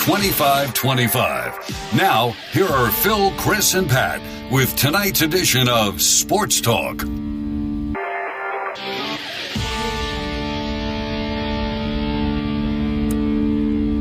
[0.00, 1.94] 2525.
[1.94, 7.02] Now, here are Phil, Chris, and Pat with tonight's edition of Sports Talk.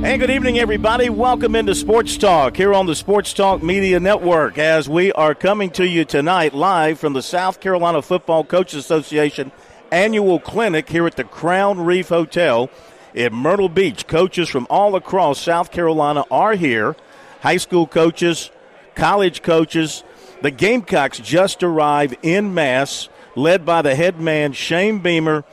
[0.01, 1.09] Hey, good evening, everybody.
[1.09, 5.69] Welcome into Sports Talk here on the Sports Talk Media Network as we are coming
[5.71, 9.51] to you tonight live from the South Carolina Football Coaches Association
[9.91, 12.69] annual clinic here at the Crown Reef Hotel
[13.13, 14.07] in Myrtle Beach.
[14.07, 16.95] Coaches from all across South Carolina are here
[17.41, 18.51] high school coaches,
[18.95, 20.03] college coaches.
[20.41, 25.43] The Gamecocks just arrived in mass, led by the head man, Shane Beamer,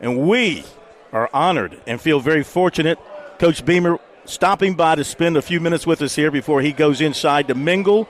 [0.00, 0.64] and we
[1.12, 2.98] are honored and feel very fortunate
[3.38, 7.00] Coach Beamer stopping by to spend a few minutes with us here before he goes
[7.00, 8.08] inside to mingle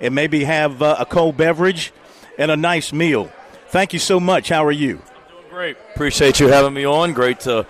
[0.00, 1.92] and maybe have uh, a cold beverage
[2.38, 3.30] and a nice meal.
[3.68, 4.50] Thank you so much.
[4.50, 5.00] How are you?
[5.00, 5.76] I'm doing great.
[5.94, 7.12] Appreciate you having me on.
[7.12, 7.66] Great to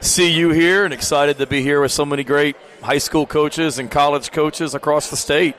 [0.00, 3.78] see you here and excited to be here with so many great high school coaches
[3.78, 5.56] and college coaches across the state.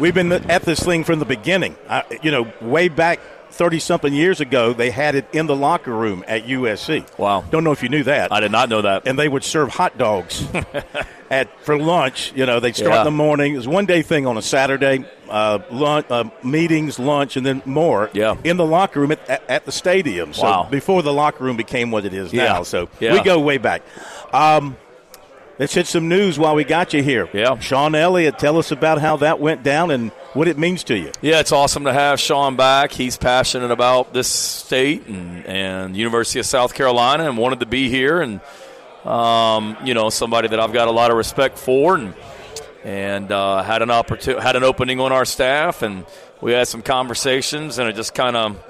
[0.00, 1.76] We've been at this thing from the beginning.
[1.86, 5.92] Uh, you know, way back 30 something years ago, they had it in the locker
[5.92, 7.18] room at USC.
[7.18, 7.42] Wow.
[7.50, 8.32] Don't know if you knew that.
[8.32, 9.06] I did not know that.
[9.06, 10.44] And they would serve hot dogs
[11.30, 12.32] at for lunch.
[12.34, 12.98] You know, they'd start Yeah.
[13.00, 13.54] in the morning.
[13.54, 17.62] It was one day thing on a Saturday, uh, lunch, uh, meetings, lunch, and then
[17.64, 18.36] more Yeah.
[18.44, 20.32] in the locker room at, at, at the stadium.
[20.32, 20.68] So Wow.
[20.70, 22.44] before the locker room became what it is Yeah.
[22.44, 22.62] now.
[22.62, 23.12] So Yeah.
[23.12, 23.82] we go way back.
[24.32, 24.76] Um,
[25.58, 27.28] let's hit some news while we got you here.
[27.32, 27.58] Yeah.
[27.58, 31.10] Sean Elliott, tell us about how that went down and what it means to you.
[31.22, 32.92] Yeah, it's awesome to have Sean back.
[32.92, 37.88] He's passionate about this state and, and University of South Carolina and wanted to be
[37.88, 38.40] here and
[39.06, 42.14] um, you know, somebody that I've got a lot of respect for and
[42.84, 46.06] and uh, had an opportunity had an opening on our staff and
[46.40, 48.62] we had some conversations and it just kind of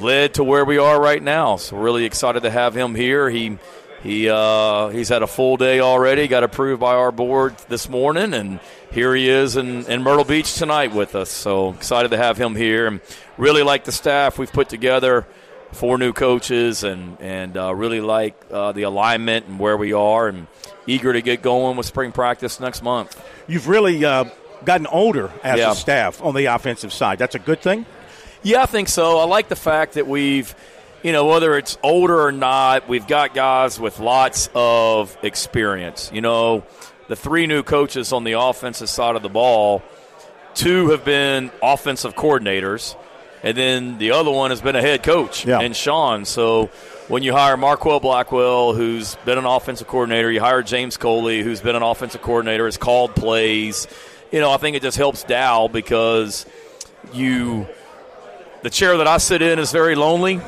[0.00, 1.56] led to where we are right now.
[1.56, 3.30] So really excited to have him here.
[3.30, 3.58] He
[4.02, 6.28] he uh, he's had a full day already.
[6.28, 8.60] Got approved by our board this morning, and
[8.92, 11.30] here he is in, in Myrtle Beach tonight with us.
[11.30, 13.00] So excited to have him here, and
[13.36, 15.26] really like the staff we've put together.
[15.76, 20.26] Four new coaches, and and uh, really like uh, the alignment and where we are,
[20.26, 20.46] and
[20.86, 23.22] eager to get going with spring practice next month.
[23.46, 24.24] You've really uh,
[24.64, 25.72] gotten older as Yeah.
[25.72, 27.18] a staff on the offensive side.
[27.18, 27.84] That's a good thing.
[28.42, 29.18] Yeah, I think so.
[29.18, 30.54] I like the fact that we've,
[31.02, 36.10] you know, whether it's older or not, we've got guys with lots of experience.
[36.12, 36.64] You know,
[37.08, 39.82] the three new coaches on the offensive side of the ball,
[40.54, 42.96] two have been offensive coordinators,
[43.42, 45.60] and then the other one has been a head coach, Yeah.
[45.60, 46.24] and Sean.
[46.24, 46.70] So
[47.08, 51.60] when you hire Marquell Blackwell, who's been an offensive coordinator, you hire James Coley, who's
[51.60, 53.86] been an offensive coordinator, has called plays.
[54.32, 56.46] You know, I think it just helps Dow because
[57.12, 57.66] you
[58.62, 60.40] the chair that I sit in is very lonely,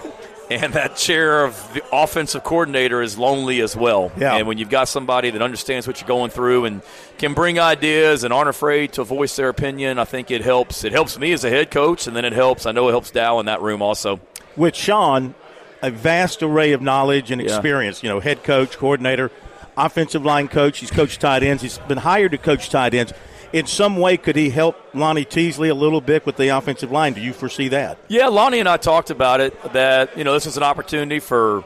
[0.62, 4.10] and that chair of the offensive coordinator is lonely as well.
[4.16, 4.36] Yeah.
[4.36, 6.82] And when you've got somebody that understands what you're going through and
[7.19, 10.84] can bring ideas and aren't afraid to voice their opinion, I think it helps.
[10.84, 12.66] It helps me as a head coach, and then it helps.
[12.66, 14.20] I know it helps Dow in that room also.
[14.56, 15.34] With Sean,
[15.82, 18.03] a vast array of knowledge and experience.
[18.03, 18.08] Yeah.
[18.08, 19.31] You know, head coach, coordinator,
[19.76, 20.78] offensive line coach.
[20.78, 21.62] He's coached tight ends.
[21.62, 23.12] He's been hired to coach tight ends.
[23.53, 27.14] In some way, could he help Lonnie Teasley a little bit with the offensive line?
[27.14, 27.98] Do you foresee that?
[28.09, 31.64] Yeah, Lonnie and I talked about it that you know this is an opportunity for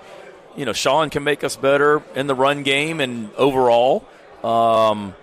[0.56, 4.04] you know Sean can make us better in the run game and overall.
[4.44, 5.14] Um,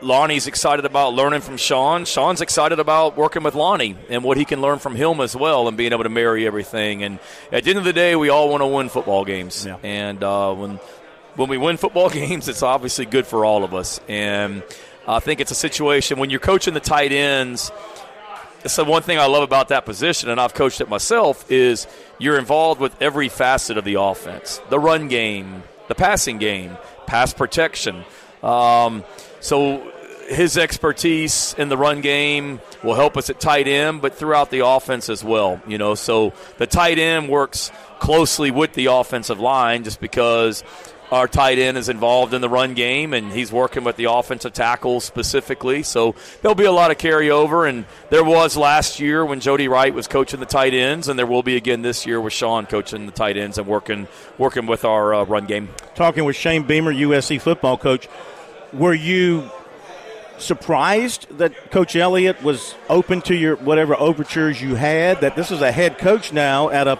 [0.00, 2.04] Lonnie's excited about learning from Sean.
[2.04, 5.66] Sean's excited about working with Lonnie and what he can learn from him as well,
[5.66, 7.02] and being able to marry everything.
[7.02, 7.18] And
[7.50, 9.64] at the end of the day, we all want to win football games.
[9.64, 9.78] Yeah.
[9.82, 10.78] And uh, when
[11.36, 14.00] when we win football games, it's obviously good for all of us.
[14.08, 14.62] And
[15.06, 17.70] I think it's a situation when you're coaching the tight ends
[18.64, 21.86] the one thing I love about that position, and I've coached it myself, is
[22.18, 26.76] you're involved with every facet of the offense the run game, the passing game,
[27.06, 28.04] pass protection.
[28.42, 29.04] Um,
[29.40, 29.92] so
[30.28, 34.66] his expertise in the run game will help us at tight end, but throughout the
[34.66, 35.60] offense as well.
[35.66, 40.64] You know, so the tight end works closely with the offensive line just because
[41.12, 44.52] our tight end is involved in the run game and he's working with the offensive
[44.52, 45.82] tackles specifically.
[45.82, 47.68] So there'll be a lot of carryover.
[47.68, 51.26] And there was last year when Jody Wright was coaching the tight ends, and there
[51.26, 54.08] will be again this year with Sean coaching the tight ends and working
[54.38, 55.68] working with our uh, run game.
[55.94, 58.08] Talking with Shane Beamer, USC football coach,
[58.72, 59.50] were you
[60.38, 65.20] surprised that Coach Elliott was open to your whatever overtures you had?
[65.20, 66.98] That this is a head coach now at a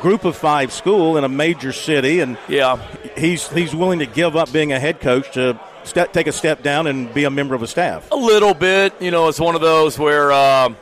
[0.00, 2.76] group of five school in a major city, and yeah,
[3.16, 6.62] he's he's willing to give up being a head coach to step, take a step
[6.62, 8.10] down and be a member of a staff.
[8.12, 10.32] A little bit, you know, it's one of those where.
[10.32, 10.74] Uh,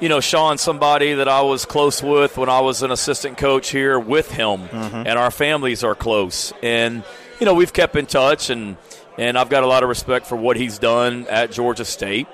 [0.00, 3.70] you know, Sean, somebody that I was close with when I was an assistant coach
[3.70, 4.96] here with him, mm-hmm.
[4.96, 6.52] and our families are close.
[6.62, 7.04] And,
[7.38, 8.76] you know, we've kept in touch, and,
[9.16, 12.26] and I've got a lot of respect for what he's done at Georgia State.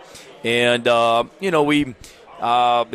[0.42, 1.94] And, uh, you know, we.
[2.40, 2.86] Uh,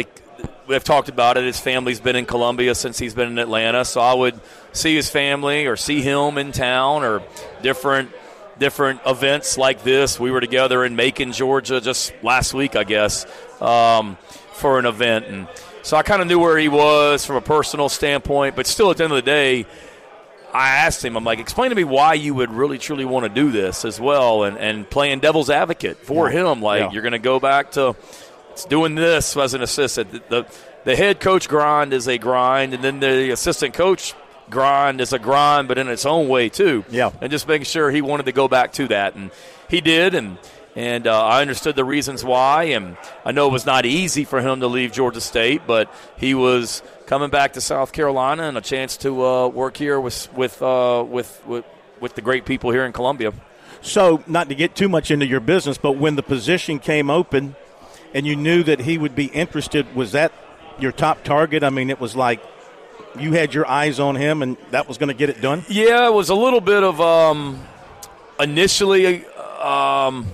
[0.67, 1.43] we've talked about it.
[1.43, 4.39] His family's been in Columbia since he's been in Atlanta, so I would
[4.71, 7.23] see his family or see him in town or
[7.61, 8.11] different
[8.57, 10.19] different events like this.
[10.19, 13.25] We were together in Macon, Georgia, just last week, I guess,
[13.61, 14.17] um,
[14.53, 15.47] for an event, and
[15.83, 18.55] so I kind of knew where he was from a personal standpoint.
[18.55, 19.65] But still, at the end of the day.
[20.53, 23.29] I asked him, I'm like, explain to me why you would really truly want to
[23.29, 26.49] do this as well, and, and playing devil's advocate for yeah.
[26.49, 26.61] him.
[26.61, 26.91] Like, yeah.
[26.91, 27.93] you're going to go back to
[28.63, 30.11] doing this as an assistant.
[30.11, 30.47] The, the,
[30.85, 34.13] the head coach grind is a grind, and then the assistant coach
[34.49, 36.85] grind is a grind, but in its own way too.
[36.89, 39.31] Yeah, and just making sure he wanted to go back to that, and
[39.69, 40.37] he did, and
[40.75, 44.41] and uh, I understood the reasons why, and I know it was not easy for
[44.41, 48.61] him to leave Georgia State, but he was coming back to South Carolina and a
[48.61, 51.65] chance to uh, work here with with, uh, with with
[51.99, 53.33] with the great people here in Columbia.
[53.81, 57.55] So, not to get too much into your business, but when the position came open
[58.15, 59.93] and you knew that he would be interested.
[59.93, 60.31] Was that
[60.79, 61.63] your top target?
[61.63, 62.41] I mean, it was like
[63.19, 65.65] you had your eyes on him, and that was going to get it done.
[65.67, 67.61] Yeah, it was a little bit of um,
[68.39, 69.25] initially.
[69.61, 70.25] Um,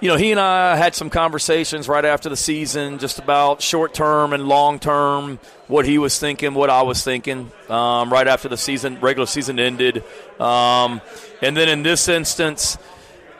[0.00, 3.94] you know, he and I had some conversations right after the season, just about short
[3.94, 5.38] term and long term,
[5.68, 7.50] what he was thinking, what I was thinking.
[7.70, 10.04] Um, right after the season, regular season ended,
[10.38, 11.00] um,
[11.40, 12.76] and then in this instance,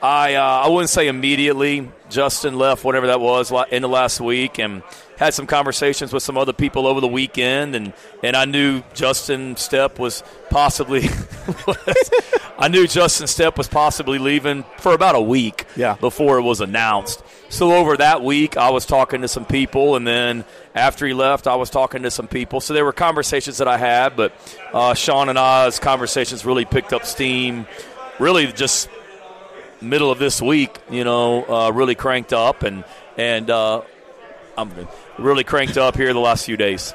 [0.03, 1.91] I uh, I wouldn't say immediately.
[2.09, 4.83] Justin left, whatever that was, in the last week, and
[5.21, 7.93] had some conversations with some other people over the weekend, and,
[8.23, 11.03] and I knew Justin Stepp was possibly.
[12.59, 15.95] I knew Justin Stepp was possibly leaving for about a week yeah.
[15.95, 17.23] before it was announced.
[17.51, 20.45] So over that week, I was talking to some people, and then
[20.75, 22.61] after he left, I was talking to some people.
[22.61, 24.33] So there were conversations that I had, but
[24.73, 27.67] uh, Sean and I's conversations really picked up steam.
[28.19, 28.89] Really, just
[29.81, 32.85] middle of this week, you know, uh, really cranked up and
[33.17, 33.83] and uh,
[34.57, 34.89] I'm
[35.19, 36.95] really cranked up here the last few days.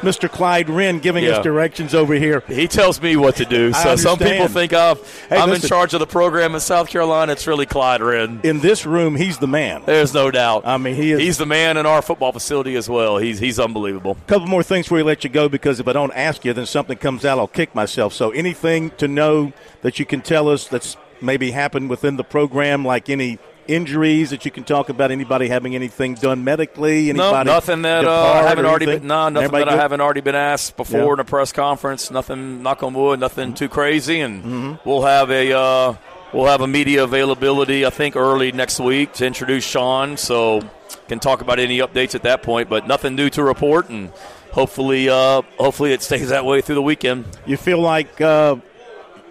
[0.00, 0.30] Mr.
[0.30, 1.30] Clyde Wren giving yeah.
[1.32, 2.40] us directions over here.
[2.48, 3.72] He tells me what to do.
[3.72, 6.88] So some people think of hey, I'm listen, in charge of the program in South
[6.88, 7.32] Carolina.
[7.32, 8.40] It's really Clyde Wren.
[8.42, 9.82] In this room, he's the man.
[9.86, 10.66] There's no doubt.
[10.66, 11.20] I mean, he is.
[11.20, 13.16] He's the man in our football facility as well.
[13.16, 14.18] He's he's unbelievable.
[14.20, 16.52] A couple more things before we let you go, because if I don't ask you,
[16.52, 17.38] then something comes out.
[17.38, 18.12] I'll kick myself.
[18.12, 22.84] So anything to know that you can tell us that's maybe happened within the program,
[22.84, 25.10] like any injuries that you can talk about?
[25.10, 27.10] Anybody having anything done medically?
[27.10, 29.06] Anybody no, nothing that uh, I haven't already been.
[29.06, 29.78] No, nothing Everybody that good?
[29.78, 31.12] I haven't already been asked before yeah.
[31.14, 32.10] in a press conference.
[32.10, 32.62] Nothing.
[32.62, 33.20] Knock on wood.
[33.20, 33.54] Nothing mm-hmm.
[33.54, 34.88] too crazy, and mm-hmm.
[34.88, 35.52] we'll have a.
[35.52, 35.94] Uh,
[36.32, 40.62] we'll have a media availability, I think, early next week to introduce Sean, so
[41.08, 42.68] can talk about any updates at that point.
[42.68, 44.10] But nothing new to report, and
[44.52, 47.24] hopefully, uh, hopefully it stays that way through the weekend.
[47.46, 48.56] You feel like uh,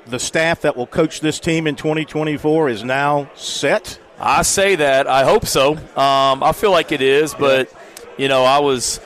[0.05, 3.99] the staff that will coach this team in 2024 is now set?
[4.19, 5.07] I say that.
[5.07, 5.73] I hope so.
[5.73, 7.71] Um, I feel like it is, but
[8.17, 8.99] you know, I was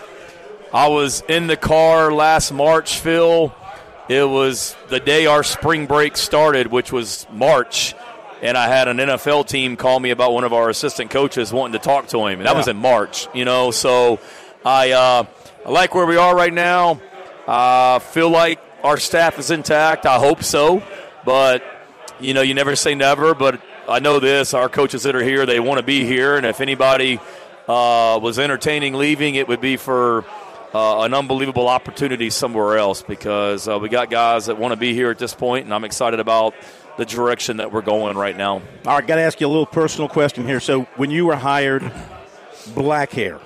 [0.74, 3.53] I was in the car last March, Phil.
[4.08, 7.96] It was the day our spring break started, which was March,
[8.41, 11.79] and I had an NFL team call me about one of our assistant coaches wanting
[11.79, 12.58] to talk to him, and that yeah.
[12.58, 13.27] was in March.
[13.34, 14.20] You know, so
[14.65, 15.25] I uh,
[15.65, 17.01] I like where we are right now.
[17.48, 20.05] I uh, feel like our staff is intact.
[20.05, 20.83] I hope so,
[21.25, 21.63] but
[22.19, 23.33] you know, you never say never.
[23.33, 26.45] But I know this: our coaches that are here, they want to be here, and
[26.45, 27.19] if anybody
[27.67, 30.25] uh, was entertaining leaving, it would be for
[30.74, 34.93] uh, an unbelievable opportunity somewhere else because uh, we got guys that want to be
[34.93, 36.53] here at this point, and I'm excited about
[36.98, 38.62] the direction that we're going right now.
[38.86, 40.59] All right, got to ask you a little personal question here.
[40.59, 41.91] So, when you were hired,
[42.75, 43.39] black hair,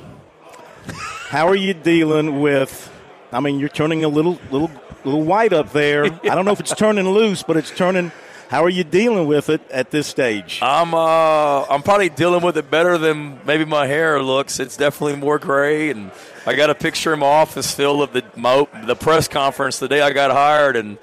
[1.30, 2.93] how are you dealing with?
[3.34, 4.72] I mean, you're turning a little, little,
[5.04, 6.06] little white up there.
[6.24, 8.12] I don't know if it's turning loose, but it's turning
[8.54, 10.60] how are you dealing with it at this stage?
[10.62, 14.60] I'm uh, I'm probably dealing with it better than maybe my hair looks.
[14.60, 16.12] It's definitely more gray, and
[16.46, 19.88] I got a picture in my office, Phil, of the my, the press conference the
[19.88, 21.00] day I got hired, and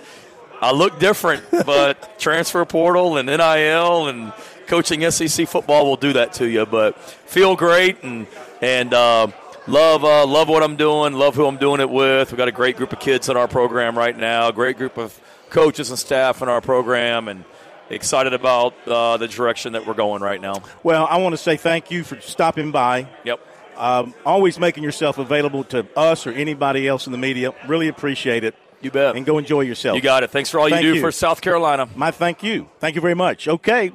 [0.61, 1.43] I look different.
[1.67, 4.33] but transfer portal and NIL and
[4.69, 6.67] coaching SEC football will do that to you.
[6.67, 8.29] But feel great and
[8.63, 8.95] and.
[8.95, 9.27] Uh,
[9.71, 11.15] love uh, love what I'm doing.
[11.15, 12.33] Love who I'm doing it with.
[12.33, 14.51] We've got a great group of kids in our program right now.
[14.51, 17.45] Great group of coaches and staff in our program, and
[17.89, 20.63] excited about uh, the direction that we're going right now.
[20.83, 23.09] Well, I want to say thank you for stopping by.
[23.25, 23.41] Yep.
[23.77, 27.55] Um, always making yourself available to us or anybody else in the media.
[27.67, 28.55] Really appreciate it.
[28.83, 29.17] You bet.
[29.17, 29.97] And go enjoy yourself.
[29.97, 30.31] You got it.
[30.31, 31.01] Thanks for all Thank you do you.
[31.01, 31.89] for South Carolina.
[31.95, 32.69] My thank you.
[32.79, 33.49] Thank you very much.
[33.49, 33.93] Okay.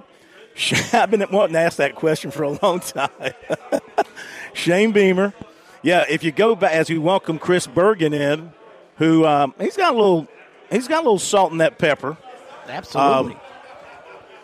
[0.93, 3.09] I've been wanting to ask that question for a long time.
[4.53, 5.33] Shane Beamer.
[5.85, 8.51] Yeah, if you go back as we welcome Chris Bergen in,
[8.97, 10.27] who um, he's got a little
[10.71, 12.17] he's got a little salt in that pepper.
[12.67, 13.33] Absolutely.
[13.33, 13.39] Um,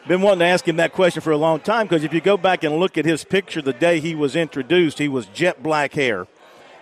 [0.08, 2.38] Been wanting to ask him that question for a long time because if you go
[2.38, 5.94] back and look at his picture the day he was introduced, he was jet black
[5.94, 6.28] hair,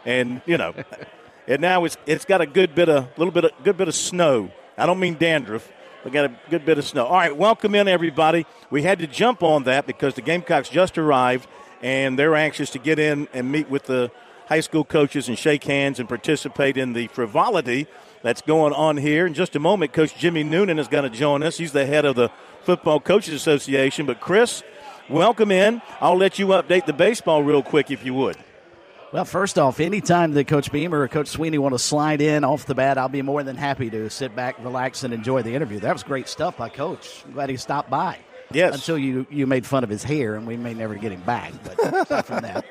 [0.03, 0.73] and you know,
[1.47, 3.95] and now it's it's got a good bit of little bit of good bit of
[3.95, 4.51] snow.
[4.77, 5.71] I don't mean dandruff.
[6.03, 7.05] We got a good bit of snow.
[7.05, 8.45] All right, welcome in everybody.
[8.69, 11.47] We had to jump on that because the Gamecocks just arrived
[11.81, 14.11] and they're anxious to get in and meet with the
[14.49, 17.87] high school coaches and shake hands and participate in the frivolity
[18.23, 19.27] that's going on here.
[19.27, 21.59] In just a moment, Coach Jimmy Noonan is going to join us.
[21.59, 22.29] He's the head of the
[22.63, 24.07] Football Coaches Association.
[24.07, 24.63] But Chris,
[25.07, 25.83] welcome in.
[26.01, 28.37] I'll let you update the baseball real quick if you would.
[29.13, 32.65] Well, first off, anytime that Coach Beamer or Coach Sweeney want to slide in off
[32.65, 35.79] the bat, I'll be more than happy to sit back, relax, and enjoy the interview.
[35.79, 37.23] That was great stuff by Coach.
[37.33, 38.17] Glad he stopped by.
[38.51, 38.75] Yes.
[38.75, 41.53] Until you, you made fun of his hair, and we may never get him back.
[41.63, 42.65] But aside from that,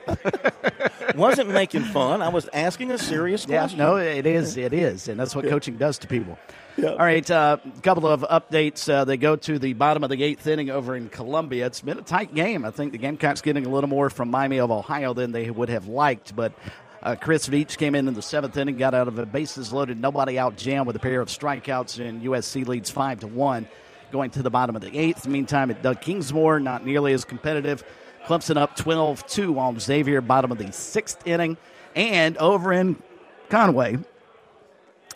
[1.16, 2.23] Wasn't making fun.
[2.23, 3.78] I was asking a serious yeah, question.
[3.78, 6.38] no, it is, it is, and that's what coaching does to people.
[6.78, 8.88] All right, a uh, couple of updates.
[8.88, 11.66] Uh, they go to the bottom of the eighth inning over in Columbia.
[11.66, 12.64] It's been a tight game.
[12.64, 15.68] I think the Gamecocks getting a little more from Miami of Ohio than they would
[15.68, 16.52] have liked, but.
[17.00, 20.00] Uh, Chris Veach came in in the seventh inning, got out of a bases loaded,
[20.00, 23.68] nobody out jam with a pair of strikeouts, and USC leads five to one,
[24.11, 25.27] going to the bottom of the eighth.
[25.27, 27.85] Meantime, at Doug Kingsmore, not nearly as competitive.
[28.27, 31.57] Clemson up 12-2 on Xavier, bottom of the sixth inning,
[31.95, 33.00] and over in
[33.49, 33.99] Conway,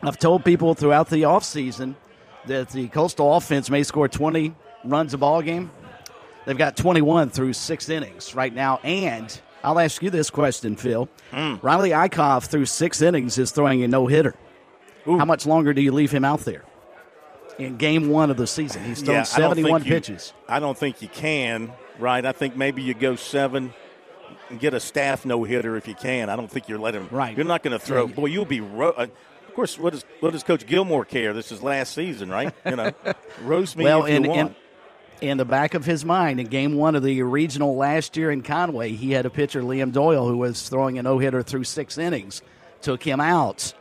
[0.03, 1.95] I've told people throughout the offseason
[2.47, 5.71] that the Coastal offense may score 20 runs a ball game.
[6.45, 8.81] They've got 21 through six innings right now.
[8.83, 11.09] And I'll ask you this question, Phil.
[11.31, 11.55] Hmm.
[11.63, 14.35] Riley Eikhoff, through six innings, is throwing a no hitter.
[15.05, 16.65] How much longer do you leave him out there?
[17.63, 20.33] In game one of the season, he's thrown Yeah, I don't think 71 you- pitches.
[20.49, 22.25] I don't think you can, right?
[22.25, 23.73] I think maybe you go seven
[24.51, 26.29] and get a staff no hitter if you can.
[26.29, 27.09] I don't think you're letting.
[27.11, 27.37] Right.
[27.37, 28.07] You're not going to throw.
[28.07, 28.61] Boy, you'll be.
[28.61, 29.07] Ro- uh,
[29.49, 31.33] of course, what does what does Coach Gilmore care?
[31.35, 32.55] This is last season, right?
[32.65, 32.93] You know,
[33.43, 34.57] roast me Well, if you want.
[35.21, 38.31] in, in the back of his mind, in game one of the regional last year
[38.31, 41.65] in Conway, he had a pitcher, Liam Doyle, who was throwing a no hitter through
[41.65, 42.41] six innings,
[42.81, 43.75] took him out.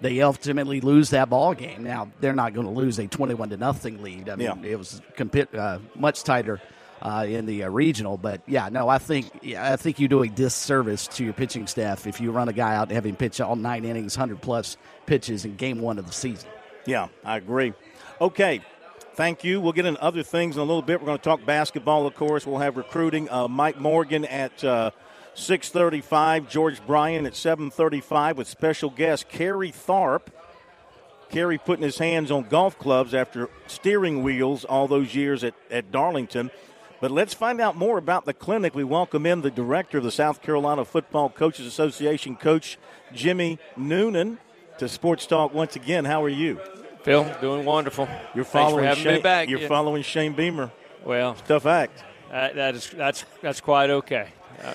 [0.00, 1.82] They ultimately lose that ball game.
[1.84, 4.28] Now they're not going to lose a twenty-one to nothing lead.
[4.28, 4.70] I mean, Yeah.
[4.70, 6.60] it was compi- uh, much tighter
[7.02, 8.16] uh, in the uh, regional.
[8.16, 11.66] But yeah, no, I think yeah, I think you do a disservice to your pitching
[11.66, 14.40] staff if you run a guy out and have him pitch all nine innings, hundred
[14.40, 14.76] plus
[15.06, 16.48] pitches in game one of the season.
[16.86, 17.74] Yeah, I agree.
[18.20, 18.62] Okay.
[19.14, 19.60] Thank you.
[19.60, 20.98] We'll get into other things in a little bit.
[21.00, 22.46] We're going to talk basketball, of course.
[22.46, 23.28] We'll have recruiting.
[23.28, 24.92] Uh, Mike Morgan at uh,
[25.40, 26.48] 6:35.
[26.48, 30.22] George Bryan at 7:35 with special guest Kerry Tharp.
[31.30, 35.92] Kerry putting his hands on golf clubs after steering wheels all those years at, at
[35.92, 36.50] Darlington.
[37.00, 38.74] But let's find out more about the clinic.
[38.74, 42.78] We welcome in the director of the South Carolina Football Coaches Association, Coach
[43.14, 44.38] Jimmy Noonan,
[44.78, 46.04] to Sports Talk once again.
[46.04, 46.60] How are you?
[47.04, 48.06] Phil, doing wonderful.
[48.34, 49.14] You're Thanks following for having Shane.
[49.14, 49.48] me back.
[49.48, 49.68] You're Yeah.
[49.68, 50.70] following Shane Beamer.
[51.04, 52.04] Well, Tough act.
[52.30, 54.28] that, that is that's that's quite okay.
[54.62, 54.74] Uh,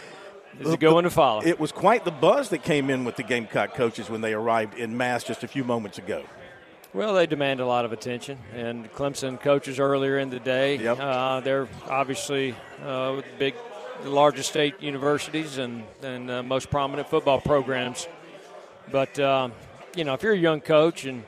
[0.60, 1.42] it's a good one to follow.
[1.44, 4.78] It was quite the buzz that came in with the Gamecock coaches when they arrived
[4.78, 6.24] in mass just a few moments ago.
[6.94, 10.78] well, they demand a lot of attention, and Clemson coaches earlier in the day.
[10.78, 11.00] Yep.
[11.00, 13.54] Uh, they're obviously uh, big,
[14.04, 18.08] the largest state universities and and uh, most prominent football programs.
[18.92, 19.52] But um,
[19.96, 21.24] you know, if you're a young coach and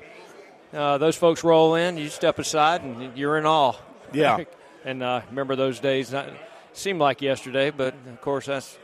[0.74, 3.74] uh, those folks roll in, you step aside and you're in awe.
[4.14, 4.44] Yeah.
[4.86, 6.12] and uh, remember those days?
[6.12, 6.30] Not,
[6.74, 8.78] seemed like yesterday, but of course that's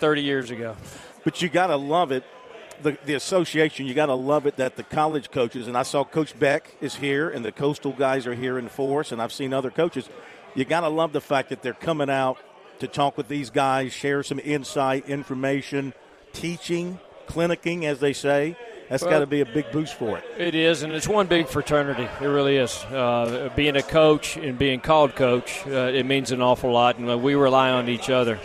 [0.00, 0.76] 30 years ago.
[1.24, 2.24] But you got to love it.
[2.82, 6.04] The, the association, you got to love it that the college coaches, and I saw
[6.04, 9.52] Coach Beck is here, and the Coastal guys are here in force, and I've seen
[9.52, 10.08] other coaches.
[10.54, 12.38] You got to love the fact that they're coming out
[12.78, 15.92] to talk with these guys, share some insight, information,
[16.32, 18.56] teaching, clinicking, as they say.
[18.88, 20.24] That's Well- got to be a big boost for it.
[20.38, 22.08] It is, and it's one big fraternity.
[22.20, 22.84] It really is.
[22.84, 27.10] Uh, being a coach and being called coach, uh, it means an awful lot, and
[27.10, 28.38] uh, we rely on each other.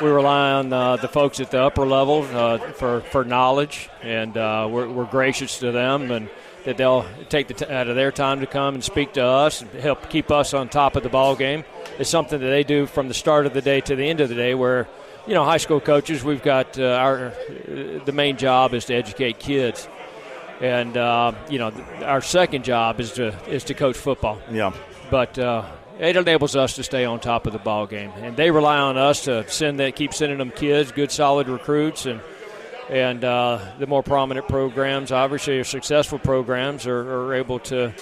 [0.00, 4.36] We rely on uh, the folks at the upper level uh, for, for knowledge, and
[4.36, 6.28] uh, we're, we're gracious to them, and
[6.64, 9.62] that they'll take the t- out of their time to come and speak to us
[9.62, 11.64] and help keep us on top of the ball game.
[11.98, 14.28] It's something that they do from the start of the day to the end of
[14.28, 14.86] the day, where
[15.26, 18.94] you know, high school coaches, we've got uh, our uh, the main job is to
[18.94, 19.88] educate kids,
[20.60, 24.40] and uh, you know, th- our second job is to is to coach football.
[24.50, 24.72] Yeah.
[25.10, 28.50] But uh, it enables us to stay on top of the ball game, and they
[28.50, 32.20] rely on us to send that, keep sending them kids, good solid recruits, and
[32.88, 37.92] and uh, the more prominent programs, obviously, or successful programs, are, are able to.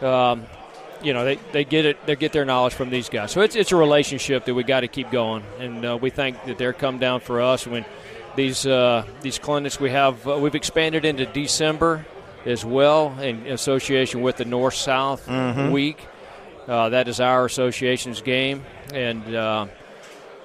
[0.00, 0.46] Um,
[1.04, 2.04] you know, they, they get it.
[2.06, 3.30] They get their knowledge from these guys.
[3.30, 6.42] So it's, it's a relationship that we got to keep going, and uh, we think
[6.46, 7.84] that they're come down for us when
[8.36, 10.26] these uh, these clinics we have.
[10.26, 12.06] Uh, we've expanded into December
[12.46, 15.70] as well in association with the North South Mm-hmm.
[15.70, 15.98] Week.
[16.66, 19.66] Uh, that is our association's game, and uh,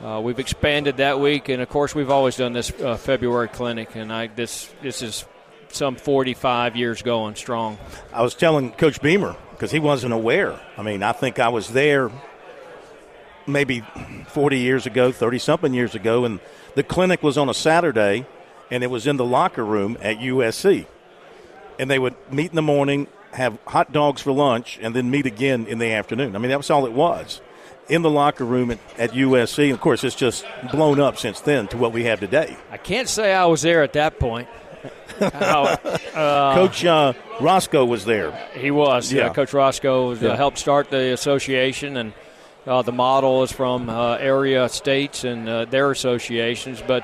[0.04, 1.48] uh, we've expanded that week.
[1.48, 5.26] And of course, we've always done this uh, February clinic, and I this this is
[5.72, 7.78] some 45 years going strong.
[8.14, 10.60] I was telling Coach Beamer because he wasn't aware.
[10.78, 12.12] I mean, I think I was there
[13.46, 13.82] maybe
[14.28, 16.40] 40 years ago, 30 something years ago, and
[16.76, 18.26] the clinic was on a Saturday,
[18.72, 20.86] and it was in the locker room at USC.
[21.78, 25.26] And they would meet in the morning, have hot dogs for lunch, and then meet
[25.26, 26.36] again in the afternoon.
[26.36, 27.42] I mean, that was all it was
[27.90, 29.74] in the locker room at, at USC.
[29.74, 32.56] Of course, it's just blown up since then to what we have today.
[32.72, 34.48] I can't say I was there at that point.
[35.20, 35.76] How-
[36.56, 38.32] Coach uh, Roscoe was there.
[38.54, 39.12] He was.
[39.12, 39.28] Yeah.
[39.28, 39.34] Yeah.
[39.34, 40.30] Coach Roscoe Yeah.
[40.30, 42.14] uh, helped start the association, and
[42.68, 46.82] uh, the model is from uh, area states and uh, their associations.
[46.86, 47.04] But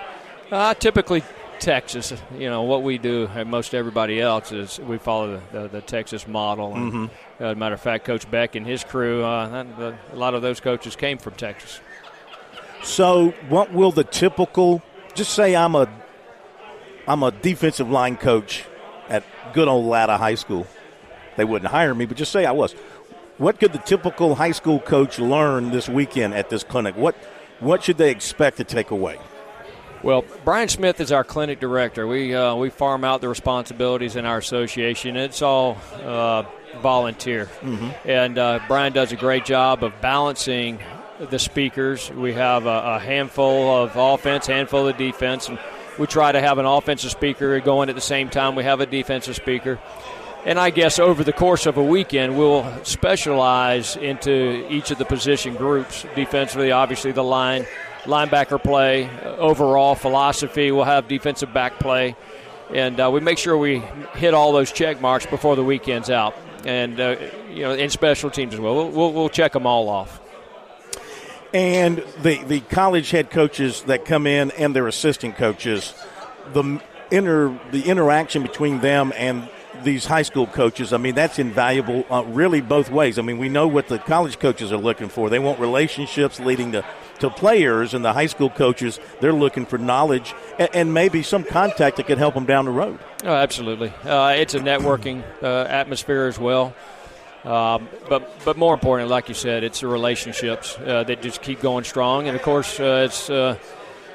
[0.51, 1.23] uh, typically,
[1.59, 5.67] Texas, you know, what we do, and most everybody else, is we follow the, the,
[5.69, 6.73] the Texas model.
[6.75, 7.43] And, Mm-hmm.
[7.43, 9.65] uh, as a matter of fact, Coach Beck and his crew, uh,
[10.13, 11.79] a lot of those coaches came from Texas.
[12.83, 14.81] So, what will the typical?
[15.15, 15.87] Just say I'm a,
[17.07, 18.65] I'm a defensive line coach
[19.09, 20.67] at good old Latta High School.
[21.37, 22.73] They wouldn't hire me, but just say I was.
[23.37, 26.95] What could the typical high school coach learn this weekend at this clinic?
[26.95, 27.15] What,
[27.59, 29.19] what should they expect to take away?
[30.03, 32.05] Well, Brian Smith is our clinic director.
[32.05, 35.17] We uh, we farm out the responsibilities in our association.
[35.17, 36.43] It's all uh,
[36.81, 37.49] volunteer,
[38.05, 40.79] and uh, Brian does a great job of balancing
[41.19, 42.11] the speakers.
[42.11, 45.57] We have a, a handful of offense, handful of defense, and
[45.97, 48.55] we try to have an offensive speaker going at the same time.
[48.55, 49.79] We have a defensive speaker.
[50.45, 55.05] And I guess over the course of a weekend, we'll specialize into each of the
[55.05, 56.05] position groups.
[56.15, 57.65] Defensively, obviously, the line,
[58.03, 60.71] linebacker play, overall philosophy.
[60.71, 62.15] We'll have defensive back play.
[62.73, 63.79] And uh, we make sure we
[64.15, 66.35] hit all those check marks before the weekend's out.
[66.63, 67.15] And, uh,
[67.49, 68.75] you know, in special teams as well.
[68.75, 70.19] We'll, we'll, we'll check them all off.
[71.55, 75.93] And the, the college head coaches that come in and their assistant coaches,
[76.51, 79.47] the inter the interaction between them and
[79.81, 83.17] these high school coaches, I mean, that's invaluable, uh, really both ways.
[83.17, 85.29] I mean, we know what the college coaches are looking for.
[85.29, 86.83] They want relationships leading to,
[87.19, 91.45] to players, and the high school coaches, they're looking for knowledge and, and maybe some
[91.45, 92.99] contact that could help them down the road.
[93.23, 93.93] Oh, absolutely.
[94.03, 96.73] Uh, it's a networking uh, atmosphere as well.
[97.45, 101.61] Um, but but more importantly, like you said, it's the relationships uh, that just keep
[101.61, 102.27] going strong.
[102.27, 103.57] And of course, uh, it's uh,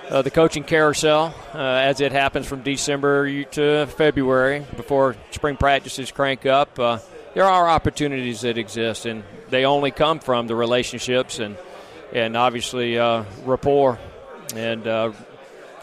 [0.09, 6.11] uh, the coaching carousel uh, as it happens from December to February before spring practices
[6.11, 6.77] crank up.
[6.79, 6.99] Uh,
[7.35, 11.57] there are opportunities that exist, and they only come from the relationships and
[12.13, 14.01] and obviously rapport
[14.57, 15.15] and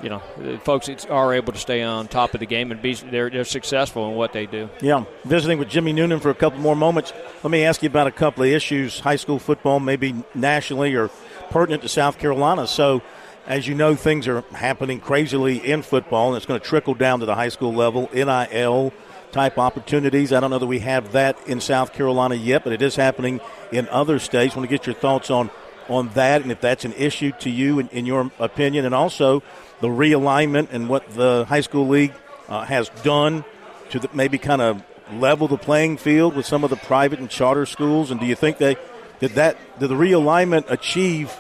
[0.02, 0.20] you know,
[0.64, 4.10] folks are able to stay on top of the game and be they're, they're successful
[4.10, 4.70] in what they do.
[4.82, 7.14] Yeah, visiting with Jimmy Noonan for a couple more moments.
[7.44, 11.10] Let me ask you about a couple of issues, high school football, maybe nationally or
[11.50, 12.68] pertinent to South Carolina.
[12.68, 13.02] So,
[13.48, 17.22] as you know, things are happening crazily in football, and it's going to trickle down
[17.22, 18.94] to the high school level, NIL
[19.32, 20.34] type opportunities.
[20.34, 23.40] I don't know that we have that in South Carolina yet, but it is happening
[23.72, 24.56] in other states.
[24.56, 25.50] want to get your thoughts on
[25.90, 29.44] on that, and if that's an issue to you, in, in your opinion, and also
[29.80, 32.14] the realignment and what the high school league
[32.50, 33.44] uh, has done
[33.90, 37.30] to the, maybe kind of level the playing field with some of the private and
[37.30, 38.12] charter schools.
[38.12, 38.76] And do you think they
[39.20, 39.58] did that?
[39.80, 41.32] Did the realignment achieve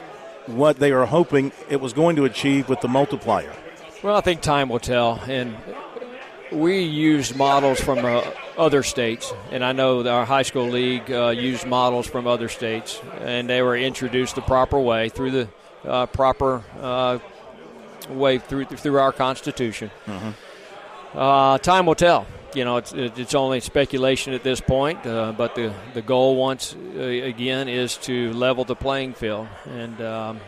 [0.45, 3.53] what they are hoping it was going to achieve with the multiplier?
[4.03, 5.57] Well, I think time will tell, and
[6.51, 8.21] we used models from uh,
[8.57, 13.01] other states, and I know our high school league uh, used models from other states,
[13.21, 15.49] and they were introduced the proper way through the
[15.85, 17.19] uh, proper uh,
[18.09, 19.91] way through through our Constitution.
[21.13, 22.25] Uh, time will tell.
[22.53, 26.75] You know, it's it's only speculation at this point, uh, but the the goal once
[26.75, 30.39] uh, again is to level the playing field, and um,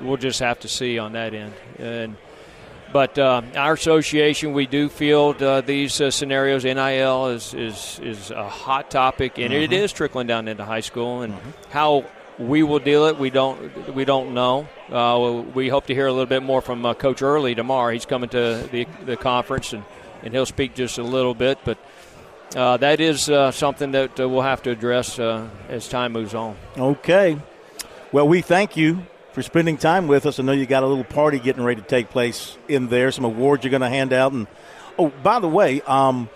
[0.00, 1.52] we'll just have to see on that end.
[1.78, 2.16] And
[2.92, 6.64] but uh, our association, we do field uh, these uh, scenarios.
[6.64, 11.22] NIL is, is is a hot topic, and it is trickling down into high school.
[11.22, 11.36] And
[11.70, 12.06] how
[12.38, 14.68] we will deal it, we don't we don't know.
[14.90, 17.92] Uh, we hope to hear a little bit more from uh, Coach Early tomorrow.
[17.92, 19.84] He's coming to the the conference, and,
[20.22, 21.58] and he'll speak just a little bit.
[21.64, 21.78] But
[22.56, 26.34] uh, that is uh, something that uh, we'll have to address uh, as time moves
[26.34, 26.56] on.
[26.76, 27.38] Okay.
[28.12, 29.06] Well, we thank you
[29.38, 30.40] for spending time with us.
[30.40, 33.24] I know you got a little party getting ready to take place in there, some
[33.24, 34.32] awards you're going to hand out.
[34.32, 34.48] And
[34.98, 36.28] oh, by the way, um,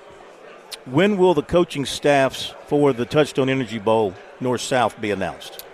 [0.85, 5.65] when will the coaching staffs for the Touchstone Energy Bowl North South be announced?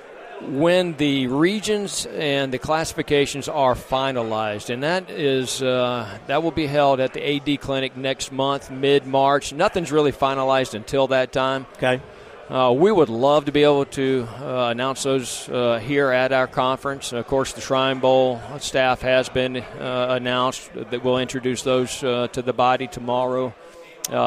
[0.40, 6.68] when the regions and the classifications are finalized, and that is uh, that will be
[6.68, 9.52] held at the AD clinic next month, mid March.
[9.52, 11.66] Nothing's really finalized until that time.
[11.78, 12.00] Okay.
[12.48, 16.46] Uh, we would love to be able to uh, announce those uh, here at our
[16.46, 17.12] conference.
[17.12, 22.28] Of course, the Shrine Bowl staff has been uh, announced that we'll introduce those uh,
[22.28, 23.52] to the body tomorrow.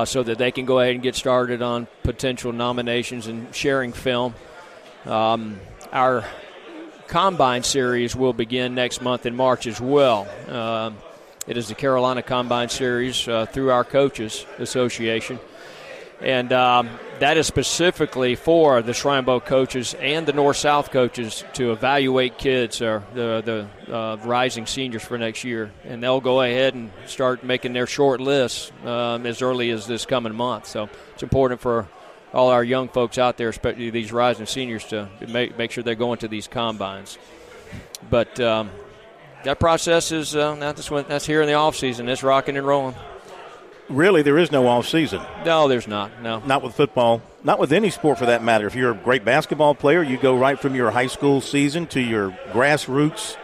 [0.05, 4.35] so that they can go ahead and get started on potential nominations and sharing film.
[5.05, 5.59] Um,
[5.91, 6.23] our
[7.07, 10.27] Combine Series will begin next month in March as well.
[10.47, 10.91] Uh,
[11.47, 15.39] it is the Carolina Combine Series uh, through our Coaches Association.
[16.21, 16.89] And um,
[17.21, 22.39] that is specifically for the Shrine Bowl coaches and the North South coaches to evaluate
[22.39, 25.71] kids, or the, the uh, rising seniors for next year.
[25.83, 30.07] And they'll go ahead and start making their short lists um, as early as this
[30.07, 30.65] coming month.
[30.65, 31.87] So it's important for
[32.33, 35.93] all our young folks out there, especially these rising seniors, to make, make sure they're
[35.93, 37.19] going to these combines.
[38.09, 38.71] But um,
[39.43, 42.09] that process is uh, that's, that's here in the off season.
[42.09, 42.95] It's rocking and rolling.
[43.91, 45.21] Really, there is no off season.
[45.45, 46.21] No, there's not.
[46.21, 47.21] No, not with football.
[47.43, 48.67] Not with any sport for that matter.
[48.67, 51.99] If you're a great basketball player, you go right from your high school season to
[51.99, 53.35] your grassroots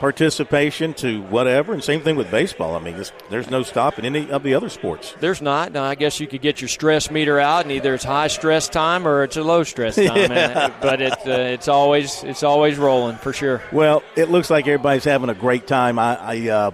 [0.00, 1.72] participation to whatever.
[1.72, 2.76] And same thing with baseball.
[2.76, 5.14] I mean, this, there's no stopping any of the other sports.
[5.20, 5.72] There's not.
[5.72, 8.68] Now, I guess you could get your stress meter out, and either it's high stress
[8.68, 10.06] time or it's a low stress time.
[10.06, 10.64] yeah.
[10.66, 13.62] and, but it, uh, it's always it's always rolling for sure.
[13.72, 15.98] Well, it looks like everybody's having a great time.
[15.98, 16.16] I.
[16.16, 16.70] I uh,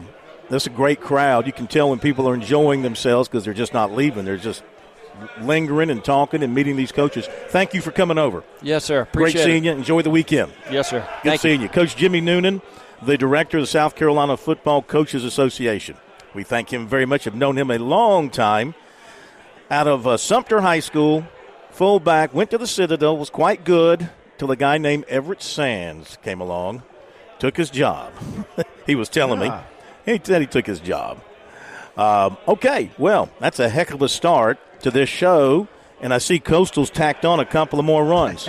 [0.51, 1.47] this is a great crowd.
[1.47, 4.25] You can tell when people are enjoying themselves because they're just not leaving.
[4.25, 4.63] They're just
[5.41, 7.29] lingering and talking and meeting these coaches.
[7.49, 8.43] Thank you for coming over.
[8.63, 9.03] Yes, sir.
[9.03, 9.69] Appreciate Great seeing it.
[9.69, 9.77] you.
[9.77, 10.53] Enjoy the weekend.
[10.71, 11.01] Yes, sir.
[11.23, 11.67] Good Thank seeing you.
[11.67, 11.73] you.
[11.73, 12.63] Coach Jimmy Noonan,
[13.03, 15.97] the director of the South Carolina Football Coaches Association.
[16.35, 17.25] We thank him very much.
[17.25, 18.75] Have known him a long time.
[19.71, 21.27] Out of uh, Sumter High School,
[21.71, 26.41] fullback, went to the Citadel, was quite good till a guy named Everett Sands came
[26.41, 26.83] along,
[27.39, 28.13] took his job.
[28.87, 29.61] he was telling yeah.
[29.61, 29.70] me.
[30.05, 31.21] He said he took his job.
[31.97, 35.69] Um, okay, well, that's a heck of a start to this show
[36.01, 38.49] and I see Coastal's tacked on a couple of more runs.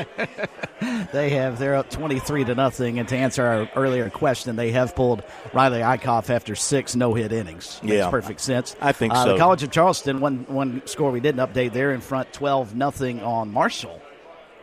[1.11, 1.59] they have.
[1.59, 2.99] They're up 23 to nothing.
[2.99, 7.31] And to answer our earlier question, they have pulled Riley Eikhoff after six no hit
[7.31, 7.79] innings.
[7.83, 8.75] Makes yeah, perfect sense.
[8.79, 9.33] I think uh, so.
[9.33, 13.21] The College of Charleston, one, one score we didn't update, they're in front 12 nothing
[13.21, 14.01] on Marshall.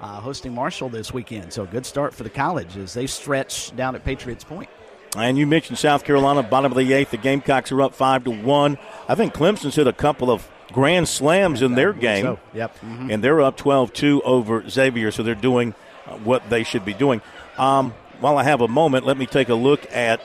[0.01, 1.53] Uh, hosting Marshall this weekend.
[1.53, 4.71] So good start for the college as they stretch down at Patriots Point.
[5.17, 7.11] And you mentioned South Carolina, bottom of the eighth.
[7.11, 8.79] The Gamecocks are up five to one.
[9.09, 12.25] I think Clemson's hit a couple of grand slams in their game.
[12.25, 12.77] So, yep.
[12.79, 13.11] Mm-hmm.
[13.11, 15.75] And they're up 12 2 over Xavier, so they're doing
[16.07, 17.23] uh, what they should be doing.
[17.57, 20.21] Um, while I have a moment, let me take a look at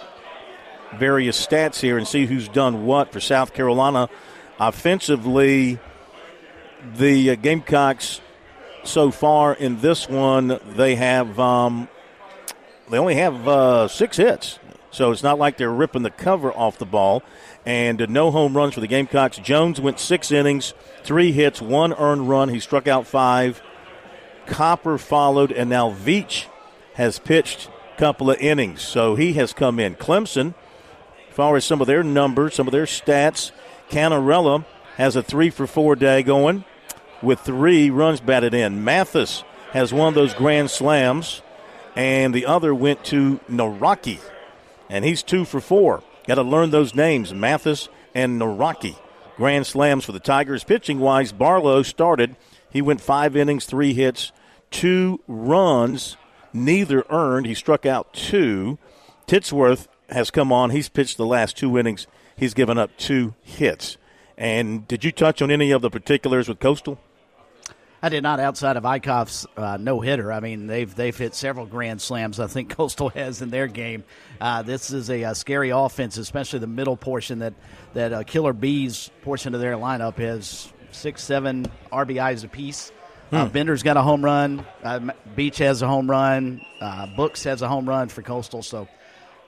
[0.97, 4.09] various stats here and see who's done what for South Carolina.
[4.59, 5.79] Offensively,
[6.95, 8.21] the uh, Gamecocks
[8.83, 11.87] so far in this one, they have um,
[12.89, 14.59] they only have uh, six hits,
[14.93, 17.23] so it's not like they're ripping the cover off the ball
[17.65, 19.37] and uh, no home runs for the Gamecocks.
[19.37, 22.49] Jones went six innings, three hits, one earned run.
[22.49, 23.61] He struck out five.
[24.45, 26.45] Copper followed, and now Veach
[26.95, 29.95] has pitched a couple of innings, so he has come in.
[29.95, 30.53] Clemson,
[31.29, 33.51] as far as some of their numbers, some of their stats,
[33.89, 34.65] Cannarella
[34.97, 36.65] has a three for four day going
[37.21, 38.83] with three runs batted in.
[38.83, 41.41] Mathis has one of those grand slams,
[41.95, 44.19] and the other went to Naraki,
[44.93, 46.03] and he's two for four.
[46.27, 48.95] Got to learn those names, Mathis and Naraki.
[49.37, 50.63] Grand slams for the Tigers.
[50.63, 52.35] Pitching wise, Barlow started.
[52.69, 54.31] He went five innings, three hits,
[54.69, 56.15] two runs,
[56.53, 57.47] neither earned.
[57.47, 58.77] He struck out two.
[59.25, 60.69] Titsworth has come on.
[60.69, 62.05] He's pitched the last two innings.
[62.35, 63.97] He's given up two hits.
[64.37, 66.99] And did you touch on any of the particulars with Coastal?
[68.03, 68.41] I did not.
[68.41, 72.37] Outside of Eikhoff's uh, no hitter, I mean they've they've hit several grand slams.
[72.37, 74.03] I think Coastal has in their game.
[74.41, 77.53] Uh, this is a, a, scary offense, especially the middle portion that
[77.93, 82.91] that uh, Killer Bees portion of their lineup has six seven RBIs apiece.
[83.31, 83.53] Uh, hmm.
[83.53, 84.65] Bender's got a home run.
[84.83, 86.59] Uh, Beach has a home run.
[86.81, 88.63] Uh, Books has a home run for Coastal.
[88.63, 88.89] So,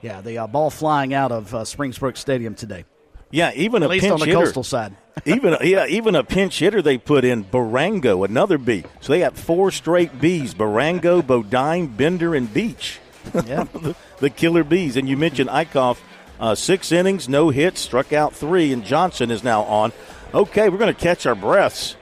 [0.00, 2.86] yeah, the ball flying out of Springs Brooks Stadium today.
[3.30, 4.38] Yeah, even At a least pinch on the hitter.
[4.38, 4.96] coastal side.
[5.24, 8.84] Even yeah, even a pinch hitter they put in Barango, another B.
[9.00, 13.00] So they got four straight Bs: Barango, Bodine, Bender, and Beach.
[13.34, 14.96] Yeah, the, the, killer bees.
[14.96, 15.98] And you mentioned Eikhoff,
[16.38, 19.92] uh, six innings, no hits, struck out three, and Johnson is now on.
[20.34, 21.96] Okay, we're going to catch our breaths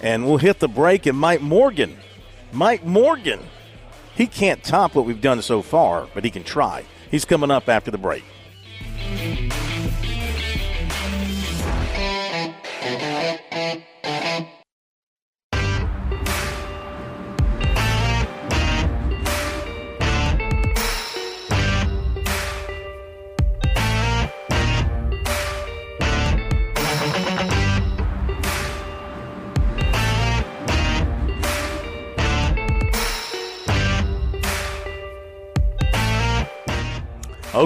[0.00, 1.98] And we'll hit the break, and Mike Morgan,
[2.52, 3.40] Mike Morgan,
[4.14, 6.84] he can't top what we've done so far, but he can try.
[7.10, 8.24] He's coming up after the break.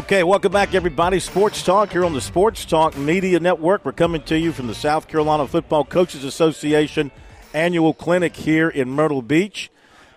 [0.05, 1.19] Okay, welcome back, everybody.
[1.19, 3.87] Sports Talk here on the Sports Talk Media Network.
[3.87, 7.11] We're coming to you from the South Carolina Football Coaches Association
[7.55, 9.71] annual clinic here in Myrtle Beach.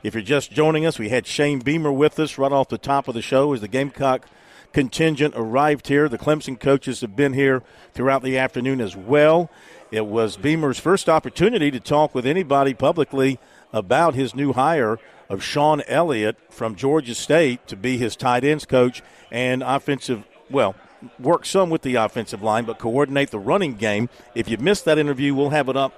[0.03, 3.07] If you're just joining us, we had Shane Beamer with us right off the top
[3.07, 4.27] of the show as the Gamecock
[4.73, 6.09] contingent arrived here.
[6.09, 9.49] The Clemson coaches have been here throughout the afternoon as well.
[9.89, 13.39] It was Beamer's first opportunity to talk with anybody publicly
[13.71, 18.65] about his new hire of Sean Elliott from Georgia State to be his tight ends
[18.65, 20.75] coach and offensive, well,
[21.19, 24.09] work some with the offensive line, but coordinate the running game.
[24.35, 25.93] If you missed that interview, we'll have it up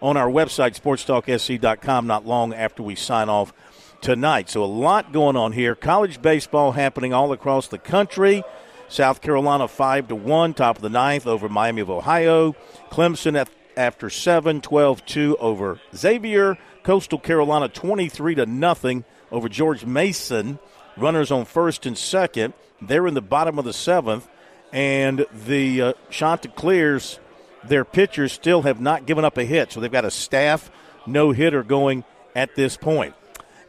[0.00, 3.52] on our website, sportstalksc.com, not long after we sign off
[4.00, 4.50] tonight.
[4.50, 5.74] So a lot going on here.
[5.74, 8.44] College baseball happening all across the country.
[8.88, 12.54] South Carolina 5 to 1, top of the ninth over Miami of Ohio.
[12.90, 16.58] Clemson at, after 7, 12 2 over Xavier.
[16.84, 20.58] Coastal Carolina 23 to nothing over George Mason.
[20.96, 22.52] Runners on first and second.
[22.80, 24.28] They're in the bottom of the seventh,
[24.70, 27.18] and the uh, Chanticleers,
[27.64, 30.70] their pitchers still have not given up a hit, so they've got a staff
[31.06, 32.04] no hitter going
[32.36, 33.14] at this point.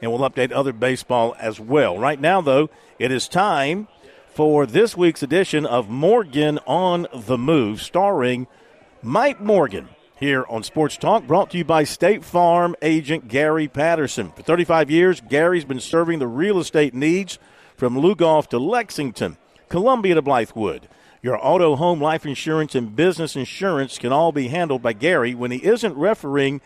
[0.02, 1.98] And we'll update other baseball as well.
[1.98, 3.88] Right now, though, it is time
[4.28, 8.48] for this week's edition of Morgan on the Move, starring
[9.02, 14.32] Mike Morgan here on Sports Talk, brought to you by State Farm agent Gary Patterson.
[14.32, 17.38] For 35 years, Gary's been serving the real estate needs
[17.76, 20.84] from Lugoff to Lexington, Columbia to Blythewood.
[21.22, 25.36] Your auto, home, life insurance, and business insurance can all be handled by Gary.
[25.36, 26.62] When he isn't refereeing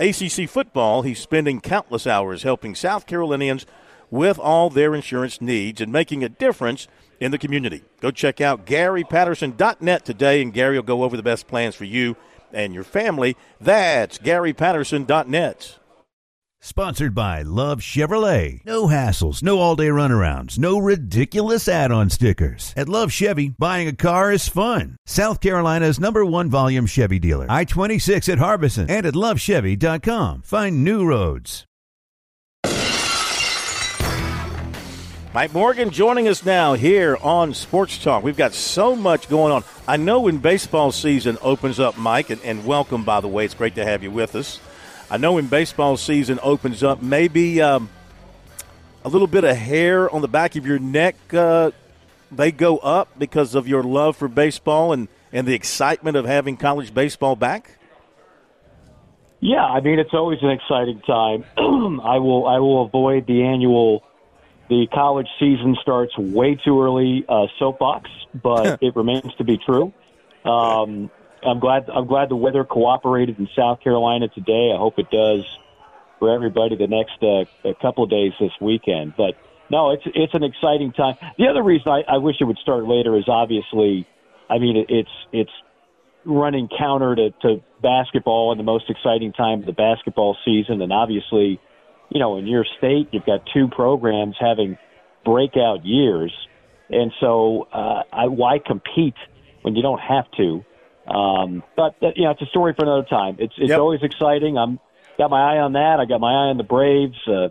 [0.00, 3.66] ACC football, he's spending countless hours helping South Carolinians
[4.10, 6.88] with all their insurance needs and making a difference
[7.20, 7.82] in the community.
[8.00, 12.16] Go check out GaryPatterson.net today, and Gary will go over the best plans for you
[12.54, 13.36] and your family.
[13.60, 15.78] That's GaryPatterson.net.
[16.60, 18.64] Sponsored by Love Chevrolet.
[18.64, 22.72] No hassles, no all day runarounds, no ridiculous add on stickers.
[22.74, 24.96] At Love Chevy, buying a car is fun.
[25.04, 27.44] South Carolina's number one volume Chevy dealer.
[27.50, 30.40] I 26 at Harbison and at lovechevy.com.
[30.40, 31.66] Find new roads.
[35.34, 38.22] Mike Morgan joining us now here on Sports Talk.
[38.22, 39.64] We've got so much going on.
[39.88, 43.44] I know when baseball season opens up, Mike, and, and welcome, by the way.
[43.44, 44.60] It's great to have you with us.
[45.10, 47.90] I know when baseball season opens up, maybe um,
[49.04, 51.72] a little bit of hair on the back of your neck uh,
[52.30, 56.56] they go up because of your love for baseball and, and the excitement of having
[56.56, 57.76] college baseball back.
[59.40, 61.44] Yeah, I mean it's always an exciting time.
[61.58, 64.04] I will I will avoid the annual
[64.68, 69.92] the college season starts way too early uh, soapbox, but it remains to be true.
[70.44, 71.10] Um,
[71.42, 74.72] I'm glad I'm glad the weather cooperated in South Carolina today.
[74.74, 75.44] I hope it does
[76.18, 79.14] for everybody the next uh, couple of days this weekend.
[79.16, 79.36] But
[79.70, 81.16] no, it's it's an exciting time.
[81.38, 84.06] The other reason I, I wish it would start later is obviously,
[84.48, 85.50] I mean, it, it's it's
[86.24, 90.92] running counter to, to basketball and the most exciting time of the basketball season, and
[90.92, 91.60] obviously,
[92.10, 94.78] you know, in your state you've got two programs having
[95.24, 96.32] breakout years,
[96.90, 99.14] and so uh, I, why compete
[99.62, 100.64] when you don't have to?
[101.06, 103.36] Um, but that, you know, it's a story for another time.
[103.38, 103.78] It's it's yep.
[103.78, 104.56] always exciting.
[104.56, 104.78] I'm
[105.18, 106.00] got my eye on that.
[106.00, 107.16] I got my eye on the Braves.
[107.26, 107.48] Uh,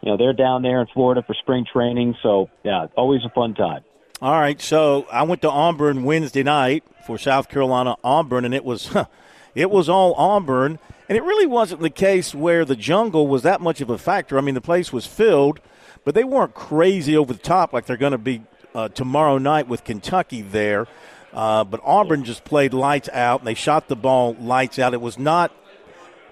[0.00, 2.16] you know, they're down there in Florida for spring training.
[2.22, 3.82] So yeah, always a fun time.
[4.20, 4.60] All right.
[4.60, 8.94] So I went to Auburn Wednesday night for South Carolina Auburn, and it was
[9.54, 13.60] it was all Auburn, and it really wasn't the case where the jungle was that
[13.60, 14.38] much of a factor.
[14.38, 15.60] I mean, the place was filled,
[16.04, 18.42] but they weren't crazy over the top like they're going to be
[18.74, 20.86] uh, tomorrow night with Kentucky there.
[21.32, 23.40] Uh, but Auburn just played lights out.
[23.40, 24.94] And they shot the ball lights out.
[24.94, 25.52] It was not.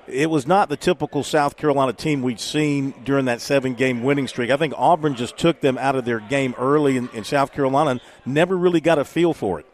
[0.07, 4.51] It was not the typical South Carolina team we'd seen during that seven-game winning streak.
[4.51, 7.91] I think Auburn just took them out of their game early in, in South Carolina
[7.91, 9.67] and never really got a feel for it.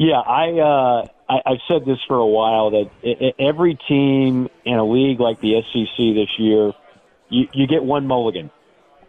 [0.00, 4.74] Yeah, I, uh, I I've said this for a while that it, every team in
[4.74, 6.72] a league like the SEC this year,
[7.28, 8.50] you, you get one mulligan.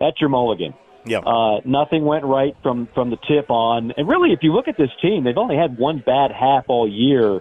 [0.02, 0.74] That's your mulligan.
[1.06, 1.20] Yeah.
[1.20, 4.76] Uh, nothing went right from from the tip on, and really, if you look at
[4.78, 7.40] this team, they've only had one bad half all year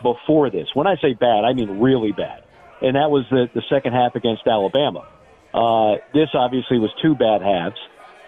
[0.00, 0.68] before this.
[0.72, 2.44] When I say bad, I mean really bad.
[2.82, 5.08] And that was the, the second half against Alabama.
[5.52, 7.80] Uh, this obviously was two bad halves.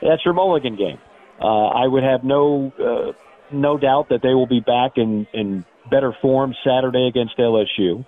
[0.02, 0.98] That's your mulligan game.
[1.40, 3.12] Uh, I would have no uh,
[3.60, 8.04] no doubt that they will be back in, in better form Saturday against LSU.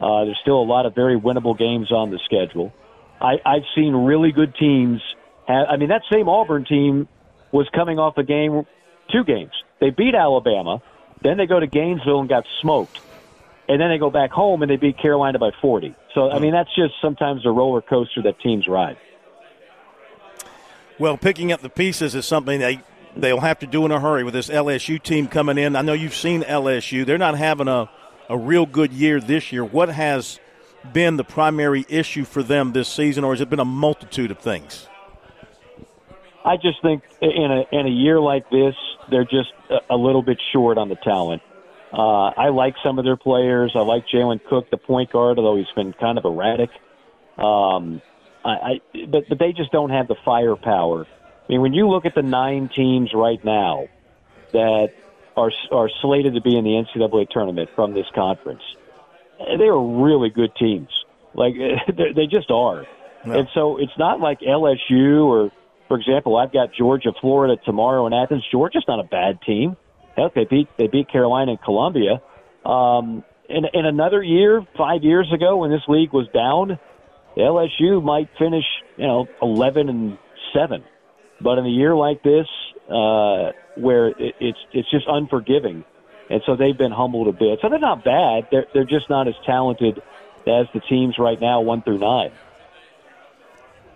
[0.00, 2.72] Uh, there's still a lot of very winnable games on the schedule.
[3.20, 5.00] I, I've seen really good teams.
[5.48, 7.08] Have, I mean, that same Auburn team
[7.50, 8.66] was coming off a game,
[9.10, 9.52] two games.
[9.80, 10.82] They beat Alabama,
[11.22, 13.00] then they go to Gainesville and got smoked,
[13.68, 15.94] and then they go back home and they beat Carolina by 40.
[16.14, 18.98] So, I mean, that's just sometimes a roller coaster that teams ride.
[20.98, 22.80] Well, picking up the pieces is something they
[23.16, 25.76] they'll have to do in a hurry with this LSU team coming in.
[25.76, 27.88] I know you've seen LSU; they're not having a
[28.28, 29.64] a real good year this year.
[29.64, 30.40] What has
[30.92, 34.38] been the primary issue for them this season, or has it been a multitude of
[34.38, 34.88] things?
[36.44, 38.74] I just think in a in a year like this,
[39.10, 39.52] they're just
[39.90, 41.42] a, little bit short on the talent.
[41.92, 43.72] Uh, I like some of their players.
[43.74, 46.70] I like Jalen Cook, the point guard, although he's been kind of erratic.
[47.36, 48.00] Um,
[48.44, 51.06] I, I but but they just don't have the firepower.
[51.48, 53.88] I mean, when you look at the nine teams right now
[54.52, 54.88] that
[55.36, 58.62] are are slated to be in the NCAA tournament from this conference,
[59.38, 60.88] they are really good teams.
[61.34, 61.54] Like
[61.96, 62.84] they just are.
[63.24, 63.38] No.
[63.38, 65.50] And so it's not like LSU or,
[65.88, 68.44] for example, I've got Georgia, Florida tomorrow in Athens.
[68.50, 69.76] Georgia's not a bad team.
[70.16, 72.22] Heck, they beat they beat Carolina and Columbia.
[72.64, 76.78] Um, in, in another year, five years ago, when this league was down,
[77.36, 78.64] LSU might finish,
[78.96, 80.18] you know, eleven and
[80.52, 80.82] seven.
[81.40, 82.46] But in a year like this,
[82.88, 85.84] uh, where it, it's it's just unforgiving,
[86.30, 87.58] and so they've been humbled a bit.
[87.62, 88.48] So they're not bad.
[88.50, 90.00] They're they're just not as talented
[90.46, 92.32] as the teams right now, one through nine.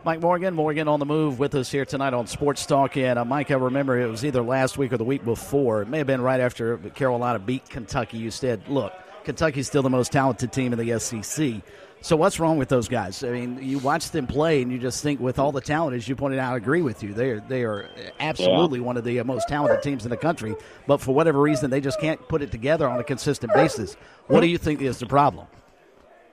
[0.03, 2.97] Mike Morgan, Morgan on the move with us here tonight on Sports Talk.
[2.97, 5.83] And uh, Mike, I remember it was either last week or the week before.
[5.83, 8.17] It may have been right after Carolina beat Kentucky.
[8.17, 11.57] You said, look, Kentucky's still the most talented team in the SEC.
[12.03, 13.23] So what's wrong with those guys?
[13.23, 16.09] I mean, you watch them play, and you just think, with all the talent, as
[16.09, 17.13] you pointed out, I agree with you.
[17.13, 18.87] They are they are absolutely yeah.
[18.87, 20.57] one of the uh, most talented teams in the country.
[20.87, 23.97] But for whatever reason, they just can't put it together on a consistent basis.
[24.29, 25.47] What do you think is the problem?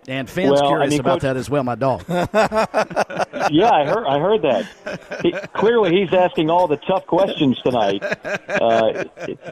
[0.08, 1.64] And fans well, curious I mean, about Coach, that as well.
[1.66, 2.06] My dog.
[2.10, 4.06] yeah, I heard.
[4.08, 5.20] I heard that.
[5.22, 8.02] He, clearly, he's asking all the tough questions tonight,
[8.48, 9.04] uh,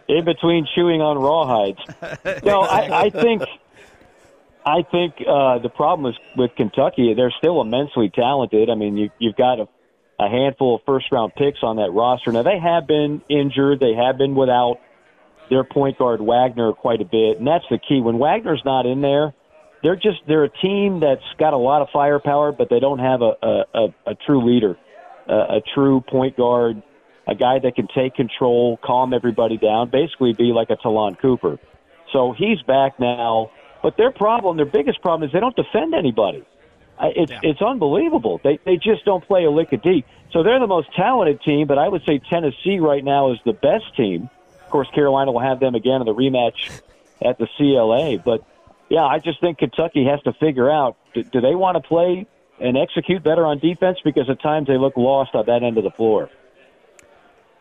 [0.08, 2.46] in between chewing on rawhides.
[2.46, 3.44] No, I, I think
[4.66, 7.14] I think uh, the problem is with Kentucky.
[7.16, 8.70] They're still immensely talented.
[8.70, 9.68] I mean, you, you've got a,
[10.20, 12.32] a handful of first round picks on that roster.
[12.32, 13.80] Now they have been injured.
[13.80, 14.80] They have been without
[15.52, 18.02] their point guard Wagner quite a bit, and that's the key.
[18.02, 19.36] When Wagner's not in there,
[19.84, 23.22] they're just they're a team that's got a lot of firepower, but they don't have
[23.22, 24.78] a a, a, a true leader,
[25.28, 26.82] a, a true point guard,
[27.28, 31.60] a guy that can take control, calm everybody down, basically be like a Ta'Lon Cooper.
[32.12, 33.52] So he's back now
[33.86, 36.44] but their problem, their biggest problem, is they don't defend anybody.
[37.00, 37.40] It's yeah.
[37.44, 38.42] it's unbelievable.
[38.44, 40.04] They they just don't play a lick of D.
[40.32, 43.54] So they're the most talented team, but I would say Tennessee right now is the
[43.54, 44.28] best team.
[44.64, 46.82] Of course, Carolina will have them again in the rematch
[47.24, 48.18] at the CLA.
[48.18, 48.44] But
[48.90, 52.26] yeah, I just think Kentucky has to figure out do, do they want to play
[52.60, 55.84] and execute better on defense because at times they look lost on that end of
[55.84, 56.32] the floor.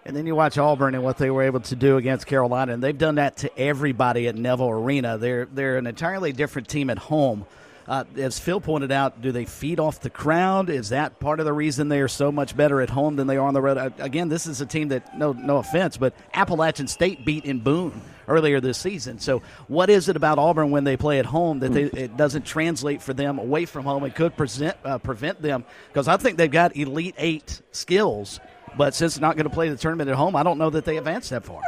[0.06, 2.82] And then you watch Auburn and what they were able to do against Carolina, and
[2.82, 5.16] they've done that to everybody at Neville Arena.
[5.16, 7.46] They're they're an entirely different team at home.
[7.86, 10.70] Uh, as Phil pointed out, do they feed off the crowd?
[10.70, 13.36] Is that part of the reason they are so much better at home than they
[13.36, 13.76] are on the road?
[13.76, 17.60] Uh, again, this is a team that no no offense, but Appalachian State beat in
[17.60, 19.18] Boone earlier this season.
[19.18, 22.44] So, what is it about Auburn when they play at home that they, it doesn't
[22.44, 25.64] translate for them away from home and could present uh, prevent them?
[25.88, 28.40] Because I think they've got elite eight skills
[28.76, 30.84] but since they're not going to play the tournament at home, I don't know that
[30.84, 31.62] they advanced that far.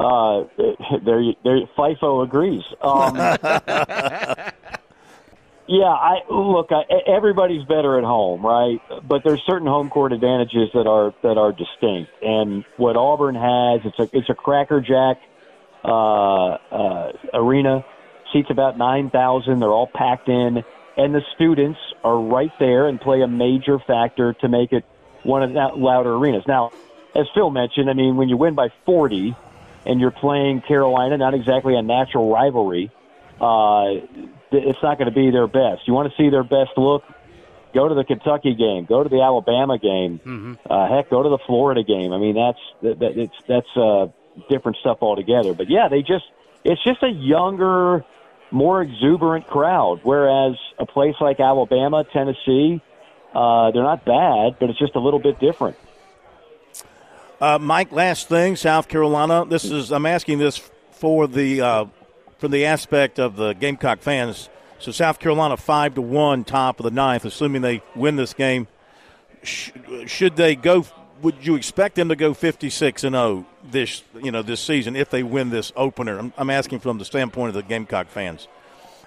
[0.00, 0.44] Uh,
[1.04, 2.62] there, there, FIFO agrees.
[2.80, 3.16] Um,
[5.68, 6.68] yeah, I look.
[6.70, 8.80] I, everybody's better at home, right?
[9.06, 12.10] But there's certain home court advantages that are that are distinct.
[12.22, 15.18] And what Auburn has, it's a it's a crackerjack
[15.84, 17.84] uh, uh, arena.
[18.32, 19.58] Seats about nine thousand.
[19.58, 20.62] They're all packed in
[20.96, 24.84] and the students are right there and play a major factor to make it
[25.22, 26.44] one of the louder arenas.
[26.46, 26.72] Now,
[27.14, 29.36] as Phil mentioned, I mean, when you win by 40
[29.86, 32.90] and you're playing Carolina, not exactly a natural rivalry,
[33.40, 34.06] uh,
[34.52, 35.86] it's not going to be their best.
[35.86, 37.04] You want to see their best look?
[37.72, 38.84] Go to the Kentucky game.
[38.84, 40.18] Go to the Alabama game.
[40.18, 40.54] Mm-hmm.
[40.68, 42.12] Uh, heck, go to the Florida game.
[42.12, 44.08] I mean, that's that, that, it's that's uh,
[44.48, 45.54] different stuff altogether.
[45.54, 46.24] But yeah, they just
[46.64, 48.04] it's just a younger
[48.50, 50.00] more exuberant crowd.
[50.02, 52.80] Whereas a place like Alabama, Tennessee,
[53.34, 55.76] uh, they're not bad, but it's just a little bit different.
[57.40, 59.46] Uh, Mike, last thing, South Carolina.
[59.46, 61.84] This is I'm asking this for the uh,
[62.38, 64.48] from the aspect of the Gamecock fans.
[64.78, 68.66] So South Carolina five to one, top of the ninth, assuming they win this game.
[69.42, 69.70] Sh-
[70.06, 70.84] should they go?
[71.22, 74.96] Would you expect them to go fifty six and zero this you know this season
[74.96, 76.18] if they win this opener?
[76.18, 78.48] I'm, I'm asking from the standpoint of the Gamecock fans.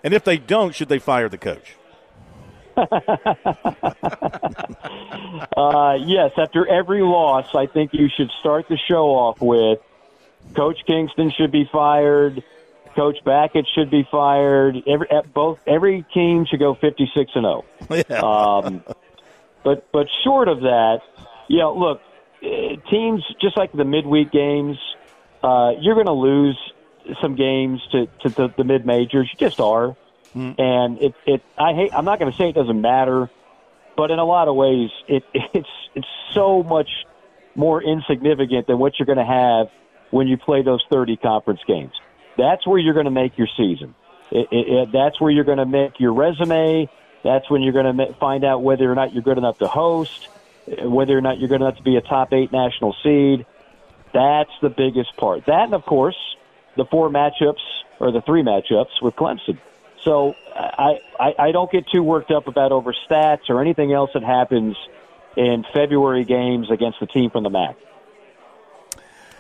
[0.04, 1.76] And if they don't, should they fire the coach?
[5.56, 9.80] uh, yes, after every loss, I think you should start the show off with
[10.56, 12.44] Coach Kingston should be fired.
[12.96, 14.84] Coach Backett should be fired.
[14.88, 17.66] Every both every team should go fifty six and zero.
[18.10, 18.62] Oh.
[18.68, 18.84] Um,
[19.64, 21.02] but but short of that,
[21.48, 21.66] yeah.
[21.66, 22.02] Look,
[22.42, 24.78] eh, teams just like the midweek games,
[25.44, 26.58] uh, you're going to lose
[27.22, 29.30] some games to to the, the mid majors.
[29.32, 29.96] You just are.
[30.36, 30.60] Mm.
[30.60, 31.94] And it, it, I hate.
[31.94, 33.30] I'm not going to say it doesn't matter,
[33.96, 36.90] but in a lot of ways, it, it's it's so much
[37.56, 39.68] more insignificant than what you're going to have
[40.10, 41.94] when you play those 30 conference games.
[42.38, 43.94] That's where you're going to make your season.
[44.32, 46.90] It, it, it, that's where you're going to make your resume.
[47.24, 50.28] That's when you're going to find out whether or not you're good enough to host,
[50.68, 53.46] whether or not you're going to have to be a top eight national seed.
[54.14, 55.46] That's the biggest part.
[55.48, 56.18] That, and of course,
[56.78, 57.62] the four matchups
[58.00, 59.60] or the three matchups with Clemson.
[60.04, 64.12] So I, I, I don't get too worked up about over stats or anything else
[64.14, 64.76] that happens
[65.36, 67.76] in February games against the team from the MAC.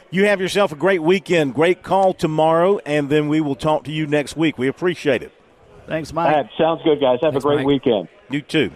[0.09, 1.55] You have yourself a great weekend.
[1.55, 4.57] Great call tomorrow, and then we will talk to you next week.
[4.57, 5.31] We appreciate it.
[5.87, 6.33] Thanks, Mike.
[6.33, 7.19] Right, sounds good, guys.
[7.23, 7.65] Have Thanks, a great Mike.
[7.65, 8.07] weekend.
[8.29, 8.71] You too.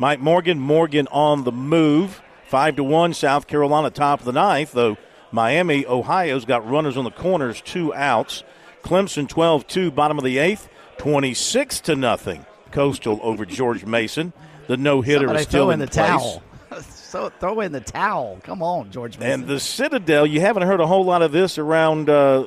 [0.00, 2.22] Mike Morgan, Morgan on the move.
[2.46, 4.96] Five to one, South Carolina top of the ninth, though
[5.30, 8.42] Miami, Ohio's got runners on the corners, two outs.
[8.82, 10.70] Clemson 12 2, bottom of the eighth.
[10.96, 12.46] 26 to nothing.
[12.72, 14.32] Coastal over George Mason.
[14.68, 16.06] The no hitter is still in, in the place.
[16.06, 16.42] towel.
[16.80, 18.40] so throw in the towel.
[18.42, 19.40] Come on, George Mason.
[19.42, 22.46] And the Citadel, you haven't heard a whole lot of this around uh,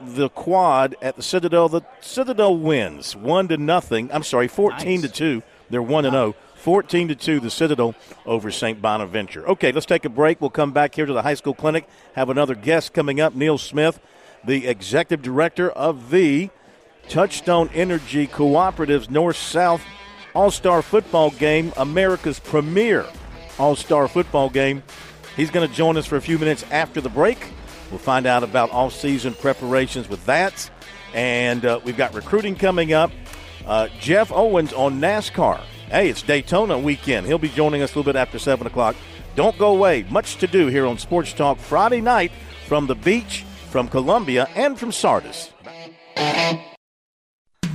[0.00, 1.68] the quad at the Citadel.
[1.68, 4.10] The Citadel wins one to nothing.
[4.12, 5.02] I'm sorry, 14 nice.
[5.02, 5.42] to two.
[5.70, 6.34] They're one to zero.
[6.60, 7.94] 14 to 2 the Citadel
[8.26, 8.80] over St.
[8.80, 9.48] Bonaventure.
[9.48, 10.40] Okay, let's take a break.
[10.40, 11.88] We'll come back here to the high school clinic.
[12.14, 13.98] Have another guest coming up, Neil Smith,
[14.44, 16.50] the executive director of the
[17.08, 19.82] Touchstone Energy Cooperative's North South
[20.34, 23.06] All Star Football Game, America's premier
[23.58, 24.82] All Star Football Game.
[25.36, 27.38] He's going to join us for a few minutes after the break.
[27.90, 30.70] We'll find out about off season preparations with that.
[31.14, 33.10] And uh, we've got recruiting coming up.
[33.66, 35.60] Uh, Jeff Owens on NASCAR.
[35.90, 37.26] Hey, it's Daytona weekend.
[37.26, 38.94] He'll be joining us a little bit after 7 o'clock.
[39.34, 40.04] Don't go away.
[40.04, 42.30] Much to do here on Sports Talk Friday night
[42.68, 45.50] from the beach, from Columbia, and from Sardis.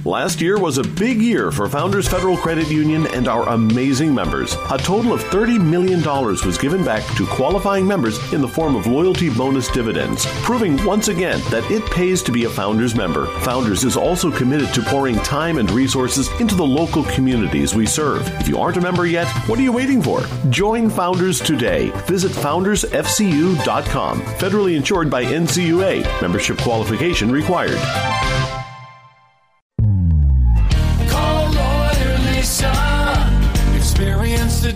[0.05, 4.53] Last year was a big year for Founders Federal Credit Union and our amazing members.
[4.69, 8.85] A total of $30 million was given back to qualifying members in the form of
[8.85, 13.25] loyalty bonus dividends, proving once again that it pays to be a Founders member.
[13.39, 18.27] Founders is also committed to pouring time and resources into the local communities we serve.
[18.39, 20.21] If you aren't a member yet, what are you waiting for?
[20.51, 21.89] Join Founders today.
[22.05, 24.21] Visit foundersfcu.com.
[24.21, 26.21] Federally insured by NCUA.
[26.21, 27.81] Membership qualification required.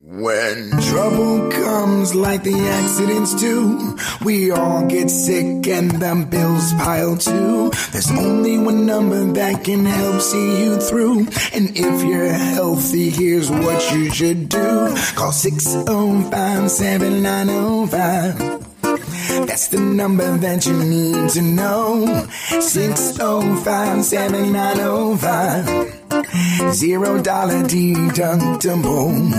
[0.00, 7.16] When trouble comes like the accidents do, we all get sick and the bills pile
[7.16, 7.72] too.
[7.90, 11.26] There's only one number that can help see you through.
[11.52, 14.94] And if you're healthy, here's what you should do.
[15.16, 18.38] Call 605 7905.
[19.48, 22.24] That's the number that you need to know.
[22.60, 25.97] 605 7905.
[26.72, 29.30] Zero dollar deductible.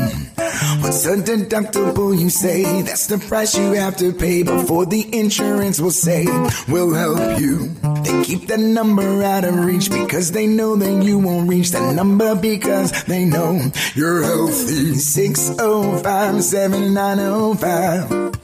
[0.81, 2.81] What's a deductible, you say?
[2.81, 6.25] That's the price you have to pay before the insurance will say,
[6.67, 7.69] we'll help you.
[8.03, 11.93] They keep that number out of reach because they know that you won't reach that
[11.93, 13.61] number because they know
[13.95, 14.95] you're healthy.
[14.95, 18.35] 605 7905.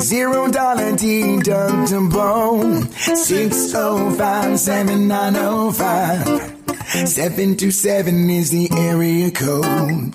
[0.00, 2.86] Zero dollar deductible.
[3.16, 6.55] 605 7905.
[6.84, 10.14] 727 is the area code.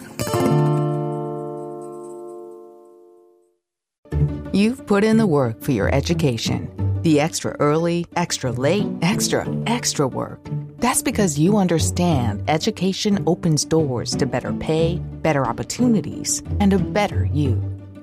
[4.54, 6.70] You've put in the work for your education.
[7.04, 10.40] The extra early, extra late, extra, extra work.
[10.78, 17.26] That's because you understand education opens doors to better pay, better opportunities, and a better
[17.26, 17.56] you.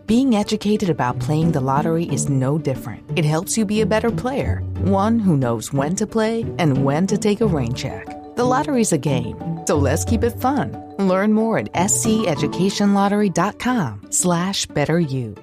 [0.07, 3.05] Being educated about playing the lottery is no different.
[3.15, 7.07] It helps you be a better player, one who knows when to play and when
[7.09, 8.18] to take a rain check.
[8.39, 9.35] The lottery's a game,
[9.67, 10.95] so let's keep it fun.
[11.01, 15.37] Learn more at sceducationlottery.com slash better you.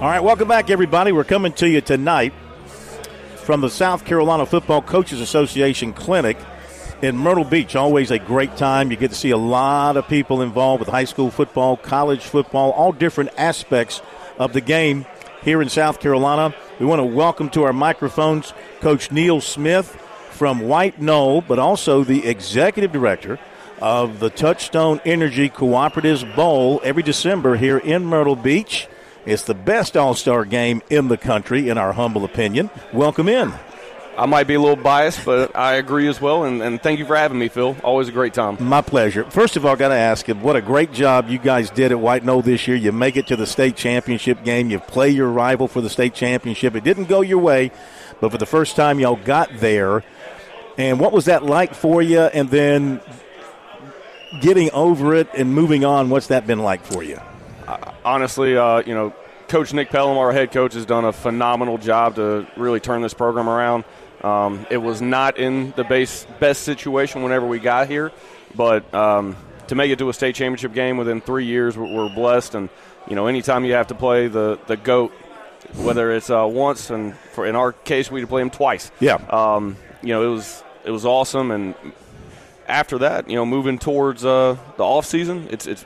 [0.00, 1.12] All right, welcome back, everybody.
[1.12, 2.32] We're coming to you tonight
[3.42, 6.38] from the South Carolina Football Coaches Association Clinic
[7.02, 7.74] in Myrtle Beach.
[7.74, 8.90] Always a great time.
[8.90, 12.70] You get to see a lot of people involved with high school football, college football,
[12.70, 14.00] all different aspects
[14.38, 15.06] of the game
[15.42, 16.54] here in South Carolina.
[16.78, 19.88] We want to welcome to our microphones Coach Neil Smith
[20.30, 23.40] from White Knoll, but also the executive director
[23.80, 28.86] of the Touchstone Energy Cooperatives Bowl every December here in Myrtle Beach.
[29.24, 32.70] It's the best All Star game in the country, in our humble opinion.
[32.92, 33.52] Welcome in.
[34.16, 36.44] I might be a little biased, but I agree as well.
[36.44, 37.74] And, and thank you for having me, Phil.
[37.82, 38.58] Always a great time.
[38.60, 39.24] My pleasure.
[39.30, 41.98] First of all, got to ask you, what a great job you guys did at
[41.98, 42.76] White Knoll this year.
[42.76, 44.68] You make it to the state championship game.
[44.68, 46.74] You play your rival for the state championship.
[46.74, 47.70] It didn't go your way,
[48.20, 50.04] but for the first time, y'all got there.
[50.76, 52.20] And what was that like for you?
[52.20, 53.00] And then
[54.42, 57.18] getting over it and moving on, what's that been like for you?
[58.04, 59.14] Honestly, uh, you know,
[59.48, 63.14] Coach Nick Pelham, our head coach, has done a phenomenal job to really turn this
[63.14, 63.84] program around.
[64.22, 68.12] Um, it was not in the base, best situation whenever we got here,
[68.54, 72.14] but um, to make it to a state championship game within three years, we're, we're,
[72.14, 72.54] blessed.
[72.54, 72.68] And
[73.08, 75.12] you know, anytime you have to play the the goat,
[75.74, 78.90] whether it's uh, once and for in our case, we had to play him twice.
[79.00, 79.14] Yeah.
[79.14, 81.50] Um, you know, it was it was awesome.
[81.50, 81.74] And
[82.68, 85.84] after that, you know, moving towards uh, the off season, it's it's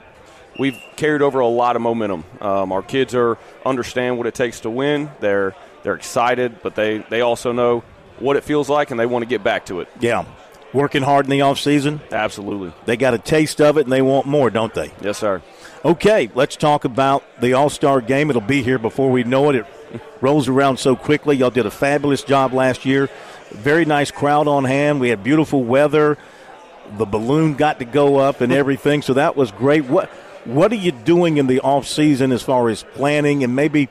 [0.58, 2.24] we've carried over a lot of momentum.
[2.40, 5.10] Um, our kids are understand what it takes to win.
[5.20, 7.84] They're they're excited, but they they also know
[8.18, 9.88] what it feels like, and they want to get back to it.
[10.00, 10.24] Yeah,
[10.72, 12.00] working hard in the off season.
[12.10, 14.92] Absolutely, they got a taste of it, and they want more, don't they?
[15.00, 15.42] Yes, sir.
[15.84, 18.30] Okay, let's talk about the All Star game.
[18.30, 19.56] It'll be here before we know it.
[19.56, 19.66] It
[20.20, 21.36] rolls around so quickly.
[21.36, 23.08] Y'all did a fabulous job last year.
[23.50, 25.00] Very nice crowd on hand.
[25.00, 26.18] We had beautiful weather.
[26.98, 29.84] The balloon got to go up and everything, so that was great.
[29.84, 30.10] What
[30.46, 33.88] what are you doing in the off season as far as planning and maybe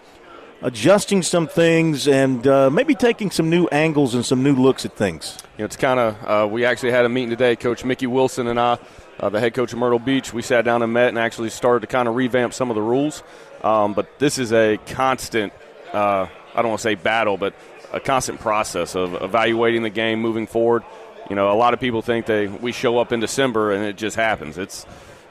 [0.62, 4.96] adjusting some things and uh, maybe taking some new angles and some new looks at
[4.96, 5.38] things?
[5.58, 7.56] You know, it's kind of uh, we actually had a meeting today.
[7.56, 8.78] Coach Mickey Wilson and I,
[9.20, 11.82] uh, the head coach of Myrtle Beach, we sat down and met and actually started
[11.82, 13.22] to kind of revamp some of the rules.
[13.64, 15.52] Um, but this is a constant.
[15.92, 17.54] Uh, I don't want to say battle, but
[17.92, 20.84] a constant process of evaluating the game moving forward.
[21.30, 23.98] You know, a lot of people think they we show up in December and it
[23.98, 24.58] just happens.
[24.58, 24.86] It's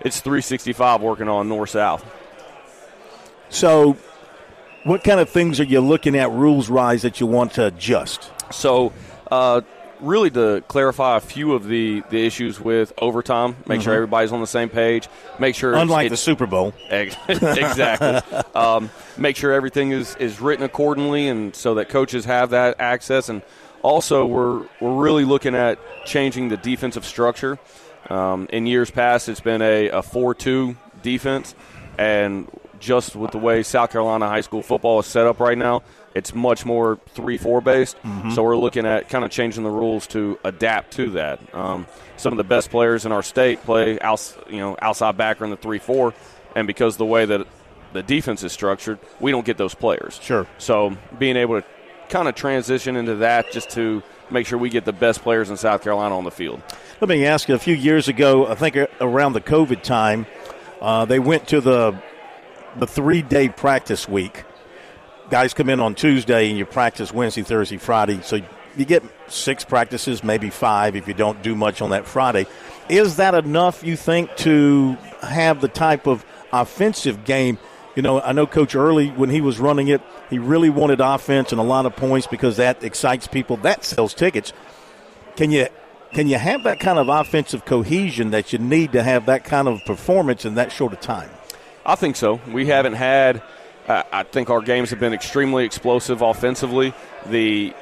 [0.04, 2.04] it's 365 working on north south.
[3.48, 3.96] So,
[4.84, 8.30] what kind of things are you looking at rules wise that you want to adjust?
[8.52, 8.92] So,
[9.30, 9.62] uh,
[10.00, 13.84] really to clarify a few of the, the issues with overtime, make mm-hmm.
[13.84, 18.38] sure everybody's on the same page, make sure unlike the Super Bowl, exactly.
[18.54, 23.28] um, make sure everything is, is written accordingly, and so that coaches have that access.
[23.28, 23.42] And
[23.82, 27.58] also, we're we're really looking at changing the defensive structure.
[28.10, 31.54] Um, in years past, it's been a, a 4 2 defense,
[31.98, 32.48] and
[32.80, 35.82] just with the way South Carolina high school football is set up right now,
[36.14, 37.96] it's much more 3 4 based.
[38.02, 38.30] Mm-hmm.
[38.32, 41.40] So we're looking at kind of changing the rules to adapt to that.
[41.54, 41.86] Um,
[42.16, 45.50] some of the best players in our state play outs, you know, outside backer in
[45.50, 46.14] the 3 4,
[46.54, 47.46] and because the way that
[47.92, 50.18] the defense is structured, we don't get those players.
[50.22, 50.46] Sure.
[50.58, 51.66] So being able to
[52.08, 55.56] kind of transition into that just to make sure we get the best players in
[55.56, 56.62] South Carolina on the field.
[57.00, 60.26] Let me ask you a few years ago, I think around the COVID time,
[60.80, 62.00] uh, they went to the
[62.76, 64.44] the three day practice week.
[65.30, 68.20] Guys come in on Tuesday and you practice Wednesday, Thursday, Friday.
[68.22, 68.40] So
[68.76, 72.46] you get six practices, maybe five if you don't do much on that Friday.
[72.88, 77.58] Is that enough, you think, to have the type of offensive game?
[77.94, 81.52] You know, I know Coach Early, when he was running it, he really wanted offense
[81.52, 83.56] and a lot of points because that excites people.
[83.58, 84.52] That sells tickets.
[85.36, 85.68] Can you
[86.12, 89.66] can you have that kind of offensive cohesion that you need to have that kind
[89.66, 91.28] of performance in that short of time?
[91.84, 92.40] I think so.
[92.50, 93.42] We haven't had.
[93.86, 96.94] Uh, I think our games have been extremely explosive offensively.
[97.26, 97.74] The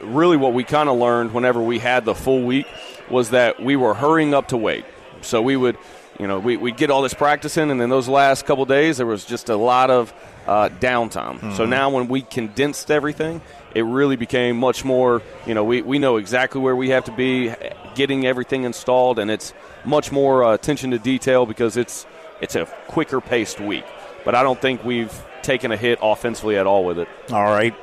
[0.00, 2.66] really what we kind of learned whenever we had the full week
[3.10, 4.84] was that we were hurrying up to wait.
[5.20, 5.76] So we would
[6.18, 8.98] you know, we we get all this practice in, and then those last couple days
[8.98, 10.12] there was just a lot of
[10.46, 11.38] uh, downtime.
[11.38, 11.54] Mm-hmm.
[11.54, 13.40] So now when we condensed everything,
[13.74, 15.22] it really became much more.
[15.46, 17.52] You know, we we know exactly where we have to be,
[17.94, 19.52] getting everything installed, and it's
[19.84, 22.06] much more uh, attention to detail because it's
[22.40, 23.84] it's a quicker paced week.
[24.24, 25.12] But I don't think we've
[25.42, 27.08] taken a hit offensively at all with it.
[27.30, 27.74] All right.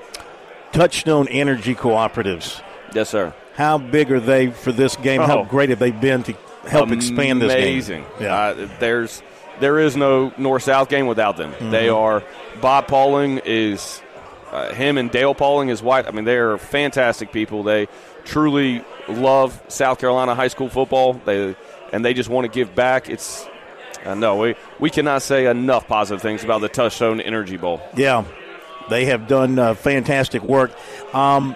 [0.72, 2.62] Touchstone Energy Cooperatives.
[2.94, 3.34] Yes, sir.
[3.56, 5.22] How big are they for this game?
[5.22, 5.28] Oh.
[5.28, 6.34] How great have they been to
[6.68, 7.14] help Amazing.
[7.14, 7.62] expand this game?
[7.64, 8.06] Amazing.
[8.20, 8.36] Yeah.
[8.36, 9.22] Uh, there's
[9.60, 11.52] there is no north south game without them.
[11.52, 11.72] Mm-hmm.
[11.72, 12.24] They are
[12.62, 14.02] Bob Pauling is
[14.52, 16.06] uh, him and Dale Pauling, his wife.
[16.08, 17.64] I mean, they are fantastic people.
[17.64, 17.88] They
[18.26, 21.14] truly love South Carolina high school football.
[21.14, 21.56] They
[21.94, 23.10] and they just want to give back.
[23.10, 23.48] It's
[24.06, 27.82] uh, no, we we cannot say enough positive things about the Touchstone Energy Bowl.
[27.96, 28.26] Yeah,
[28.90, 30.72] they have done uh, fantastic work.
[31.14, 31.56] Um,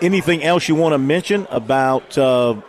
[0.00, 2.60] anything else you want to mention about uh,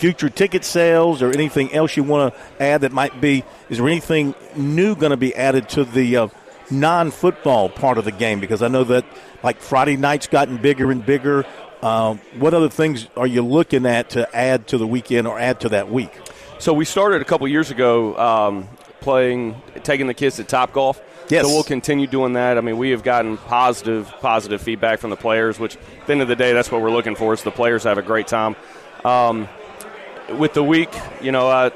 [0.00, 3.44] future ticket sales, or anything else you want to add that might be?
[3.68, 6.28] Is there anything new going to be added to the uh,
[6.70, 8.40] non-football part of the game?
[8.40, 9.04] Because I know that
[9.42, 11.44] like Friday night's gotten bigger and bigger.
[11.82, 15.60] Uh, what other things are you looking at to add to the weekend or add
[15.60, 16.12] to that week?
[16.58, 18.68] So we started a couple years ago um,
[19.00, 21.00] playing, taking the kids to Top Golf.
[21.28, 21.46] Yes.
[21.46, 22.58] So we'll continue doing that.
[22.58, 25.60] I mean, we have gotten positive, positive feedback from the players.
[25.60, 27.32] Which, at the end of the day, that's what we're looking for.
[27.32, 28.56] Is the players have a great time.
[29.04, 29.48] Um,
[30.38, 31.70] with the week, you know, uh,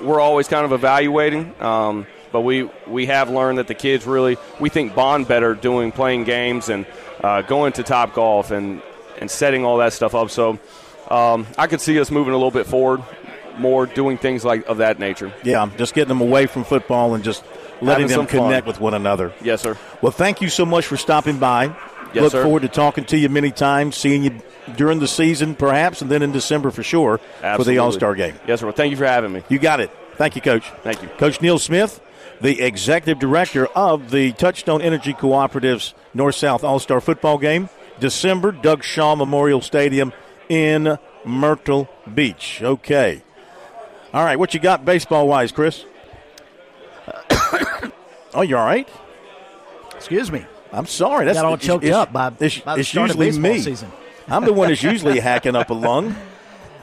[0.00, 1.54] we're always kind of evaluating.
[1.60, 5.92] Um, but we we have learned that the kids really we think bond better doing
[5.92, 6.86] playing games and
[7.22, 8.80] uh, going to Top Golf and
[9.20, 10.30] and setting all that stuff up.
[10.30, 10.58] So
[11.10, 13.02] um, I could see us moving a little bit forward
[13.58, 15.30] more doing things like of that nature.
[15.44, 17.44] Yeah, just getting them away from football and just
[17.82, 18.72] letting Having them connect fun.
[18.72, 19.32] with one another.
[19.42, 19.76] Yes, sir.
[20.00, 21.66] Well, thank you so much for stopping by.
[22.14, 22.42] Yes, Look sir.
[22.42, 24.40] forward to talking to you many times, seeing you
[24.76, 27.64] during the season, perhaps, and then in December for sure Absolutely.
[27.64, 28.34] for the All Star game.
[28.46, 28.66] Yes, sir.
[28.66, 29.42] Well, thank you for having me.
[29.48, 29.90] You got it.
[30.16, 30.70] Thank you, Coach.
[30.82, 31.08] Thank you.
[31.08, 32.00] Coach Neil Smith,
[32.40, 37.68] the executive director of the Touchstone Energy Cooperative's North South All Star football game.
[38.00, 40.12] December, Doug Shaw Memorial Stadium
[40.48, 42.60] in Myrtle Beach.
[42.62, 43.22] Okay.
[44.12, 45.84] All right, what you got baseball wise, Chris?
[48.34, 48.88] oh, you all right?
[49.94, 50.44] Excuse me.
[50.72, 51.26] I'm sorry.
[51.26, 53.52] That's got all choked it's, up by, it's, by the it's start usually of baseball
[53.52, 53.60] me.
[53.60, 53.92] season.
[54.28, 56.14] I'm the one that's usually hacking up a lung.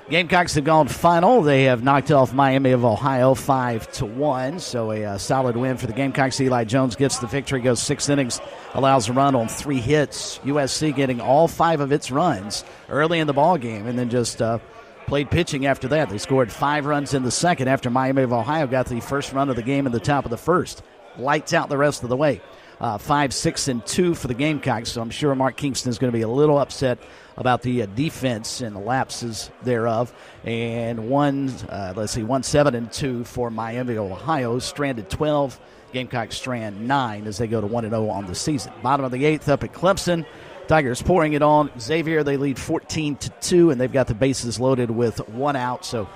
[0.09, 1.43] Gamecocks have gone final.
[1.43, 4.59] They have knocked off Miami of Ohio five to one.
[4.59, 6.41] So a uh, solid win for the Gamecocks.
[6.41, 7.61] Eli Jones gets the victory.
[7.61, 8.41] Goes six innings,
[8.73, 10.39] allows a run on three hits.
[10.39, 14.41] USC getting all five of its runs early in the ball game, and then just
[14.41, 14.57] uh,
[15.05, 16.09] played pitching after that.
[16.09, 19.51] They scored five runs in the second after Miami of Ohio got the first run
[19.51, 20.81] of the game in the top of the first.
[21.19, 22.41] Lights out the rest of the way.
[22.79, 24.91] Uh, five, six, and two for the Gamecocks.
[24.91, 26.99] So I'm sure Mark Kingston is going to be a little upset
[27.35, 30.13] about the uh, defense and the lapses thereof.
[30.45, 34.59] And one, uh, let's see, one, seven, and two for Miami, Ohio.
[34.59, 35.59] Stranded 12.
[35.91, 38.71] Gamecocks strand nine as they go to 1 0 on the season.
[38.83, 40.25] Bottom of the eighth up at Clemson.
[40.67, 41.71] Tigers pouring it on.
[41.79, 45.83] Xavier, they lead 14 to 2, and they've got the bases loaded with one out.
[45.83, 46.07] So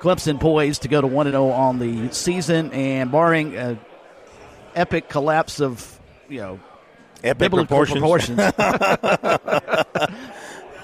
[0.00, 3.80] Clemson poised to go to 1 0 on the season, and barring an
[4.74, 5.98] epic collapse of,
[6.32, 6.60] you know,
[7.22, 7.98] epic proportions.
[7.98, 8.40] proportions.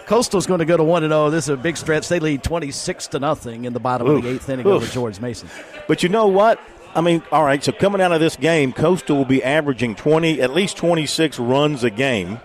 [0.06, 1.30] Coastal's going to go to 1 0.
[1.30, 2.08] This is a big stretch.
[2.08, 4.18] They lead 26 to nothing in the bottom Oof.
[4.18, 4.82] of the eighth inning Oof.
[4.82, 5.48] over George Mason.
[5.86, 6.60] But you know what?
[6.94, 10.40] I mean, all right, so coming out of this game, Coastal will be averaging 20,
[10.40, 12.40] at least 26 runs a game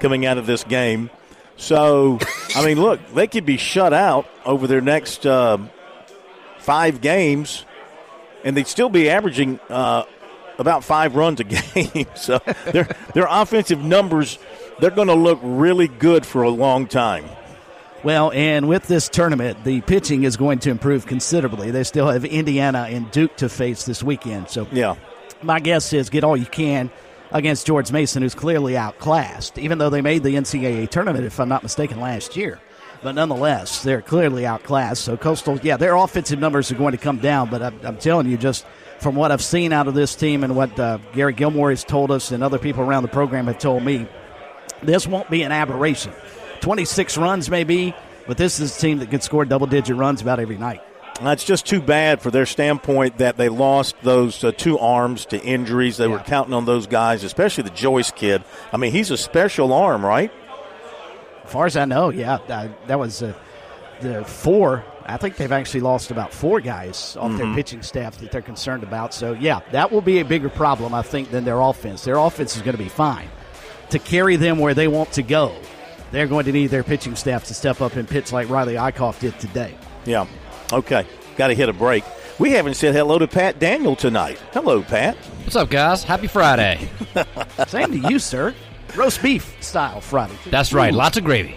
[0.00, 1.10] coming out of this game.
[1.56, 2.18] So,
[2.56, 5.58] I mean, look, they could be shut out over their next uh,
[6.58, 7.64] five games,
[8.42, 10.04] and they'd still be averaging uh,
[10.58, 11.44] about five runs a
[11.84, 12.06] game.
[12.14, 12.40] so
[12.72, 14.38] their their offensive numbers
[14.80, 17.24] they're going to look really good for a long time.
[18.02, 21.70] Well, and with this tournament, the pitching is going to improve considerably.
[21.70, 24.50] They still have Indiana and Duke to face this weekend.
[24.50, 24.96] So, yeah,
[25.42, 26.90] my guess is get all you can
[27.32, 31.48] against George Mason, who's clearly outclassed, even though they made the NCAA tournament, if I'm
[31.48, 32.60] not mistaken, last year.
[33.04, 35.04] But nonetheless, they're clearly outclassed.
[35.04, 37.50] So Coastal, yeah, their offensive numbers are going to come down.
[37.50, 38.64] But I'm, I'm telling you, just
[38.98, 42.10] from what I've seen out of this team and what uh, Gary Gilmore has told
[42.10, 44.08] us and other people around the program have told me,
[44.82, 46.14] this won't be an aberration.
[46.60, 47.94] 26 runs maybe,
[48.26, 50.80] but this is a team that can score double digit runs about every night.
[51.20, 55.38] That's just too bad for their standpoint that they lost those uh, two arms to
[55.42, 55.98] injuries.
[55.98, 56.12] They yeah.
[56.12, 58.42] were counting on those guys, especially the Joyce kid.
[58.72, 60.32] I mean, he's a special arm, right?
[61.44, 62.34] As far as I know, yeah.
[62.48, 63.34] Uh, that was uh,
[64.00, 64.84] the four.
[65.06, 67.38] I think they've actually lost about four guys off mm-hmm.
[67.38, 69.12] their pitching staff that they're concerned about.
[69.12, 72.04] So, yeah, that will be a bigger problem, I think, than their offense.
[72.04, 73.28] Their offense is going to be fine.
[73.90, 75.54] To carry them where they want to go,
[76.10, 79.20] they're going to need their pitching staff to step up and pitch like Riley Eikhoff
[79.20, 79.76] did today.
[80.06, 80.26] Yeah.
[80.72, 81.06] Okay.
[81.36, 82.04] Got to hit a break.
[82.38, 84.38] We haven't said hello to Pat Daniel tonight.
[84.52, 85.16] Hello, Pat.
[85.16, 86.02] What's up, guys?
[86.02, 86.88] Happy Friday.
[87.68, 88.54] Same to you, sir.
[88.96, 90.34] Roast beef style Friday.
[90.50, 90.92] That's right.
[90.92, 90.96] Ooh.
[90.96, 91.56] Lots of gravy.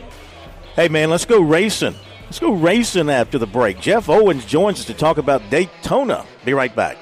[0.76, 1.96] Hey, man, let's go racing.
[2.26, 3.80] Let's go racing after the break.
[3.80, 6.26] Jeff Owens joins us to talk about Daytona.
[6.44, 6.98] Be right back.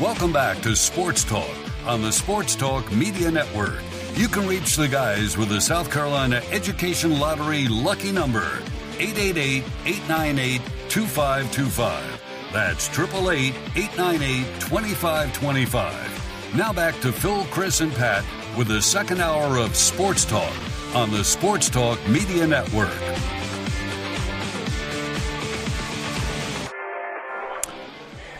[0.00, 1.48] Welcome back to Sports Talk
[1.86, 3.80] on the Sports Talk Media Network.
[4.14, 8.60] You can reach the guys with the South Carolina Education Lottery lucky number
[8.98, 12.31] 888 898 2525.
[12.52, 16.54] That's 888 898 2525.
[16.54, 18.24] Now back to Phil, Chris, and Pat
[18.58, 20.52] with the second hour of Sports Talk
[20.94, 22.90] on the Sports Talk Media Network.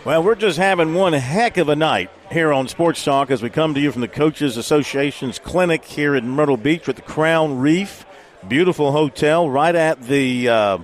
[0.05, 3.49] Well, we're just having one heck of a night here on Sports Talk as we
[3.49, 7.57] come to you from the Coaches Association's clinic here in Myrtle Beach at the Crown
[7.57, 8.05] Reef.
[8.47, 10.49] Beautiful hotel right at the.
[10.49, 10.77] Uh,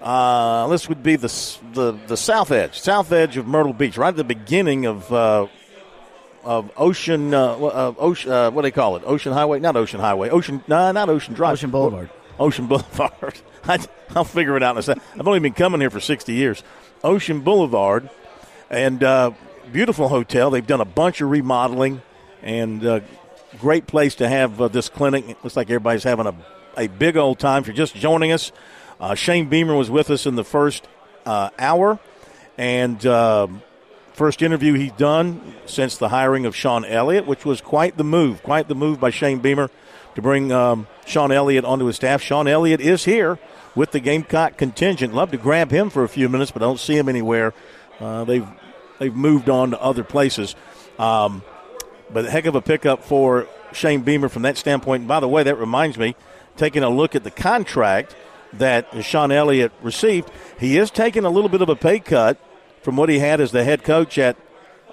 [0.00, 1.28] uh, this would be the,
[1.72, 5.46] the the south edge, south edge of Myrtle Beach, right at the beginning of uh,
[6.44, 9.02] of Ocean, uh, uh, Ocean, uh, what do they call it?
[9.04, 13.40] Ocean Highway, not Ocean Highway, Ocean, no, not Ocean Drive, Ocean Boulevard, Ocean Boulevard.
[13.64, 13.84] I,
[14.14, 15.02] will figure it out in a second.
[15.18, 16.62] I've only been coming here for sixty years.
[17.02, 18.08] Ocean Boulevard,
[18.70, 19.32] and uh,
[19.72, 20.50] beautiful hotel.
[20.50, 22.02] They've done a bunch of remodeling,
[22.42, 23.00] and uh,
[23.58, 25.28] great place to have uh, this clinic.
[25.28, 26.34] It looks like everybody's having a,
[26.76, 27.62] a big old time.
[27.62, 28.52] If you're just joining us,
[29.00, 30.88] uh, Shane Beamer was with us in the first
[31.24, 31.98] uh, hour,
[32.56, 33.62] and um,
[34.12, 38.42] first interview he's done since the hiring of Shawn Elliott, which was quite the move,
[38.42, 39.70] quite the move by Shane Beamer
[40.14, 42.20] to bring um, Shawn Elliott onto his staff.
[42.20, 43.38] Shawn Elliott is here
[43.76, 45.14] with the Gamecock contingent.
[45.14, 47.54] Love to grab him for a few minutes, but I don't see him anywhere.
[48.00, 48.46] Uh, they've
[48.98, 50.56] they've moved on to other places.
[50.98, 51.42] Um,
[52.10, 55.02] but heck of a pickup for Shane Beamer from that standpoint.
[55.02, 56.16] And by the way, that reminds me,
[56.56, 58.16] taking a look at the contract
[58.54, 62.38] that Shawn Elliott received, he is taking a little bit of a pay cut
[62.82, 64.36] from what he had as the head coach at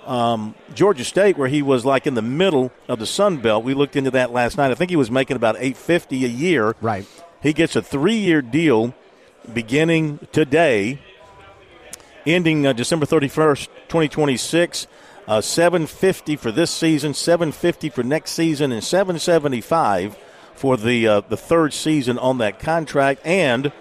[0.06, 3.64] um, Georgia State, where he was like in the middle of the Sun Belt.
[3.64, 4.72] We looked into that last night.
[4.72, 6.76] I think he was making about eight fifty a year.
[6.82, 7.08] Right.
[7.42, 8.94] He gets a three year deal
[9.52, 11.00] beginning today,
[12.26, 14.88] ending uh, December 31st, 2026.
[15.28, 20.16] Uh, 750 for this season, 750 for next season, and 775
[20.66, 23.22] for the uh, the third season on that contract.
[23.24, 23.72] And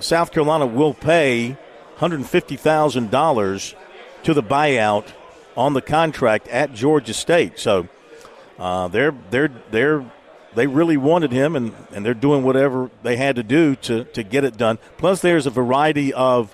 [0.00, 1.56] South Carolina will pay
[1.98, 3.74] $150,000
[4.24, 5.12] to the buyout
[5.56, 7.60] on the contract at Georgia State.
[7.60, 7.86] So
[8.58, 10.10] uh, they're they're they're
[10.56, 14.24] they really wanted him, and, and they're doing whatever they had to do to, to
[14.24, 14.80] get it done.
[14.96, 16.52] Plus, there's a variety of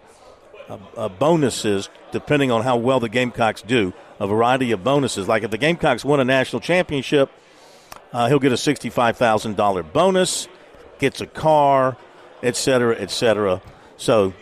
[0.69, 3.95] uh, uh, bonuses depending on how well the Gamecocks do.
[4.21, 5.27] A variety of bonuses.
[5.27, 7.31] Like if the Gamecocks win a national championship,
[8.15, 10.49] uh, he'll get a $65,000 bonus,
[10.99, 11.97] gets a car,
[12.43, 13.61] et cetera, et cetera.
[13.97, 14.33] So,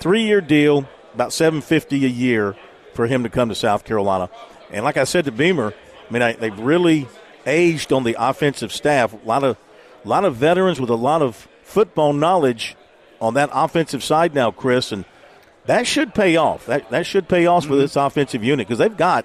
[0.00, 2.56] three year deal, about 750 a year
[2.94, 4.28] for him to come to South Carolina.
[4.70, 5.72] And like I said to Beamer,
[6.08, 7.06] I mean, I, they've really
[7.46, 9.12] aged on the offensive staff.
[9.12, 9.56] A lot of,
[10.04, 12.76] a lot of veterans with a lot of football knowledge
[13.20, 15.04] on that offensive side now, Chris, and
[15.66, 16.66] that should pay off.
[16.66, 17.72] That that should pay off mm-hmm.
[17.72, 19.24] with this offensive unit because they've got,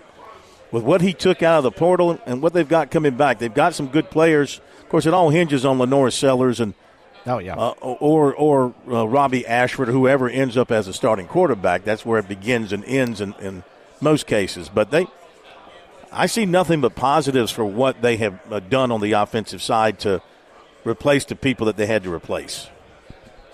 [0.76, 3.54] with what he took out of the portal and what they've got coming back, they've
[3.54, 4.60] got some good players.
[4.82, 6.74] Of course, it all hinges on LaNorris Sellers and.
[7.26, 11.28] Oh yeah, uh, or or uh, Robbie Ashford or whoever ends up as a starting
[11.28, 11.86] quarterback.
[11.86, 13.64] That's where it begins and ends in, in
[14.02, 14.70] most cases.
[14.70, 15.08] But they
[16.12, 19.98] I see nothing but positives for what they have uh, done on the offensive side
[20.02, 20.22] to
[20.84, 22.68] replace the people that they had to replace.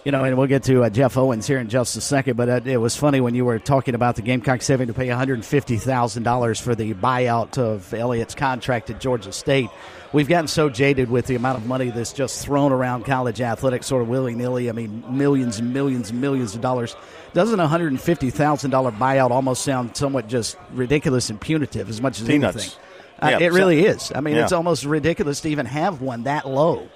[0.04, 2.50] You know, and we'll get to uh, Jeff Owens here in just a second, but
[2.50, 6.62] uh, it was funny when you were talking about the Gamecocks having to pay $150,000
[6.62, 9.70] for the buyout of Elliott's contract at Georgia State.
[10.12, 13.86] We've gotten so jaded with the amount of money that's just thrown around college athletics
[13.86, 14.70] sort of willy nilly.
[14.70, 16.96] I mean, millions and millions and millions of dollars
[17.34, 21.90] doesn't a hundred and fifty thousand dollar buyout almost sound somewhat just ridiculous and punitive
[21.90, 22.58] as much as Peanuts.
[22.58, 22.80] anything?
[23.22, 24.12] Uh, it really is.
[24.14, 24.44] I mean, yeah.
[24.44, 26.90] it's almost ridiculous to even have one that low.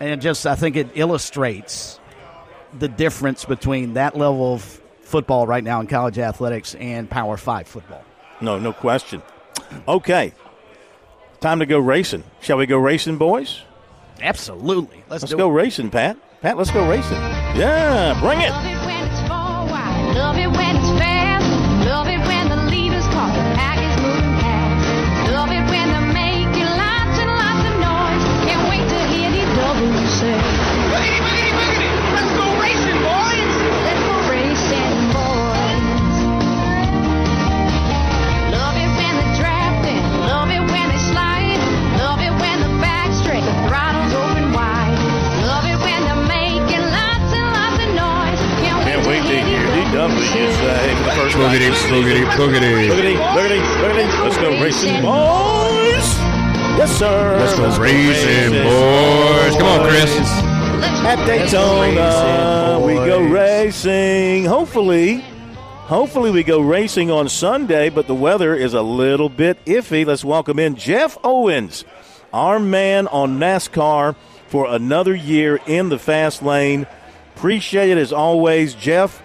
[0.00, 1.98] And just, I think it illustrates
[2.78, 4.62] the difference between that level of
[5.00, 8.04] football right now in college athletics and Power Five football.
[8.40, 9.22] No, no question.
[9.86, 10.32] Okay,
[11.40, 12.24] time to go racing.
[12.40, 13.62] Shall we go racing, boys?
[14.20, 15.02] Absolutely.
[15.08, 15.54] Let's, let's go it.
[15.54, 16.16] racing, Pat.
[16.42, 17.18] Pat, let's go racing.
[17.56, 18.77] Yeah, bring it.
[51.34, 54.22] Boogity, boogity, boogity, boogity, boogity, boogity.
[54.22, 56.06] Let's go racing, boys.
[56.78, 57.38] Yes, sir.
[57.38, 59.56] Let's go racing, boys.
[59.56, 60.28] Come on, Chris.
[61.04, 64.44] At Daytona, we go racing.
[64.44, 65.24] Hopefully,
[65.86, 70.06] hopefully we go racing on Sunday, but the weather is a little bit iffy.
[70.06, 71.84] Let's welcome in Jeff Owens,
[72.32, 74.16] our man on NASCAR
[74.48, 76.86] for another year in the fast lane.
[77.36, 79.22] Appreciate it as always, Jeff.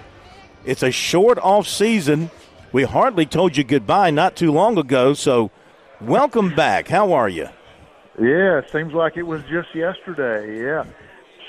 [0.66, 2.32] It's a short off season.
[2.72, 5.52] We hardly told you goodbye not too long ago, so
[6.00, 6.88] welcome back.
[6.88, 7.50] How are you?
[8.20, 10.64] Yeah, seems like it was just yesterday.
[10.64, 10.86] Yeah,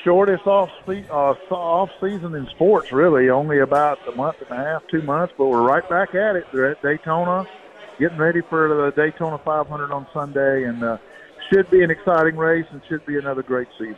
[0.03, 3.31] shortest off uh, off season in sports, really.
[3.31, 6.47] Only about a month and a half, two months, but we're right back at it.
[6.53, 7.47] They're at Daytona,
[8.01, 10.99] getting ready for the Daytona 500 on Sunday, and uh,
[11.53, 13.97] should be an exciting race and should be another great season.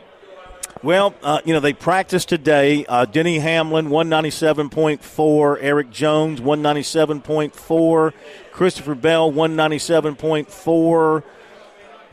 [0.83, 2.85] Well, uh, you know, they practiced today.
[2.85, 5.57] Uh, Denny Hamlin, 197.4.
[5.61, 8.13] Erik Jones, 197.4.
[8.51, 11.23] Christopher Bell, 197.4.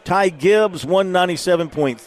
[0.04, 1.98] Ty Gibbs, 197.3.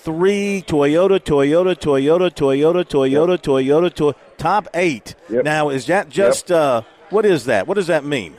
[0.66, 5.16] Toyota, Toyota, Toyota, Toyota, Toyota, Toyota, to top eight.
[5.30, 5.43] Yep.
[5.43, 6.60] Now, is that just, Yep.
[6.60, 7.68] uh, what is that?
[7.68, 8.36] What does that mean?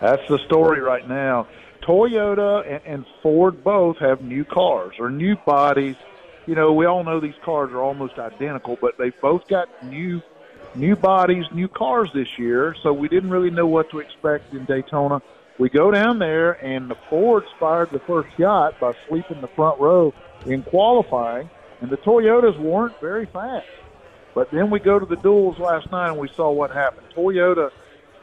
[0.00, 1.46] That's the story right now.
[1.86, 5.96] Toyota and, and Ford both have new cars or new bodies.
[6.46, 10.20] You know, we all know these cars are almost identical, but they've both got new
[10.74, 12.74] new bodies, new cars this year.
[12.82, 15.22] So we didn't really know what to expect in Daytona.
[15.58, 19.78] We go down there, and the Fords fired the first shot by sweeping the front
[19.78, 20.12] row
[20.46, 21.48] in qualifying,
[21.80, 23.66] and the Toyotas weren't very fast.
[24.34, 27.06] But then we go to the duels last night, and we saw what happened.
[27.14, 27.70] Toyota,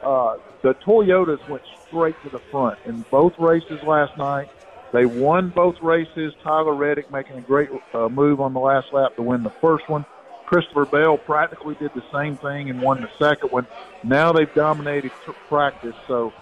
[0.02, 4.50] uh, the Toyotas went straight to the front in both races last night.
[4.92, 6.32] They won both races.
[6.42, 9.88] Tyler Reddick making a great uh, move on the last lap to win the first
[9.88, 10.04] one.
[10.46, 13.68] Christopher Bell practically did the same thing and won the second one.
[14.02, 16.32] Now they've dominated t- practice, so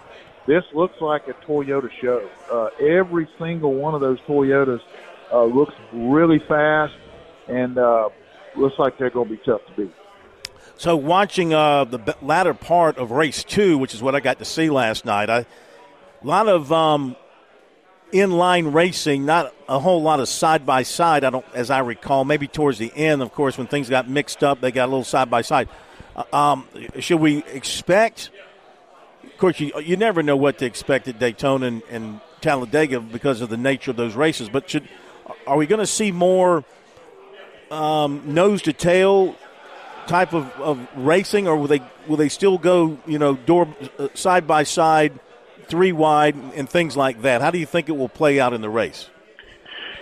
[0.47, 2.27] this looks like a Toyota show.
[2.51, 4.81] Uh, every single one of those Toyotas
[5.31, 6.95] uh, looks really fast
[7.47, 8.09] and uh,
[8.55, 9.93] looks like they're going to be tough to beat.
[10.75, 14.45] So, watching uh, the latter part of race two, which is what I got to
[14.45, 15.45] see last night, I, a
[16.23, 17.15] lot of um,
[18.11, 21.23] inline racing, not a whole lot of side by side.
[21.23, 24.43] I don't, as I recall, maybe towards the end, of course, when things got mixed
[24.43, 25.69] up, they got a little side by side.
[26.99, 28.29] Should we expect?
[29.23, 33.41] Of course, you you never know what to expect at Daytona and, and Talladega because
[33.41, 34.49] of the nature of those races.
[34.49, 34.87] But should
[35.47, 36.63] are we going to see more
[37.71, 39.35] um, nose to tail
[40.07, 44.07] type of, of racing, or will they will they still go you know door uh,
[44.13, 45.19] side by side,
[45.69, 47.41] three wide, and things like that?
[47.41, 49.09] How do you think it will play out in the race?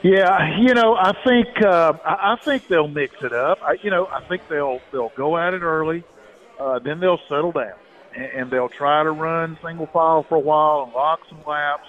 [0.04, 3.60] Yeah, you know, I think uh, I think they'll mix it up.
[3.64, 6.04] I, you know, I think they'll they'll go at it early,
[6.60, 7.74] uh, then they'll settle down
[8.16, 11.88] and, and they'll try to run single file for a while and lock some laps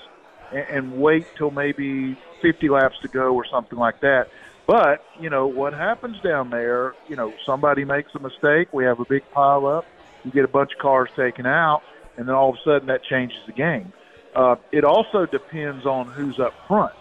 [0.53, 4.29] and, and wait till maybe 50 laps to go or something like that.
[4.67, 6.95] But you know what happens down there?
[7.09, 8.73] You know, somebody makes a mistake.
[8.73, 9.87] We have a big pile up.
[10.25, 11.83] You get a bunch of cars taken out,
[12.19, 13.93] and then all of a sudden that changes the game.
[14.37, 16.93] Uh, it also depends on who's up front.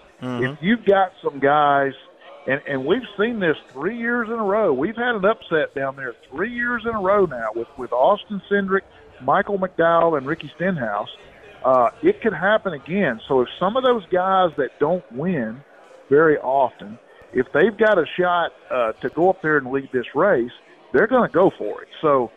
[0.43, 1.93] If you've got some guys,
[2.47, 5.95] and, and we've seen this three years in a row, we've had an upset down
[5.97, 8.82] there three years in a row now with, with Austin Cindric,
[9.22, 11.09] Michael McDowell, and Ricky Stenhouse.
[11.63, 13.20] Uh, it could happen again.
[13.28, 15.61] So if some of those guys that don't win
[16.09, 16.97] very often,
[17.34, 20.51] if they've got a shot uh, to go up there and lead this race,
[20.93, 21.89] they're going to go for it.
[22.01, 22.32] So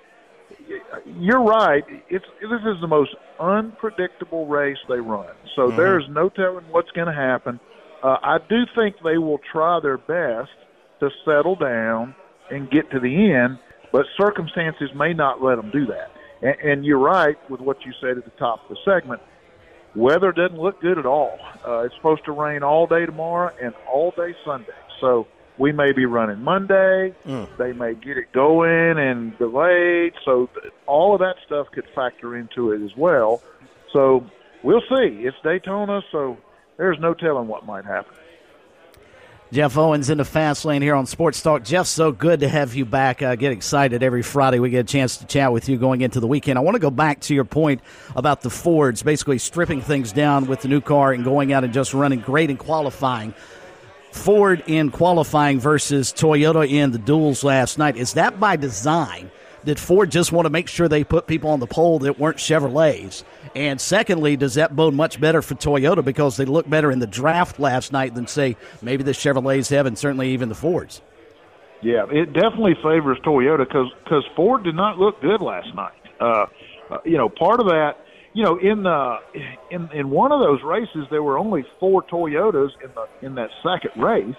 [1.04, 1.84] you're right.
[2.08, 5.34] It's this is the most unpredictable race they run.
[5.56, 5.76] So Mhm.
[5.76, 7.60] there's no telling what's going to happen.
[8.02, 10.50] Uh, I do think they will try their best
[11.00, 12.14] to settle down
[12.50, 13.58] and get to the end,
[13.92, 16.10] but circumstances may not let them do that.
[16.42, 19.20] And, and you're right with what you said at the top of the segment.
[19.94, 21.38] Weather doesn't look good at all.
[21.66, 24.72] Uh, it's supposed to rain all day tomorrow and all day Sunday.
[25.00, 25.26] So
[25.60, 27.14] we may be running Monday.
[27.26, 27.46] Mm.
[27.58, 30.14] They may get it going and delayed.
[30.24, 33.42] So th- all of that stuff could factor into it as well.
[33.92, 34.26] So
[34.64, 35.20] we'll see.
[35.22, 36.38] It's Daytona, so
[36.78, 38.14] there's no telling what might happen.
[39.52, 41.64] Jeff Owens in the fast lane here on Sports Talk.
[41.64, 43.20] Jeff, so good to have you back.
[43.20, 46.20] I get excited every Friday we get a chance to chat with you going into
[46.20, 46.56] the weekend.
[46.56, 47.82] I want to go back to your point
[48.16, 51.72] about the Fords basically stripping things down with the new car and going out and
[51.72, 53.34] just running great in qualifying.
[54.12, 57.96] Ford in qualifying versus Toyota in the duels last night.
[57.96, 59.30] Is that by design?
[59.64, 62.38] Did Ford just want to make sure they put people on the pole that weren't
[62.38, 63.24] Chevrolets?
[63.54, 67.06] And secondly, does that bode much better for Toyota because they look better in the
[67.06, 71.02] draft last night than, say, maybe the Chevrolets have and certainly even the Fords?
[71.82, 75.92] Yeah, it definitely favors Toyota because Ford did not look good last night.
[76.20, 76.46] Uh,
[76.90, 77.96] uh, you know, part of that,
[78.32, 79.18] you know, in the
[79.70, 83.50] in in one of those races, there were only four Toyotas in the in that
[83.62, 84.36] second race,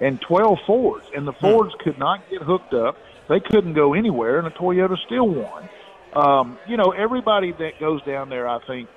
[0.00, 2.96] and twelve Fords, and the Fords could not get hooked up.
[3.28, 5.68] They couldn't go anywhere, and the Toyota still won.
[6.14, 8.88] Um, you know, everybody that goes down there, I think,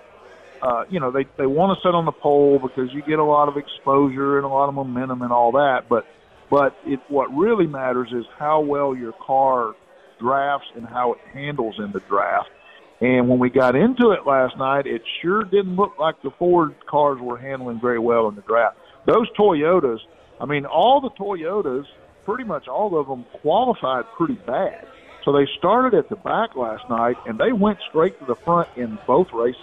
[0.62, 3.24] uh, you know, they they want to sit on the pole because you get a
[3.24, 5.90] lot of exposure and a lot of momentum and all that.
[5.90, 6.06] But
[6.52, 9.74] but it what really matters is how well your car
[10.20, 12.50] drafts and how it handles in the draft.
[13.06, 16.74] And when we got into it last night, it sure didn't look like the Ford
[16.88, 18.78] cars were handling very well in the draft.
[19.06, 20.00] Those Toyotas,
[20.42, 21.86] I mean, all the Toyotas,
[22.24, 24.88] pretty much all of them qualified pretty bad.
[25.24, 28.70] So they started at the back last night, and they went straight to the front
[28.76, 29.62] in both races.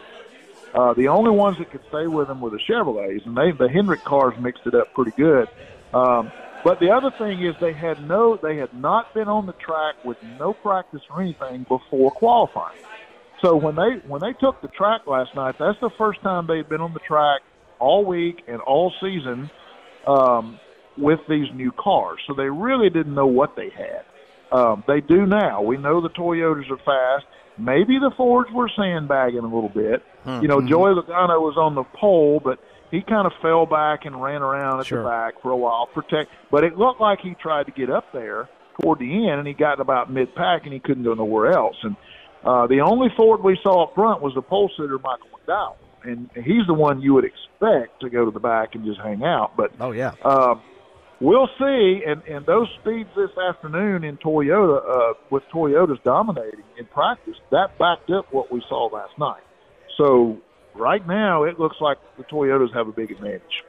[0.73, 3.69] Uh, the only ones that could stay with them were the Chevrolets, and they the
[3.69, 5.49] Hendrick cars mixed it up pretty good.
[5.93, 6.31] Um,
[6.63, 9.97] but the other thing is they had no, they had not been on the track
[10.05, 12.79] with no practice or anything before qualifying.
[13.43, 16.69] So when they when they took the track last night, that's the first time they've
[16.69, 17.41] been on the track
[17.81, 19.51] all week and all season
[20.07, 20.59] um,
[20.97, 22.21] with these new cars.
[22.27, 24.05] So they really didn't know what they had.
[24.57, 25.63] Um, they do now.
[25.63, 27.27] We know the Toyotas are fast.
[27.59, 30.03] Maybe the Fords were sandbagging a little bit.
[30.25, 30.41] Hmm.
[30.41, 30.69] You know, Mhm.
[30.69, 32.59] Joey Logano was on the pole, but
[32.91, 35.03] he kind of fell back and ran around at Sure.
[35.03, 36.31] the back for a while, protect.
[36.51, 38.49] But it looked like he tried to get up there
[38.81, 41.77] toward the end, and he got about mid pack, and he couldn't go nowhere else.
[41.83, 41.97] And
[42.45, 46.31] uh, the only Ford we saw up front was the pole sitter Michael McDowell, and
[46.35, 49.53] he's the one you would expect to go to the back and just hang out.
[49.57, 50.61] But oh yeah, um,
[51.21, 52.03] we'll see.
[52.07, 57.79] And and those speeds this afternoon in Toyota, uh, with Toyotas dominating in practice, that
[57.79, 59.43] backed up what we saw last night.
[59.97, 60.39] So
[60.75, 63.63] right now, it looks like the Toyotas have a big advantage.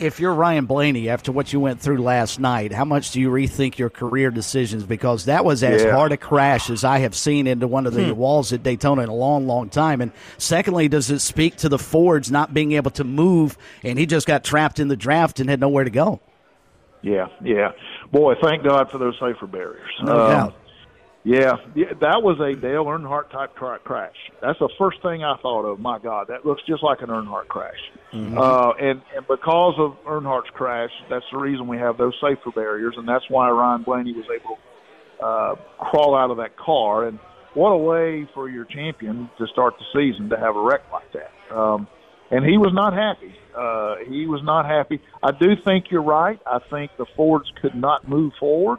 [0.00, 3.30] If you're Ryan Blaney, after what you went through last night, how much do you
[3.30, 4.84] rethink your career decisions?
[4.84, 5.90] Because that was as Yeah.
[5.92, 8.16] hard a crash as I have seen into one of the Hmm.
[8.16, 10.00] walls at Daytona in a long, long time.
[10.00, 14.06] And secondly, does it speak to the Fords not being able to move and he
[14.06, 16.20] just got trapped in the draft and had nowhere to go?
[17.02, 17.72] Yeah, yeah.
[18.12, 19.90] Boy, thank God for those safer barriers.
[20.00, 20.54] No Um, doubt.
[21.24, 24.14] Yeah, yeah, that was a Dale Earnhardt type cra- crash.
[24.40, 25.80] That's the first thing I thought of.
[25.80, 27.76] My God, that looks just like an Earnhardt crash.
[28.14, 28.38] Mm-hmm.
[28.38, 32.94] Uh, and, and because of Earnhardt's crash, that's the reason we have those safer barriers,
[32.96, 35.54] and that's why Ryan Blaney was able to uh,
[35.90, 37.08] crawl out of that car.
[37.08, 37.18] And
[37.54, 41.12] what a way for your champion to start the season to have a wreck like
[41.12, 41.54] that.
[41.54, 41.88] Um,
[42.30, 43.34] and he was not happy.
[43.56, 45.00] Uh, he was not happy.
[45.22, 46.38] I do think you're right.
[46.46, 48.78] I think the Fords could not move forward.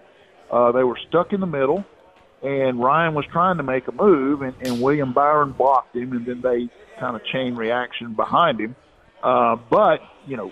[0.51, 1.83] Uh, they were stuck in the middle,
[2.41, 6.25] and Ryan was trying to make a move, and, and William Byron blocked him, and
[6.25, 6.69] then they
[6.99, 8.75] kind of chain reaction behind him.
[9.21, 10.51] Uh, but you know,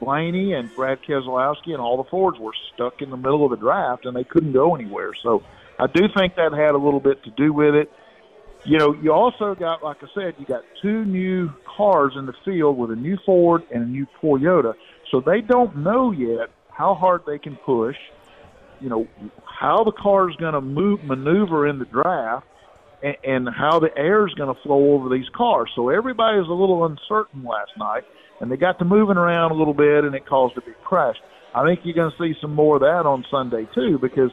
[0.00, 3.56] Blaney and Brad Keselowski and all the Fords were stuck in the middle of the
[3.56, 5.12] draft, and they couldn't go anywhere.
[5.22, 5.42] So
[5.78, 7.90] I do think that had a little bit to do with it.
[8.64, 12.34] You know, you also got, like I said, you got two new cars in the
[12.44, 14.74] field with a new Ford and a new Toyota.
[15.10, 17.96] So they don't know yet how hard they can push.
[18.80, 19.08] You know
[19.58, 22.46] how the car is going to move, maneuver in the draft,
[23.02, 25.68] and, and how the air is going to flow over these cars.
[25.74, 28.04] So everybody was a little uncertain last night,
[28.40, 31.16] and they got to moving around a little bit, and it caused a big crash.
[31.54, 34.30] I think you're going to see some more of that on Sunday too, because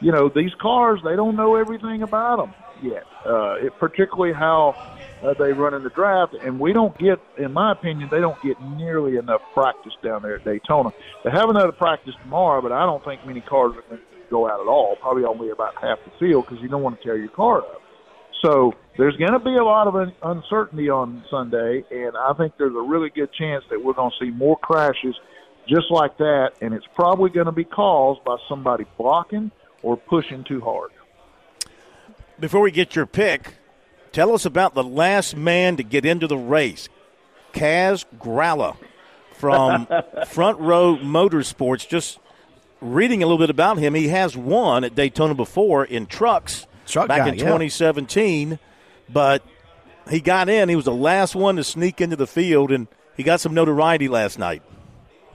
[0.00, 4.74] you know these cars they don't know everything about them yet, uh, it, particularly how
[5.22, 8.40] uh, they run in the draft, and we don't get, in my opinion, they don't
[8.42, 10.90] get nearly enough practice down there at Daytona.
[11.24, 14.48] They have another practice tomorrow, but I don't think many cars are going to go
[14.48, 14.96] out at all.
[15.00, 17.82] Probably only about half the field because you don't want to tear your car up.
[18.42, 22.74] So there's going to be a lot of uncertainty on Sunday, and I think there's
[22.74, 25.14] a really good chance that we're going to see more crashes
[25.68, 29.52] just like that, and it's probably going to be caused by somebody blocking
[29.82, 30.90] or pushing too hard.
[32.40, 33.54] Before we get your pick,
[34.10, 36.88] tell us about the last man to get into the race,
[37.52, 38.76] Kaz Grala
[39.34, 39.86] from
[40.26, 41.88] Front Row Motorsports.
[41.88, 42.18] Just
[42.82, 47.08] reading a little bit about him, he has won at Daytona before in trucks Truck
[47.08, 47.44] back guy, in yeah.
[47.44, 48.58] 2017,
[49.08, 49.42] but
[50.10, 50.68] he got in.
[50.68, 54.08] He was the last one to sneak into the field, and he got some notoriety
[54.08, 54.62] last night.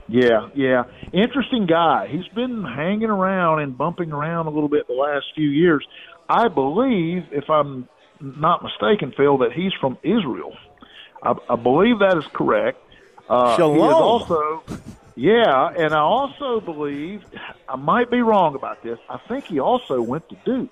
[0.08, 0.84] Yeah, yeah.
[1.12, 2.08] Interesting guy.
[2.08, 5.86] He's been hanging around and bumping around a little bit the last few years.
[6.28, 7.88] I believe, if I'm
[8.20, 10.56] not mistaken, Phil, that he's from Israel.
[11.22, 12.78] I, I believe that is correct.
[13.28, 14.62] Uh, He is also,
[15.18, 17.22] yeah, and I also believe,
[17.68, 18.98] I might be wrong about this.
[19.10, 20.70] I think he also went to Duke.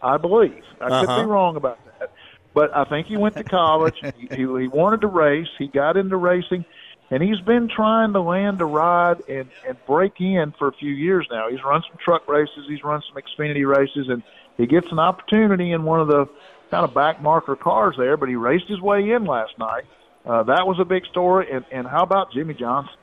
[0.00, 0.62] I believe.
[0.80, 1.22] I could Uh-huh.
[1.22, 2.10] be wrong about that.
[2.54, 3.94] But I think he went to college.
[4.16, 5.48] he, he, he wanted to race.
[5.58, 6.64] He got into racing,
[7.10, 10.92] and he's been trying to land a ride and, and break in for a few
[10.92, 11.48] years now.
[11.50, 12.66] He's run some truck races.
[12.68, 14.22] He's run some Xfinity races, and
[14.56, 16.26] he gets an opportunity in one of the
[16.70, 19.84] kind of back marker cars there, but he raced his way in last night.
[20.24, 21.50] Uh, that was a big story.
[21.50, 22.94] And, and how about Jimmie Johnson?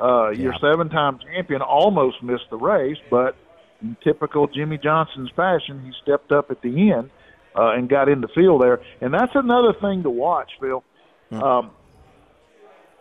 [0.00, 0.42] Uh, yeah.
[0.42, 3.36] Your seven-time champion almost missed the race, but
[3.80, 7.10] in typical Jimmie Johnson's fashion, he stepped up at the end
[7.56, 8.80] uh, and got in the field there.
[9.00, 10.82] And that's another thing to watch, Phil.
[11.30, 11.42] Mm.
[11.42, 11.70] Um,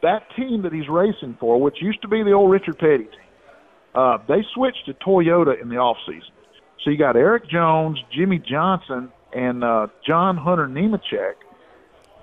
[0.01, 3.09] that team that he's racing for, which used to be the old Richard Petty team,
[3.95, 6.29] uh, they switched to Toyota in the off season.
[6.83, 11.35] So you got Erik Jones, Jimmie Johnson, and uh, John Hunter Nemechek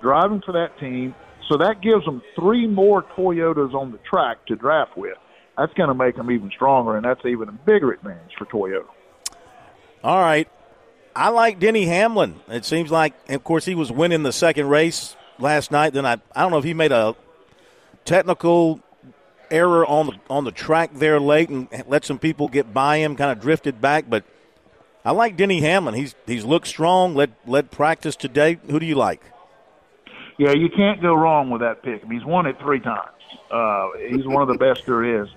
[0.01, 1.15] driving for that team.
[1.47, 5.17] So that gives them three more Toyotas on the track to draft with.
[5.57, 8.87] That's going to make them even stronger, and that's even a bigger advantage for Toyota.
[10.03, 10.49] All right.
[11.15, 12.39] I like Denny Hamlin.
[12.47, 15.93] It seems like, of course, he was winning the second race last night.
[15.93, 17.15] Then I, I don't know if he made a
[18.05, 18.79] technical
[19.49, 23.15] error on the on the track there late and let some people get by him,
[23.15, 24.05] kind of drifted back.
[24.09, 24.23] But
[25.03, 25.95] I like Denny Hamlin.
[25.95, 27.13] He's he's looked strong.
[27.13, 28.59] Led led practice today.
[28.69, 29.21] Who do you like?
[30.37, 32.03] Yeah, you can't go wrong with that pick.
[32.03, 33.11] I mean, he's won it three times.
[33.49, 35.29] Uh, he's one of the best there is.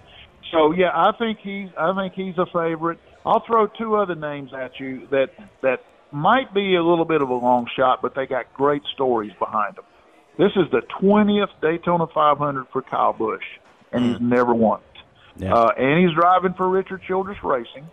[0.52, 2.98] So yeah, I think he's I think he's a favorite.
[3.26, 5.30] I'll throw two other names at you that
[5.62, 9.32] that might be a little bit of a long shot, but they got great stories
[9.38, 9.84] behind them.
[10.38, 13.44] This is the 20th Daytona 500 for Kyle Busch,
[13.92, 14.12] and mm.
[14.12, 15.44] he's never won it.
[15.44, 15.54] Yeah.
[15.54, 17.88] Uh, and he's driving for Richard Childress Racing.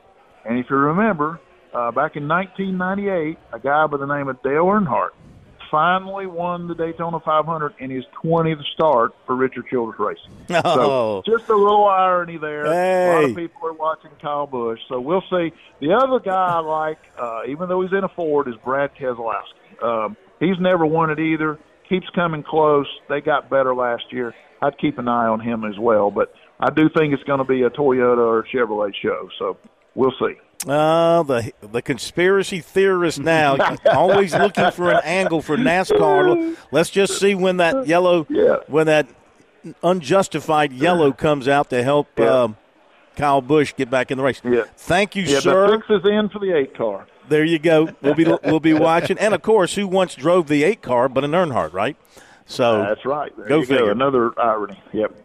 [0.46, 1.40] And if you remember,
[1.74, 5.12] uh, back in 1998, a guy by the name of Dale Earnhardt
[5.72, 10.38] finally won the Daytona 500 in his 20th start for Richard Childress Racing.
[10.64, 11.24] Oh.
[11.26, 12.66] So just a little irony there.
[12.66, 13.10] Hey.
[13.10, 15.54] A lot of people are watching Kyle Busch, so we'll see.
[15.80, 19.82] The other guy I like, uh, even though he's in a Ford, is Brad Keselowski.
[19.82, 21.58] Um, he's never won it either.
[21.88, 22.88] Keeps coming close.
[23.10, 24.36] They got better last year.
[24.62, 27.46] I'd keep an eye on him as well, but I do think it's going to
[27.46, 29.30] be a Toyota or Chevrolet show.
[29.40, 29.58] So
[29.96, 30.36] we'll see.
[30.68, 33.58] Uh, the the conspiracy theorist now,
[33.92, 36.56] always looking for an angle for NASCAR.
[36.72, 38.58] Let's just see when that yellow, yeah.
[38.68, 39.08] when that
[39.82, 42.44] unjustified yellow comes out to help yeah.
[42.44, 42.58] um,
[43.16, 44.42] Kyle Busch get back in the race.
[44.44, 44.64] Yeah.
[44.78, 45.72] Thank you, yeah, sir.
[45.72, 47.08] The fix is in for the eight car.
[47.28, 47.90] There you go.
[48.02, 51.24] We'll be we'll be watching, and of course, who once drove the eight car but
[51.24, 51.98] an Earnhardt, right?
[52.46, 53.36] So that's right.
[53.36, 53.86] There go figure.
[53.86, 53.92] Go.
[53.92, 54.80] Another irony.
[54.94, 55.16] Yep.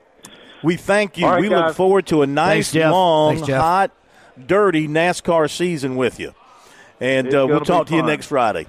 [0.62, 1.26] We thank you.
[1.26, 1.66] Right, we guys.
[1.66, 3.92] look forward to a nice, Thanks, long, Thanks, hot
[4.46, 6.34] dirty NASCAR season with you.
[7.00, 8.66] And uh, we'll talk to you next Friday.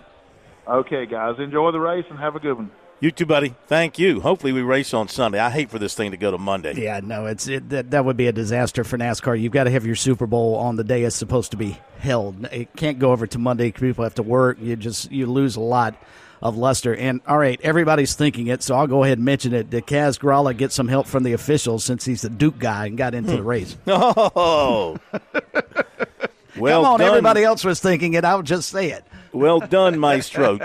[0.67, 1.39] Okay, guys.
[1.39, 2.71] Enjoy the race and have a good one.
[2.99, 3.53] You too, buddy.
[3.67, 4.21] Thank you.
[4.21, 5.37] Hopefully, we race on Sunday.
[5.37, 6.73] I hate for this thing to go to Monday.
[6.81, 9.39] Yeah, no, it's it, that, that would be a disaster for NASCAR.
[9.39, 12.45] You've got to have your Super Bowl on the day it's supposed to be held.
[12.45, 13.67] It can't go over to Monday.
[13.67, 14.57] Because people have to work.
[14.59, 15.95] You just you lose a lot
[16.41, 16.95] of luster.
[16.95, 19.69] And all right, everybody's thinking it, so I'll go ahead and mention it.
[19.69, 22.97] Did Kaz Grala get some help from the officials since he's the Duke guy and
[22.97, 23.75] got into the race?
[23.87, 24.97] Oh,
[26.57, 27.09] well Come on, done.
[27.09, 28.25] everybody else was thinking it.
[28.25, 29.03] I'll just say it.
[29.33, 30.57] Well done, Maestro.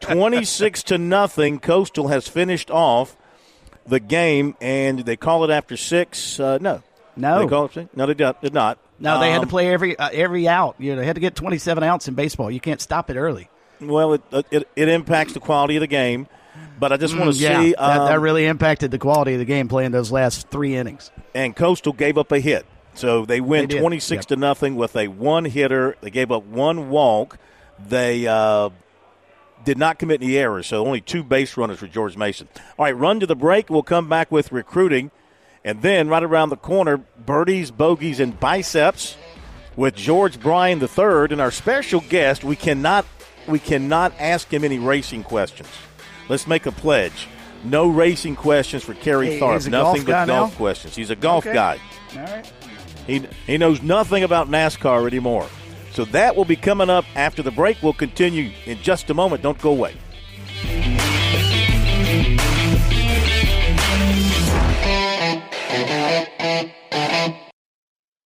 [0.00, 1.58] Twenty-six to nothing.
[1.58, 3.16] Coastal has finished off
[3.86, 6.38] the game, and they call it after six.
[6.38, 6.82] Uh, no,
[7.16, 7.40] No.
[7.40, 7.96] they call it six?
[7.96, 8.78] No, they did did not.
[9.00, 10.76] No, they had to Um, play every uh, every out.
[10.78, 12.50] You know, they had to get 27 outs in baseball.
[12.52, 13.48] You can't stop it early.
[13.80, 16.26] Well, it, it it impacts the quality of the game,
[16.78, 17.70] but I just want to Mm, yeah, see.
[17.72, 21.10] that, that um, really impacted the quality of the game playing those last three innings.
[21.34, 22.66] and Coastal gave up a hit.
[22.94, 24.26] So they win They 26 Yep.
[24.26, 25.96] to nothing with a one hitter.
[26.00, 27.38] They gave up one walk.
[27.88, 28.70] They uh,
[29.64, 32.48] did not commit any errors, so only two base runners for George Mason.
[32.78, 33.70] All right, run to the break.
[33.70, 35.10] We'll come back with recruiting.
[35.64, 39.16] And then right around the corner, birdies, bogeys, and biceps
[39.76, 41.26] with George Bryan III.
[41.30, 43.04] And our special guest, we cannot
[43.50, 45.68] we cannot ask him any racing questions.
[46.28, 47.28] Let's make a pledge.
[47.64, 49.68] No racing questions for Kerry Hey, Tharp.
[49.68, 50.56] Nothing but golf now?
[50.56, 50.96] questions.
[50.96, 51.54] He's a golf Okay.
[51.54, 51.78] guy.
[52.16, 52.52] All right.
[53.06, 55.46] He, he knows nothing about NASCAR anymore.
[55.92, 57.76] So that will be coming up after the break.
[57.82, 59.42] We'll continue in just a moment.
[59.42, 59.94] Don't go away.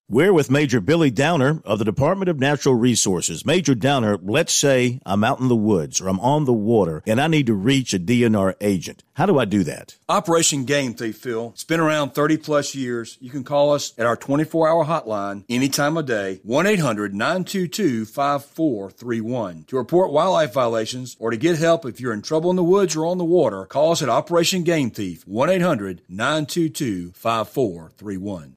[0.07, 3.47] We're with Major Billy Downer of the Department of Natural Resources.
[3.47, 7.19] Major Downer, let's say I'm out in the woods or I'm on the water and
[7.19, 9.03] I need to reach a DNR agent.
[9.15, 9.97] How do I do that?
[10.07, 11.53] Operation Game Thief, Phil.
[11.55, 13.17] It's been around 30 plus years.
[13.19, 17.15] You can call us at our 24 hour hotline any time of day, 1 800
[17.15, 19.65] 922 5431.
[19.69, 22.95] To report wildlife violations or to get help if you're in trouble in the woods
[22.95, 28.57] or on the water, call us at Operation Game Thief, 1 800 922 5431.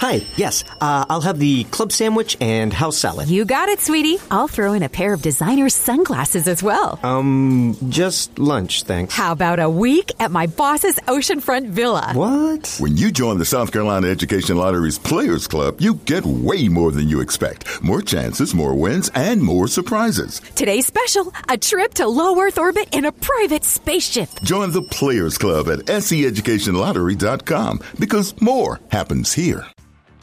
[0.00, 3.28] Hi, yes, uh, I'll have the club sandwich and house salad.
[3.28, 4.16] You got it, sweetie.
[4.30, 6.98] I'll throw in a pair of designer sunglasses as well.
[7.02, 9.14] Um, just lunch, thanks.
[9.14, 12.12] How about a week at my boss's oceanfront villa?
[12.14, 12.78] What?
[12.80, 17.10] When you join the South Carolina Education Lottery's Players Club, you get way more than
[17.10, 17.82] you expect.
[17.82, 20.40] More chances, more wins, and more surprises.
[20.54, 24.30] Today's special a trip to low Earth orbit in a private spaceship.
[24.44, 29.66] Join the Players Club at seeducationlottery.com because more happens here.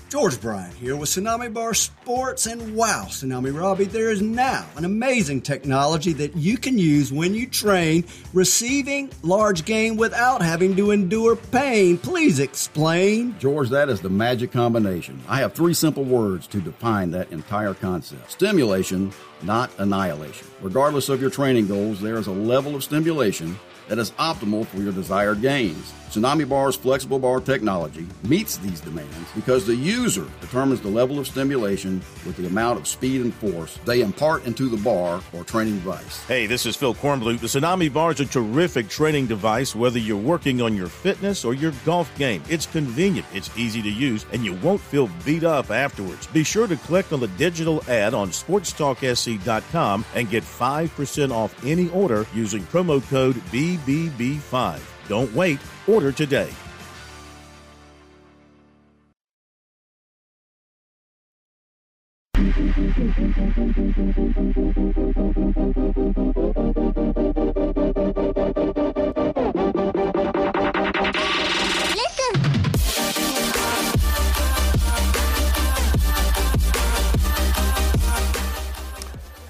[0.09, 4.85] George Bryan here with Tsunami Bar Sports, and wow, Tsunami Robbie, there is now an
[4.85, 10.91] amazing technology that you can use when you train receiving large game without having to
[10.91, 11.97] endure pain.
[11.97, 13.37] Please explain.
[13.37, 15.21] George, that is the magic combination.
[15.27, 19.11] I have three simple words to define that entire concept stimulation,
[19.41, 20.47] not annihilation.
[20.61, 23.59] Regardless of your training goals, there is a level of stimulation
[23.89, 25.93] that is optimal for your desired gains.
[26.09, 31.27] Tsunami Bar's flexible bar technology meets these demands because the user determines the level of
[31.27, 35.75] stimulation with the amount of speed and force they impart into the bar or training
[35.75, 36.23] device.
[36.25, 37.39] Hey, this is Phil Kornblut.
[37.39, 41.53] The Tsunami Bar is a terrific training device whether you're working on your fitness or
[41.53, 42.41] your golf game.
[42.49, 46.27] It's convenient, it's easy to use, and you won't feel beat up afterwards.
[46.27, 51.89] Be sure to click on the digital ad on sportstalksc.com and get 5% off any
[51.89, 54.79] order using promo code BBB5.
[55.07, 56.49] Don't wait, order today.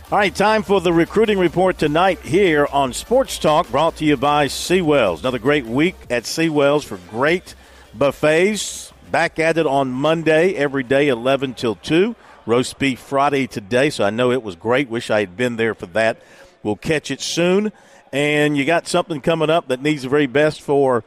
[0.10, 4.16] All right, time for the recruiting report tonight here on Sports Talk, brought to you
[4.16, 5.20] by Seawells.
[5.20, 7.56] Another great week at Seawells for great
[7.94, 8.94] buffets.
[9.12, 12.16] Back at it on Monday, every day, 11 till 2.
[12.46, 14.88] Roast beef Friday today, so I know it was great.
[14.88, 16.22] Wish I had been there for that.
[16.64, 17.74] We'll catch it soon.
[18.14, 21.04] And you got something coming up that needs the very best for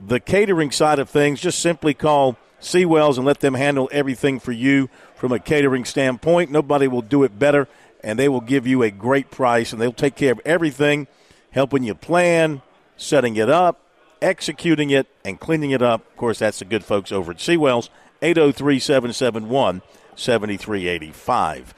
[0.00, 1.40] the catering side of things.
[1.40, 6.50] Just simply call Seawells and let them handle everything for you from a catering standpoint.
[6.50, 7.68] Nobody will do it better
[8.02, 11.06] and they will give you a great price and they'll take care of everything,
[11.50, 12.62] helping you plan,
[12.96, 13.80] setting it up,
[14.22, 16.00] executing it, and cleaning it up.
[16.10, 17.90] Of course, that's the good folks over at Seawells,
[18.22, 19.82] 803 771
[20.16, 21.74] 7385.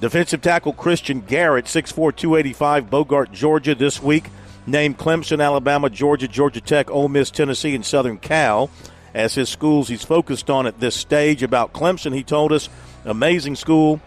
[0.00, 4.30] Defensive tackle Christian Garrett, 6'4, 285, Bogart, Georgia, this week.
[4.64, 8.70] Named Clemson, Alabama, Georgia, Georgia Tech, Ole Miss, Tennessee, and Southern Cal
[9.14, 11.42] as his schools he's focused on at this stage.
[11.42, 12.68] About Clemson, he told us,
[13.04, 14.00] amazing school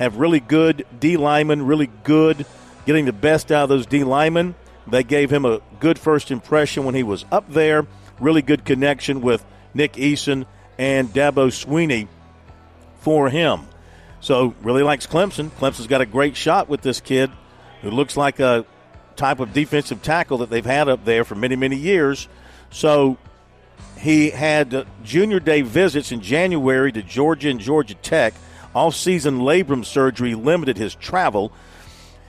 [0.00, 2.46] have really good D linemen, really good
[2.86, 4.54] getting the best out of those D linemen.
[4.86, 7.86] They gave him a good first impression when he was up there.
[8.18, 9.44] Really good connection with
[9.74, 10.46] Nick Eason
[10.78, 12.08] and Dabo Swinney
[13.00, 13.66] for him.
[14.20, 15.50] So really likes Clemson.
[15.50, 17.30] Clemson's got a great shot with this kid
[17.82, 18.64] who looks like a
[19.16, 22.26] type of defensive tackle that they've had up there for many, many years.
[22.70, 23.18] So
[23.98, 28.32] he had uh, junior day visits in January to Georgia and Georgia Tech–
[28.74, 31.52] off-season labrum surgery limited his travel.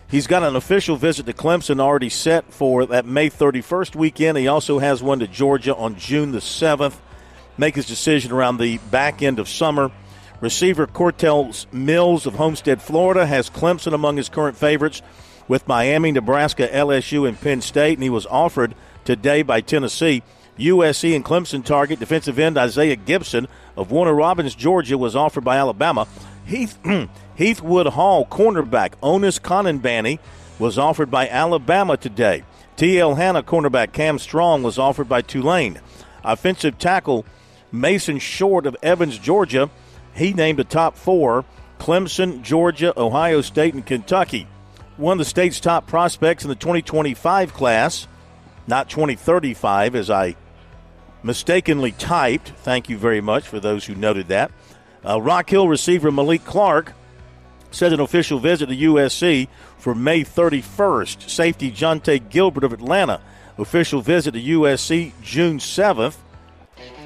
[0.09, 4.38] He's got an official visit to Clemson already set for that May 31st weekend.
[4.38, 6.95] He also has one to Georgia on June the 7th.
[7.57, 9.91] Make his decision around the back end of summer.
[10.41, 15.01] Receiver Cortell Mills of Homestead, Florida, has Clemson among his current favorites
[15.47, 18.73] with Miami, Nebraska, LSU, and Penn State, and he was offered
[19.05, 20.23] today by Tennessee.
[20.57, 23.47] USC and Clemson target defensive end Isaiah Gibson
[23.77, 26.07] of Warner Robins, Georgia, was offered by Alabama.
[26.45, 30.19] Heath, Heathwood Hall cornerback Onus Conanbanny
[30.59, 32.43] was offered by Alabama today.
[32.76, 33.15] T.L.
[33.15, 35.80] Hanna cornerback Cam Strong was offered by Tulane.
[36.23, 37.26] Offensive tackle
[37.72, 39.69] Mason Short of Evans, Georgia,
[40.13, 41.45] he named a top four
[41.80, 44.47] Clemson, Georgia, Ohio State, and Kentucky.
[44.97, 48.07] One of the state's top prospects in the 2025 class,
[48.68, 50.35] not 2035 as I
[51.23, 52.49] mistakenly typed.
[52.49, 54.51] Thank you very much for those who noted that.
[55.06, 56.94] Uh, Rock Hill receiver Malik Clark
[57.72, 59.48] said an official visit to USC
[59.78, 61.30] for May 31st.
[61.30, 63.22] Safety Jonte Gilbert of Atlanta,
[63.57, 66.18] official visit to USC June 7th.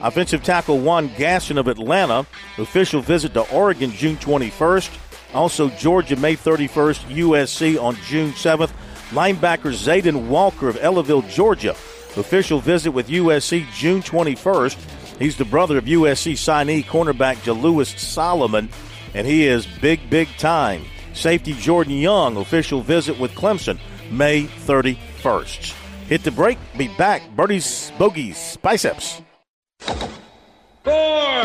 [0.02, 2.26] Offensive tackle Juan Gaston of Atlanta.
[2.58, 4.98] Official visit to Oregon June 21st.
[5.34, 8.72] Also, Georgia May 31st, USC on June 7th.
[9.10, 11.72] Linebacker Zayden Walker of Ellaville, Georgia.
[12.18, 14.78] Official visit with USC June 21st.
[15.20, 18.70] He's the brother of USC signee cornerback Jalewis Solomon,
[19.14, 20.84] and he is big, big time.
[21.14, 23.80] Safety Jordan Young, official visit with Clemson
[24.12, 25.74] May 31st.
[26.08, 27.30] Hit the break, be back.
[27.36, 29.22] Birdies, bogeys, biceps.
[29.80, 31.44] Four.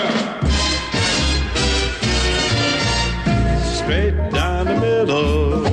[3.62, 5.66] Straight down the middle.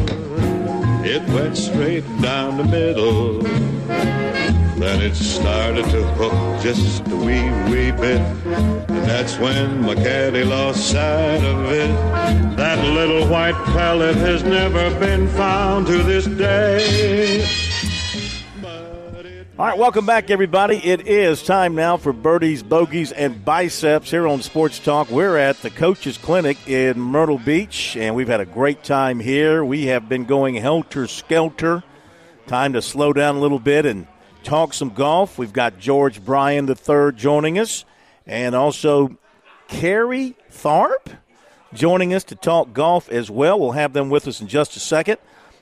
[1.04, 4.37] It went straight down the middle.
[4.78, 8.22] Then it started to hook just a wee, wee bit.
[8.46, 11.88] And that's when my caddy lost sight of it.
[12.58, 17.44] That little white pellet has never been found to this day.
[19.58, 20.78] All right, welcome back, everybody.
[20.78, 25.10] It is time now for birdies, bogeys, and biceps here on Sports Talk.
[25.10, 29.66] We're at the Coaches Clinic in Myrtle Beach, and we've had a great time here.
[29.66, 31.84] We have been going helter skelter.
[32.46, 34.06] Time to slow down a little bit and
[34.48, 35.38] talk some golf.
[35.38, 37.84] We've got George Bryan III joining us,
[38.26, 39.18] and also
[39.68, 41.18] Kerry Tharp
[41.74, 43.60] joining us to talk golf as well.
[43.60, 45.18] We'll have them with us in just a second.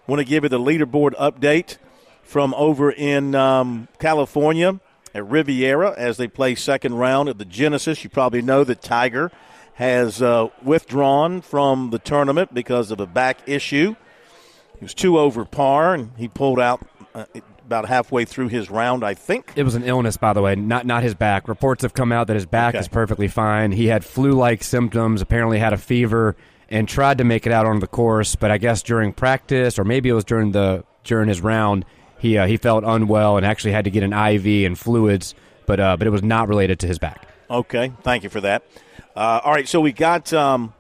[0.06, 1.78] Want to give you the leaderboard update
[2.22, 4.80] from over in um, California
[5.16, 8.04] at Riviera as they play second round at the Genesis.
[8.04, 9.32] You probably know that Tiger
[9.74, 13.96] has uh, withdrawn from the tournament because of a back issue.
[14.78, 17.26] He was two over par, and he pulled out uh,
[17.66, 19.54] about halfway through his round, I think.
[19.56, 21.48] It was an illness, by the way, not not his back.
[21.48, 22.80] Reports have come out that his back Okay.
[22.82, 23.72] is perfectly fine.
[23.72, 25.22] He had flu-like symptoms.
[25.22, 26.36] Apparently, had a fever
[26.70, 29.84] and tried to make it out on the course, but I guess during practice or
[29.84, 31.86] maybe it was during the during his round,
[32.20, 35.34] he uh, he felt unwell and actually had to get an IV and fluids.
[35.66, 37.28] But uh, but it was not related to his back.
[37.50, 38.64] Okay, thank you for that.
[39.16, 40.74] Uh, all right, so we got um,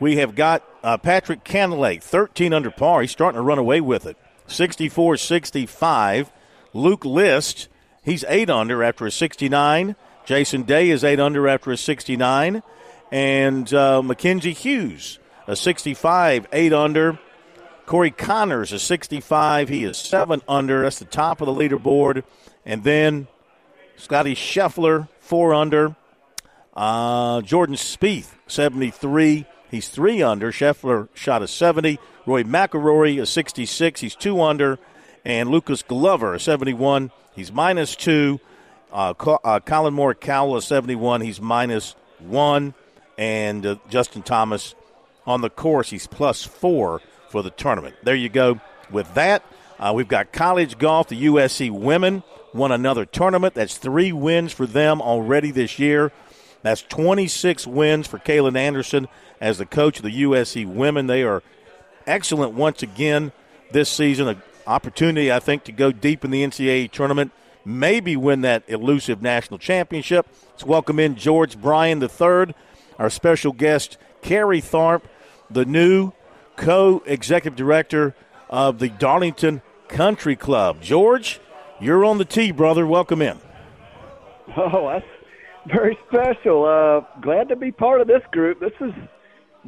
[0.00, 3.00] we have got uh, Patrick Cantlay, 13 under par.
[3.02, 4.16] He's starting to run away with it.
[4.48, 6.30] 64-65.
[6.74, 7.68] Luke List,
[8.02, 9.96] he's 8 under after a 69.
[10.24, 12.62] Jason Day is 8 under after a 69.
[13.10, 17.18] And uh, Mackenzie Hughes, a 65, 8 under.
[17.86, 19.70] Corey Conners, a 65.
[19.70, 20.82] He is 7 under.
[20.82, 22.22] That's the top of the leaderboard.
[22.66, 23.28] And then
[23.96, 25.96] Scotty Scheffler, 4 under.
[26.74, 29.46] Uh, Jordan Spieth, 73.
[29.70, 30.52] He's 3 under.
[30.52, 31.98] Scheffler shot a 70.
[32.28, 34.00] Rory McIlroy, a 66.
[34.00, 34.78] He's 2 under.
[35.24, 37.10] And Lucas Glover, a 71.
[37.34, 38.38] He's minus 2.
[38.92, 39.14] Uh,
[39.44, 41.22] uh, Collin Morikawa, a 71.
[41.22, 42.74] He's minus 1.
[43.16, 44.74] And uh, Justin Thomas
[45.26, 47.00] on the course, he's plus 4
[47.30, 47.96] for the tournament.
[48.02, 48.60] There you go.
[48.90, 49.42] With that,
[49.78, 51.08] uh, we've got college golf.
[51.08, 52.22] The USC women
[52.54, 53.54] won another tournament.
[53.54, 56.12] That's three wins for them already this year.
[56.62, 59.08] That's 26 wins for Kalen Anderson
[59.40, 61.06] as the coach of the USC women.
[61.06, 61.42] They are
[62.08, 63.30] excellent once again
[63.70, 64.28] this season.
[64.28, 67.30] An opportunity, I think, to go deep in the NCAA tournament,
[67.64, 70.26] maybe win that elusive national championship.
[70.50, 72.54] Let's welcome in George Bryan III,
[72.98, 75.02] our special guest, Kerry Tharp,
[75.50, 76.12] the new
[76.56, 78.14] co executive director
[78.48, 80.80] of the Darlington Country Club.
[80.80, 81.40] George,
[81.80, 82.86] you're on the tee, brother.
[82.86, 83.38] Welcome in.
[84.56, 85.06] Oh, that's
[85.66, 86.64] very special.
[86.64, 88.60] Uh, glad to be part of this group.
[88.60, 88.92] This is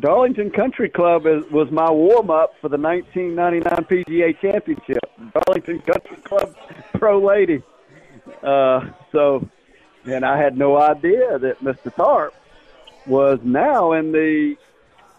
[0.00, 4.98] Darlington Country Club is, was my warm up for the 1999 PGA Championship.
[5.32, 6.54] Darlington Country Club
[6.94, 7.62] Pro Lady.
[8.42, 9.46] Uh, so,
[10.04, 11.92] and I had no idea that Mr.
[11.94, 12.30] Tharp
[13.06, 14.56] was now in the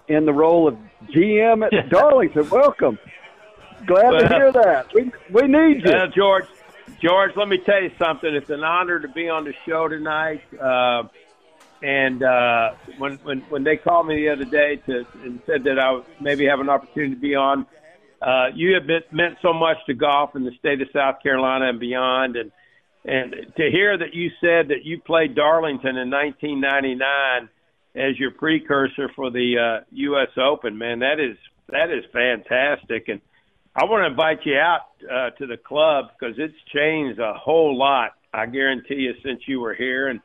[0.07, 0.77] in the role of
[1.13, 2.49] GM at Darlington.
[2.49, 2.99] Welcome.
[3.85, 4.93] Glad to hear that.
[4.93, 5.91] We we need you.
[5.91, 6.45] Well, George,
[7.01, 8.33] George, let me tell you something.
[8.33, 10.41] It's an honor to be on the show tonight.
[10.53, 11.03] Uh,
[11.81, 15.79] and uh, when, when when they called me the other day to and said that
[15.79, 17.65] I would maybe have an opportunity to be on,
[18.21, 21.69] uh, you have been, meant so much to golf in the state of South Carolina
[21.69, 22.35] and beyond.
[22.35, 22.51] And
[23.03, 27.49] and to hear that you said that you played Darlington in 1999
[27.95, 30.29] as your precursor for the uh, U.S.
[30.37, 31.35] Open, man, that is
[31.69, 33.09] that is fantastic.
[33.09, 33.21] And
[33.75, 37.75] I want to invite you out uh, to the club because it's changed a whole
[37.75, 38.11] lot.
[38.33, 40.19] I guarantee you since you were here, and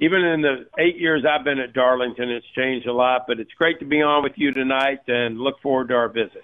[0.00, 3.22] even in the eight years I've been at Darlington, it's changed a lot.
[3.28, 6.42] But it's great to be on with you tonight, and look forward to our visit.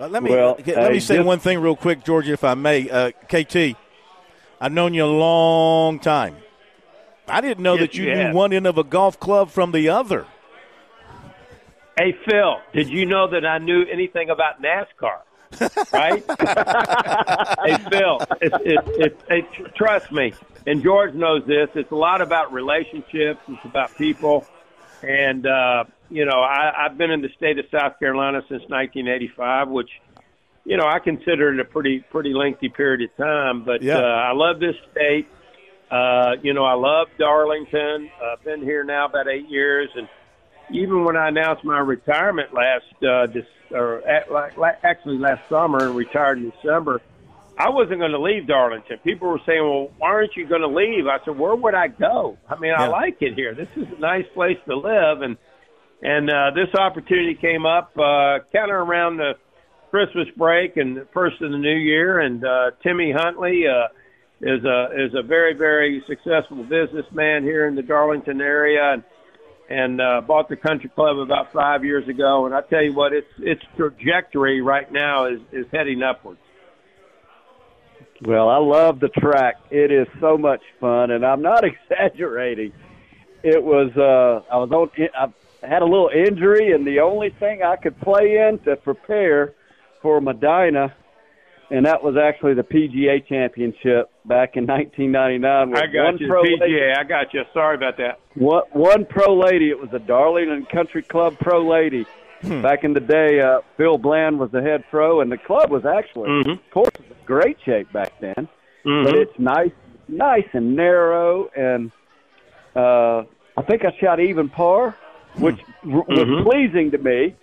[0.00, 2.44] Uh, let me Well, let me uh, say just- one thing real quick, Georgia, if
[2.44, 2.88] I may.
[2.90, 3.76] Uh, KT,
[4.60, 6.36] I've known you a long time.
[7.28, 8.34] I didn't know Yes, that you you knew have.
[8.34, 10.26] one end of a golf club from the other.
[11.98, 15.18] Hey Phil, did you know that I knew anything about NASCAR?
[15.92, 16.24] Right?
[17.64, 20.32] hey, Phil, it's, it's, it's, it's, trust me,
[20.66, 21.68] and George knows this.
[21.74, 23.40] It's a lot about relationships.
[23.48, 24.46] It's about people,
[25.02, 29.68] and uh, you know, I, I've been in the state of South Carolina since 1985,
[29.68, 29.90] which
[30.64, 33.64] you know I consider it a pretty pretty lengthy period of time.
[33.64, 33.98] But Yeah.
[33.98, 35.28] uh, I love this state.
[35.90, 38.10] Uh, you know, I love Darlington.
[38.24, 40.08] I've been here now about eight years, and
[40.70, 45.86] even when I announced my retirement last, uh, this, or at, like, actually last summer,
[45.86, 47.00] and retired in December,
[47.58, 48.98] I wasn't going to leave Darlington.
[49.04, 51.88] People were saying, "Well, why aren't you going to leave?" I said, "Where would I
[51.88, 52.38] go?
[52.48, 53.54] I mean, I like it here.
[53.54, 55.36] This is a nice place to live." And
[56.02, 59.34] and uh, this opportunity came up uh, kind of around the
[59.90, 62.20] Christmas break and the first of the new year.
[62.20, 63.88] And uh, Timmy Huntley uh,
[64.40, 69.04] is a is a very very successful businessman here in the Darlington area, and
[69.72, 72.44] and uh, bought the country club about five years ago.
[72.44, 76.40] And I tell you what, its its trajectory right now is is heading upwards.
[78.20, 79.56] Well, I love the track.
[79.70, 82.72] It is so much fun, and I'm not exaggerating.
[83.42, 84.90] It was uh, I was on.
[85.18, 89.54] I had a little injury, and the only thing I could play in to prepare
[90.02, 90.92] for Medinah,
[91.70, 95.70] and that was actually the PGA Championship back in 1999.
[95.70, 96.60] with I got one you, pro PGA.
[96.60, 97.42] lady- I got you.
[97.54, 98.18] Sorry about that.
[98.34, 99.70] What one pro lady?
[99.70, 102.06] It was a Darlington Country Club pro lady.
[102.60, 105.86] Back in the day, uh, Phil Bland was the head pro, and the club was
[105.86, 106.52] actually, Mhm.
[106.54, 108.48] of course, in great shape back then.
[108.84, 109.04] Mhm.
[109.04, 109.70] But it's nice,
[110.08, 111.92] nice and narrow, and
[112.74, 113.22] uh,
[113.56, 114.96] I think I shot even par,
[115.38, 116.42] which r- was Mhm.
[116.42, 117.34] pleasing to me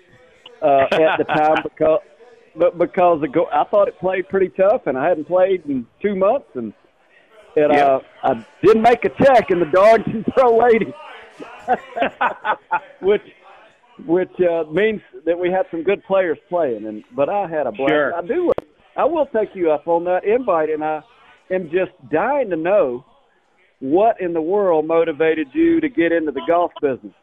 [0.61, 1.99] uh, at the time because,
[2.55, 5.85] but because the go- I thought it played pretty tough, and I hadn't played in
[6.01, 6.73] two months, and
[7.55, 10.93] and uh, I didn't make a check in the Darlington Pro Lady,
[13.01, 13.21] which
[14.05, 16.85] which uh, means that we had some good players playing.
[16.85, 17.91] And but I had a blast.
[17.91, 18.15] Sure.
[18.15, 18.51] I do.
[18.95, 21.01] I will take you up on that invite, and I
[21.51, 23.05] am just dying to know
[23.80, 27.13] what in the world motivated you to get into the golf business.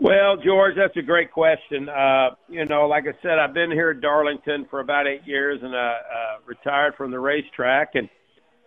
[0.00, 1.88] Well, George, that's a great question.
[1.88, 5.58] Uh, you know, like I said, I've been here at Darlington for about eight years,
[5.60, 7.96] and I uh, retired from the racetrack.
[7.96, 8.08] And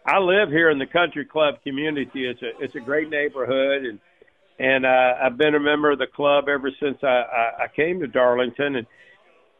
[0.05, 2.27] I live here in the country club community.
[2.27, 3.99] It's a it's a great neighborhood, and
[4.59, 8.01] and uh, I've been a member of the club ever since I, I, I came
[8.01, 8.75] to Darlington.
[8.75, 8.87] And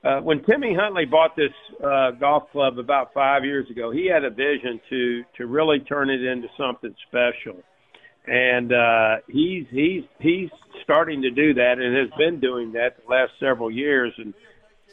[0.04, 4.26] uh, when Timmy Huntley bought this uh, golf club about five years ago, he had
[4.26, 7.64] a vision to to really turn it into something special
[8.28, 10.50] and uh, he's he's he's
[10.84, 14.14] starting to do that and has been doing that the last several years.
[14.18, 14.34] And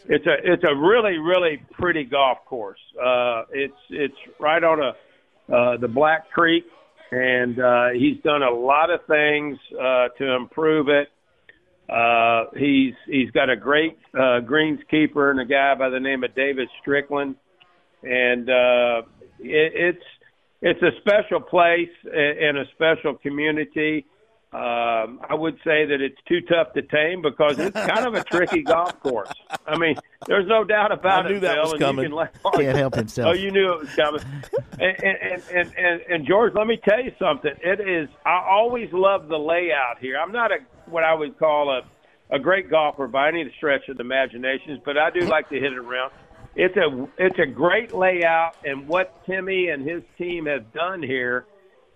[0.06, 2.80] it's a it's a really really pretty golf course.
[2.96, 6.64] Uh, it's it's right on a uh, the Black Creek,
[7.10, 11.08] and uh, he's done a lot of things uh, to improve it.
[11.88, 16.34] Uh, he's he's got a great uh, greenskeeper and a guy by the name of
[16.34, 17.36] David Strickland,
[18.02, 19.02] and uh,
[19.40, 20.04] it, it's
[20.60, 24.06] it's a special place and a special community.
[24.50, 28.24] Um, I would say that it's too tough to tame because it's kind of a
[28.24, 29.30] tricky golf course.
[29.66, 31.28] I mean, there's no doubt about it.
[31.28, 32.10] I knew it, that Phil, was you coming.
[32.10, 33.28] Can Can't help himself.
[33.28, 34.22] Oh, you knew it was coming.
[34.80, 37.52] and, and, and, and, and George, let me tell you something.
[37.62, 38.08] It is.
[38.24, 40.16] I always love the layout here.
[40.18, 40.56] I'm not a
[40.86, 41.82] what I would call a
[42.30, 45.72] a great golfer by any stretch of the imaginations, but I do like to hit
[45.72, 46.12] it around.
[46.60, 51.46] It's a it's a great layout, and what Timmy and his team have done here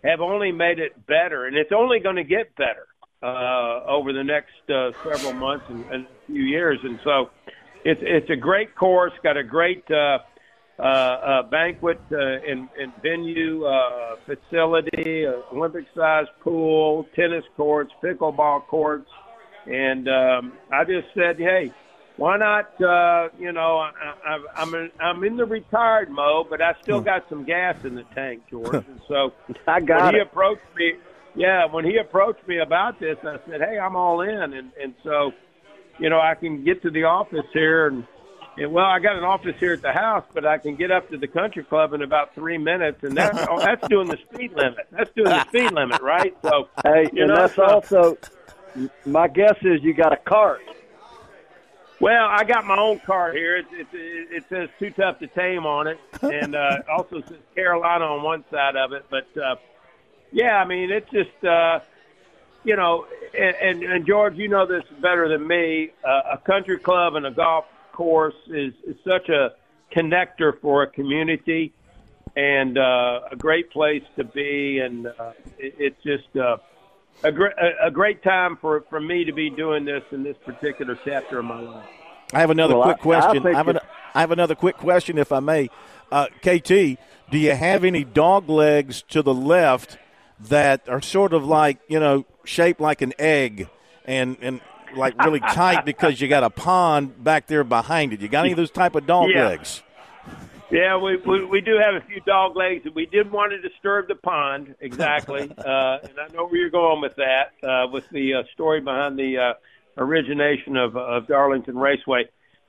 [0.05, 2.87] have only made it better, and it's only going to get better
[3.25, 6.79] uh, over the next uh, several months and, and few years.
[6.85, 7.31] And so,
[7.85, 10.19] it's it's a great course, got a great uh,
[10.79, 12.69] uh, uh, banquet uh, and,
[13.03, 19.11] venue uh, facility, uh, Olympic sized pool, tennis courts, pickleball courts,
[19.67, 21.73] and um, I just said, hey.
[22.17, 22.81] Why not?
[22.81, 23.91] Uh, you know, I,
[24.25, 27.95] I, I'm in, I'm in the retired mode, but I still got some gas in
[27.95, 28.85] the tank, George.
[28.87, 29.33] And so
[29.67, 30.93] I got when he approached me,
[31.35, 34.95] yeah, when he approached me about this, I said, "Hey, I'm all in," and and
[35.03, 35.33] so,
[35.99, 38.07] you know, I can get to the office here, and,
[38.59, 41.09] and well, I got an office here at the house, but I can get up
[41.11, 44.53] to the country club in about three minutes, and that's oh, that's doing the speed
[44.55, 44.87] limit.
[44.91, 46.37] That's doing the speed limit, right?
[46.43, 48.19] So, Hey, you and know, that's so- also
[49.07, 50.61] my guess is you got a cart.
[52.03, 53.59] Well, I got my own card here.
[53.59, 58.07] It, it, it says "Too Tough to Tame" on it, and uh, also says Carolina
[58.07, 59.07] on one side of it.
[59.09, 59.55] But uh,
[60.33, 61.79] yeah, I mean, it's just uh,
[62.65, 63.07] you know,
[63.39, 65.91] and, and, and George, you know this better than me.
[66.05, 69.53] Uh, a country club and a golf course is, is such a
[69.95, 71.73] connector for a community,
[72.35, 74.81] and uh, a great place to be.
[74.81, 76.57] And uh, it, it's just uh,
[77.25, 77.53] a great
[77.83, 81.45] a, great time for for me to be doing this in this particular chapter of
[81.45, 81.87] my life.
[82.33, 83.47] I have another Well, quick I- question.
[83.47, 83.79] I, have an,
[84.15, 85.69] I have another quick question, if I may.
[86.11, 86.69] Uh, KT,
[87.31, 89.99] do you have any dog legs to the left
[90.41, 93.69] that are sort of like you know shaped like an egg
[94.05, 94.61] and and
[94.97, 98.21] like really tight because you got a pond back there behind it?
[98.21, 99.47] You got any of those type of dog Yeah.
[99.49, 99.83] legs?
[100.73, 102.85] Yeah, we, we we do have a few dog legs.
[102.85, 106.71] That we didn't want to disturb the pond exactly, uh, and I know where you're
[106.71, 111.77] going with that, uh, with the uh, story behind the uh, origination of of Darlington
[111.77, 112.25] Raceway.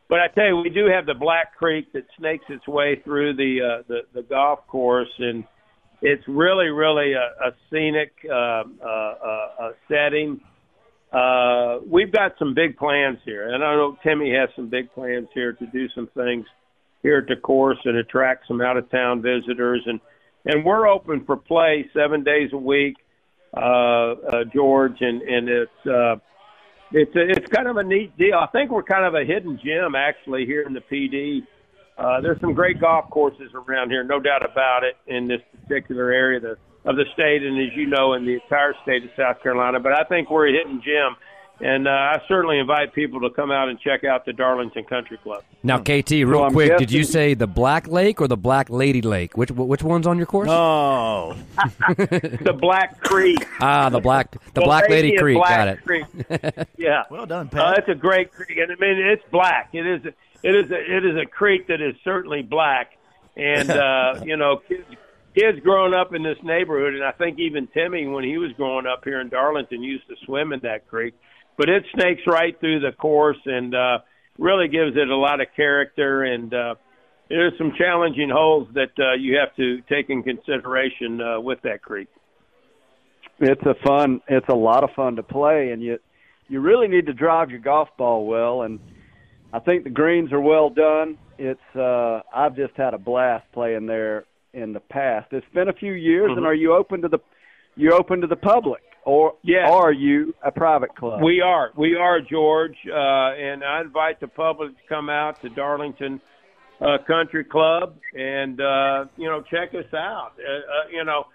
[0.10, 3.38] But I tell you, we do have the Black Creek that snakes its way through
[3.38, 5.46] the uh, the, the golf course, and
[6.02, 10.42] it's really really a, a scenic uh, uh, uh, uh, setting.
[11.14, 15.30] Uh, we've got some big plans here, and I know Timmy has some big plans
[15.34, 16.46] here to do some things
[17.04, 19.84] here at the course and attract some out of town visitors.
[19.86, 20.00] And
[20.46, 22.96] and we're open for play seven days a week
[23.56, 26.16] uh uh george and and it's uh
[26.96, 28.36] it's a, it's kind of a neat deal.
[28.36, 31.44] I think we're kind of a hidden gem actually here in the Pee Dee
[31.98, 36.12] uh there's some great golf courses around here no doubt about it in this particular
[36.12, 39.10] area of the, of the state and as you know in the entire state of
[39.16, 39.80] south carolina.
[39.80, 41.16] But i think we're a hidden gem
[41.60, 45.18] and uh, I certainly invite people to come out and check out the Darlington Country
[45.18, 45.44] Club.
[45.62, 48.70] Now, KT, real So I'm quick, did you say the Black Lake or the Black
[48.70, 49.38] Lady Lake?
[49.38, 50.50] Which which one's on your course?
[50.52, 51.36] Oh,
[51.98, 53.46] the Black Creek.
[53.62, 55.38] ah, the Black the Well, Black Lady Lady Creek.
[55.38, 55.84] Black Got it.
[55.86, 56.68] Creek.
[56.78, 57.04] Yeah.
[57.10, 59.70] Well done, Uh, it's a great creek, and I mean it's black.
[59.74, 60.06] It is.
[60.44, 60.70] It is.
[60.72, 62.98] A, it is a creek that is certainly black,
[63.38, 64.84] and uh, you know, kids,
[65.34, 68.86] kids growing up in this neighborhood, and I think even Timmy, when he was growing
[68.86, 71.14] up here in Darlington, used to swim in that creek.
[71.58, 74.00] But it snakes right through the course, and uh,
[74.38, 76.24] really gives it a lot of character.
[76.24, 76.76] And uh,
[77.30, 81.82] there's some challenging holes that uh, you have to take in consideration uh, with that
[81.82, 82.08] creek.
[83.40, 84.22] It's a fun.
[84.28, 86.00] It's a lot of fun to play, and you
[86.50, 88.62] you really need to drive your golf ball well.
[88.62, 88.80] And
[89.52, 91.18] I think the greens are well done.
[91.38, 95.28] It's uh, I've just had a blast playing there in the past.
[95.32, 96.38] It's been a few years, Mhm.
[96.38, 97.20] and are you open to the
[97.76, 99.70] you open to the public, or Yes.
[99.72, 101.22] are you a private club?
[101.22, 101.72] We are.
[101.76, 102.78] We are, George.
[102.88, 106.22] Uh, and I invite the public to come out to Darlington
[106.82, 110.34] uh, Country Club and, uh, you know, check us out.
[110.38, 111.26] Uh, uh, you know,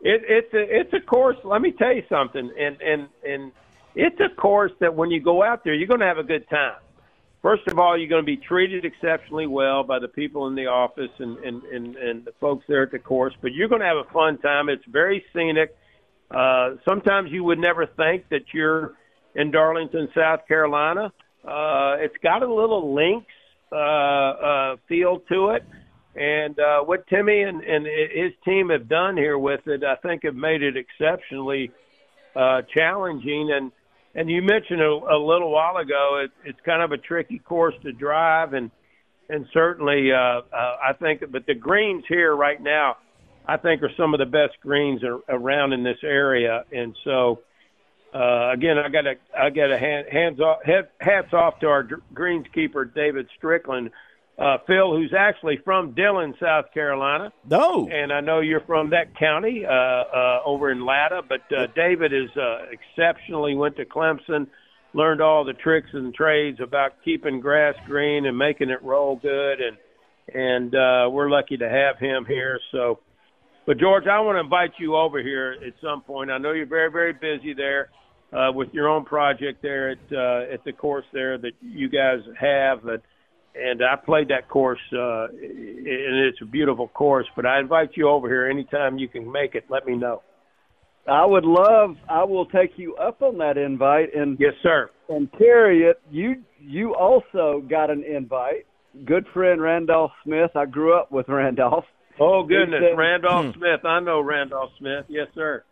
[0.00, 1.36] it, it's a it's a course.
[1.44, 2.50] Let me tell you something.
[2.58, 3.52] And, and, and
[3.94, 6.48] it's a course that when you go out there, you're going to have a good
[6.48, 6.76] time.
[7.42, 10.66] First of all, you're going to be treated exceptionally well by the people in the
[10.66, 13.86] office and, and, and, and the folks there at the course, but you're going to
[13.86, 14.68] have a fun time.
[14.68, 15.76] It's very scenic.
[16.32, 18.94] Uh, sometimes you would never think that you're
[19.34, 21.12] in Darlington, South Carolina.
[21.44, 23.26] Uh, it's got a little links
[23.72, 25.64] uh, uh, feel to it.
[26.14, 30.24] And uh, what Timmy and, and his team have done here with it, I think,
[30.24, 31.70] have made it exceptionally
[32.36, 33.50] uh, challenging.
[33.52, 33.72] And
[34.14, 37.74] and you mentioned a, a little while ago, it, it's kind of a tricky course
[37.82, 38.70] to drive, and
[39.30, 42.98] and certainly uh, uh, I think, but the greens here right now,
[43.46, 47.40] I think, are some of the best greens ar- around in this area, and so.
[48.14, 51.66] Uh, again, I got to I got to hand, hands off head, hats off to
[51.66, 53.90] our greenskeeper David Strickland,
[54.38, 57.32] uh, Phil, who's actually from Dillon, South Carolina.
[57.48, 61.68] No, and I know you're from that county uh, uh, over in Latta, but uh,
[61.74, 64.46] David is uh, exceptionally went to Clemson,
[64.94, 69.60] learned all the tricks and trades about keeping grass green and making it roll good,
[69.60, 69.76] and
[70.34, 72.58] and uh, we're lucky to have him here.
[72.72, 73.00] So,
[73.66, 76.30] but George, I want to invite you over here at some point.
[76.30, 77.90] I know you're very very busy there
[78.32, 82.20] uh, with your own project there at uh, at the course there that you guys
[82.38, 82.86] have.
[82.86, 83.02] And,
[83.54, 87.26] and I played that course, uh, and it's a beautiful course.
[87.36, 89.64] But I invite you over here anytime you can make it.
[89.68, 90.22] Let me know.
[91.06, 91.96] I would love.
[92.08, 94.90] I will take you up on that invite, and yes, sir.
[95.08, 96.00] And carry it.
[96.10, 98.66] You you also got an invite.
[99.04, 100.50] Good friend Randolph Smith.
[100.54, 101.84] I grew up with Randolph.
[102.20, 103.84] Oh goodness, said- Randolph Smith.
[103.84, 105.04] I know Randolph Smith.
[105.08, 105.64] Yes, sir.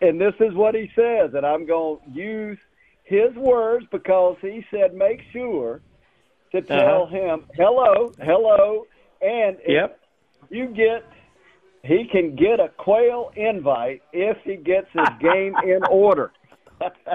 [0.00, 2.58] And this is what he says, and I'm going to use
[3.04, 5.80] his words because he said, make sure
[6.52, 7.06] to tell Uh-huh.
[7.14, 8.86] him hello, hello,
[9.20, 10.00] and if Yep.
[10.50, 11.04] you get,
[11.84, 16.32] he can get a quail invite if he gets his game in order.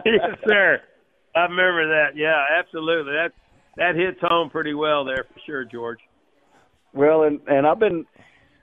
[0.05, 0.81] yes, sir.
[1.35, 2.15] I remember that.
[2.15, 3.11] Yeah, absolutely.
[3.13, 3.31] That
[3.75, 5.99] that hits home pretty well there for sure, George.
[6.93, 8.05] Well, and and I've been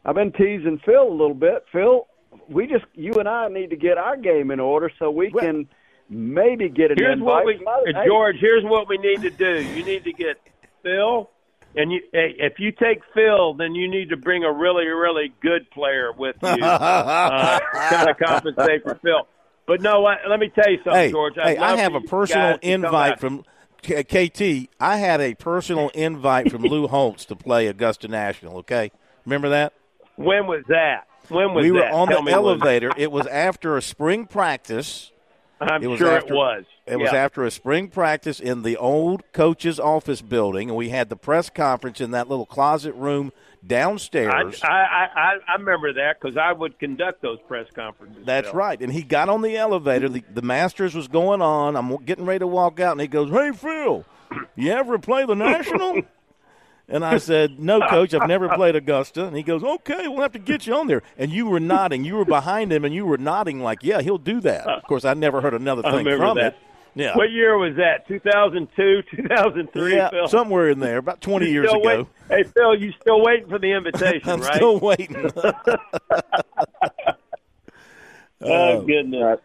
[0.05, 1.65] I've been teasing Phil a little bit.
[1.73, 2.07] Phil,
[2.49, 5.69] we just you and I need to get our game in order so we can
[6.09, 7.27] maybe get an Here's invite.
[7.27, 8.37] what we, My- hey, George.
[8.41, 9.63] Here's what we need to do.
[9.63, 10.37] You need to get
[10.83, 11.31] Phil,
[11.77, 12.01] and you.
[12.13, 16.13] Hey, if you take Phil, then you need to bring a really, really good player
[16.13, 19.27] with you, uh, kind of compensate for Phil.
[19.67, 21.39] But no, what, let me tell you something, hey, George.
[21.39, 23.45] I'd hey, I have a personal guys to come invite from
[23.85, 28.59] K- KT, I had a personal invite from Lou Holtz to play Augusta National.
[28.59, 28.91] Okay,
[29.25, 29.73] remember that?
[30.17, 31.07] When was that?
[31.29, 31.65] When was that?
[31.65, 31.93] we were that?
[31.93, 32.35] on Tell the when.
[32.35, 32.91] elevator.
[32.97, 35.11] It was after a spring practice.
[35.61, 36.65] I'm it was sure after, it was.
[36.87, 41.09] It was after a spring practice in the old coach's office building, and we had
[41.09, 43.33] the press conference in that little closet room
[43.67, 44.61] downstairs.
[44.63, 48.27] I, I, I remember that because I would conduct those press conferences.
[48.27, 48.59] That's Bill.
[48.59, 48.81] right.
[48.83, 50.09] And he got on the elevator.
[50.09, 51.77] The, the Masters was going on.
[51.77, 54.05] I'm getting ready to walk out, and he goes, "Hey, Phil,
[54.57, 56.03] you ever play the National?"
[56.89, 60.33] And I said, "No, Coach, I've never played Augusta." And he goes, "Okay, we'll have
[60.33, 62.05] to get you on there." And you were nodding.
[62.05, 65.05] You were behind him, and you were nodding like, "Yeah, he'll do that." Of course,
[65.07, 66.53] I never heard another I thing remember from that.
[66.53, 66.59] it.
[66.97, 68.07] Yeah, What year was that?
[68.07, 70.29] 2002, 2003, yeah, Phil?
[70.29, 71.81] somewhere in there, about twenty years ago.
[71.83, 74.55] wait- hey, Phil, you still waiting for the invitation, I'm right?
[74.55, 75.17] still waiting.
[78.43, 79.41] oh, goodness.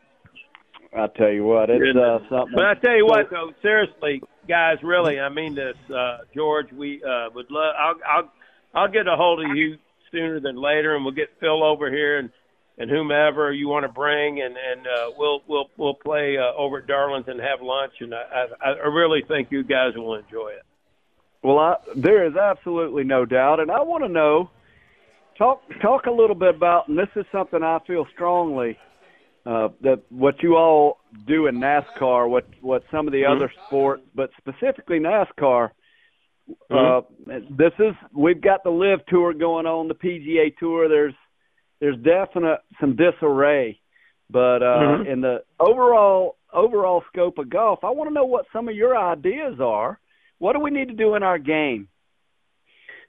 [0.96, 2.54] I tell you what, it's uh, something.
[2.56, 6.74] But I tell you what, though, seriously, guys, really, I mean this, uh, George.
[6.74, 7.74] We uh, would love.
[7.78, 8.32] I'll, I'll,
[8.74, 9.78] I'll get a hold of you
[10.12, 12.30] sooner than later, and we'll get Phil over here and
[12.80, 16.80] and whomever you want to bring, and and uh, we'll we'll we'll play uh, over
[16.80, 20.50] at Darlington and have lunch, and I, I I really think you guys will enjoy
[20.50, 20.66] it.
[21.44, 24.50] Well, I, there is absolutely no doubt, and I want to know
[25.38, 28.78] talk talk a little bit about, and this is something I feel strongly
[29.50, 33.36] uh, that what you all do in NASCAR, what what some of the Mhm.
[33.36, 35.72] other sports, but specifically NASCAR.
[36.70, 37.56] Uh, Mm-hmm.
[37.56, 40.88] this is we've got the LIV Tour going on, the PGA Tour.
[40.88, 41.16] There's
[41.80, 43.80] there's definite some disarray,
[44.30, 45.06] but uh, Mhm.
[45.08, 48.96] in the overall overall scope of golf, I want to know what some of your
[48.98, 50.00] ideas are.
[50.40, 51.88] What do we need to do in our game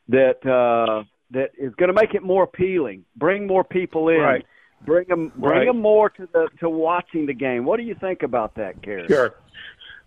[0.09, 4.47] that uh, that is going to make it more appealing, bring more people in, Right.
[4.85, 5.66] Bring them bring Right.
[5.66, 7.65] them more to the to watching the game.
[7.65, 9.07] What do you think about that, Kerry?
[9.09, 9.35] Sure.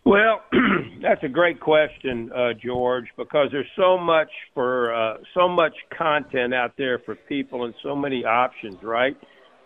[0.05, 0.41] Well,
[1.01, 6.53] that's a great question, uh, George, because there's so much for uh, so much content
[6.53, 9.15] out there for people and so many options, right?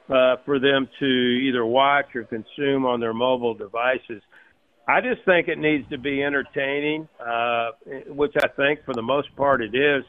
[0.10, 4.22] Uh, for them to either watch or consume on their mobile devices.
[4.88, 7.72] I just think it needs to be entertaining, uh,
[8.08, 10.06] which I think for the most part it is.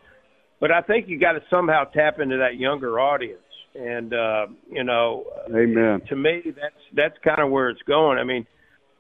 [0.60, 3.40] But I think you got to somehow tap into that younger audience,
[3.74, 6.02] and uh, you know, Amen.
[6.08, 8.18] to me, that's that's kind of where it's going.
[8.18, 8.46] I mean,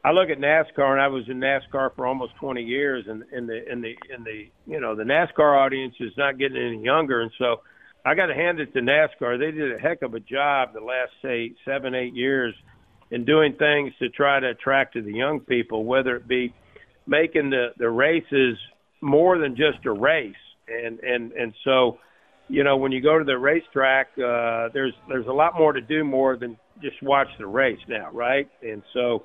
[0.04, 3.46] I look at NASCAR, and I was in NASCAR for almost 20 years, and in
[3.46, 7.20] the in the in the you know the NASCAR audience is not getting any younger,
[7.20, 7.56] and so
[8.04, 9.38] I got to hand it to NASCAR.
[9.38, 12.54] They did a heck of a job the last say seven eight years
[13.10, 16.54] in doing things to try to attract to the young people, whether it be
[17.06, 18.56] making the the races
[19.00, 20.34] more than just a race,
[20.68, 21.98] and and and so
[22.48, 25.80] you know, when you go to the racetrack, uh, there's there's a lot more to
[25.80, 28.48] do more than just watch the race now, right?
[28.62, 29.24] And so,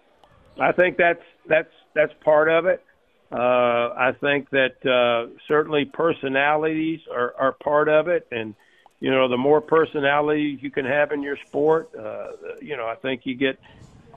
[0.59, 2.83] I think that's that's that's part of it.
[3.31, 8.53] Uh, I think that uh, certainly personalities are, are part of it, and
[8.99, 12.27] you know, the more personalities you can have in your sport, uh,
[12.61, 13.57] you know, I think you get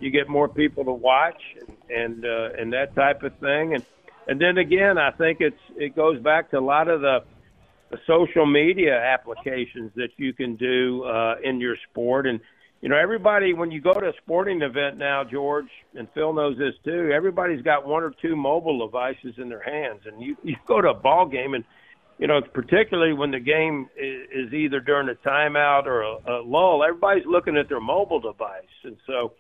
[0.01, 3.85] you get more people to watch and and, uh, and that type of thing, and
[4.27, 7.36] and then again, I think it's it goes back to a lot of the the
[8.07, 12.27] social media applications that you can do uh, in your sport.
[12.27, 12.41] And
[12.81, 16.59] you know, everybody when you go to a sporting event now, George and Phil knows
[16.59, 17.11] this too.
[17.15, 20.89] Everybody's got one or two mobile devices in their hands, and you you go to
[20.89, 21.65] a ball game and.
[22.19, 26.37] You know, particularly when the game is, is either during a timeout or a, a
[26.43, 29.35] lull, everybody's looking at their mobile device, and so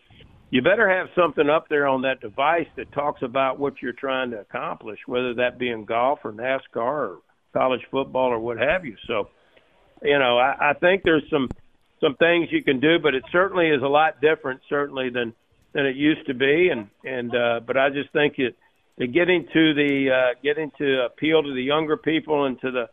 [0.51, 4.31] you better have something up there on that device that talks about what you're trying
[4.31, 7.18] to accomplish, whether that be in golf or NASCAR or
[7.57, 8.97] college football or what have you.
[9.07, 9.28] So,
[10.03, 11.49] you know, I, I think there's some
[12.01, 15.33] some things you can do, but it certainly is a lot different, certainly than
[15.73, 16.69] than it used to be.
[16.70, 18.57] And and uh, but I just think it
[18.99, 22.89] the getting to the uh, getting to appeal to the younger people and to the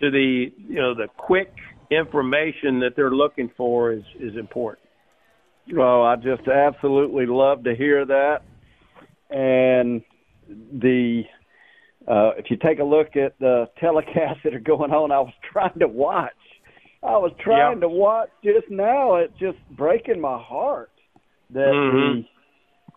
[0.00, 1.54] to the you know the quick
[1.90, 4.88] information that they're looking for is is important.
[5.72, 8.40] Well, I just absolutely love to hear that.
[9.30, 10.02] And
[10.48, 11.22] the
[12.08, 15.32] uh, if you take a look at the telecasts that are going on, I was
[15.52, 16.32] trying to watch.
[17.02, 19.16] I was trying to watch just now.
[19.16, 20.90] It's just breaking my heart
[21.50, 22.24] that Mhm.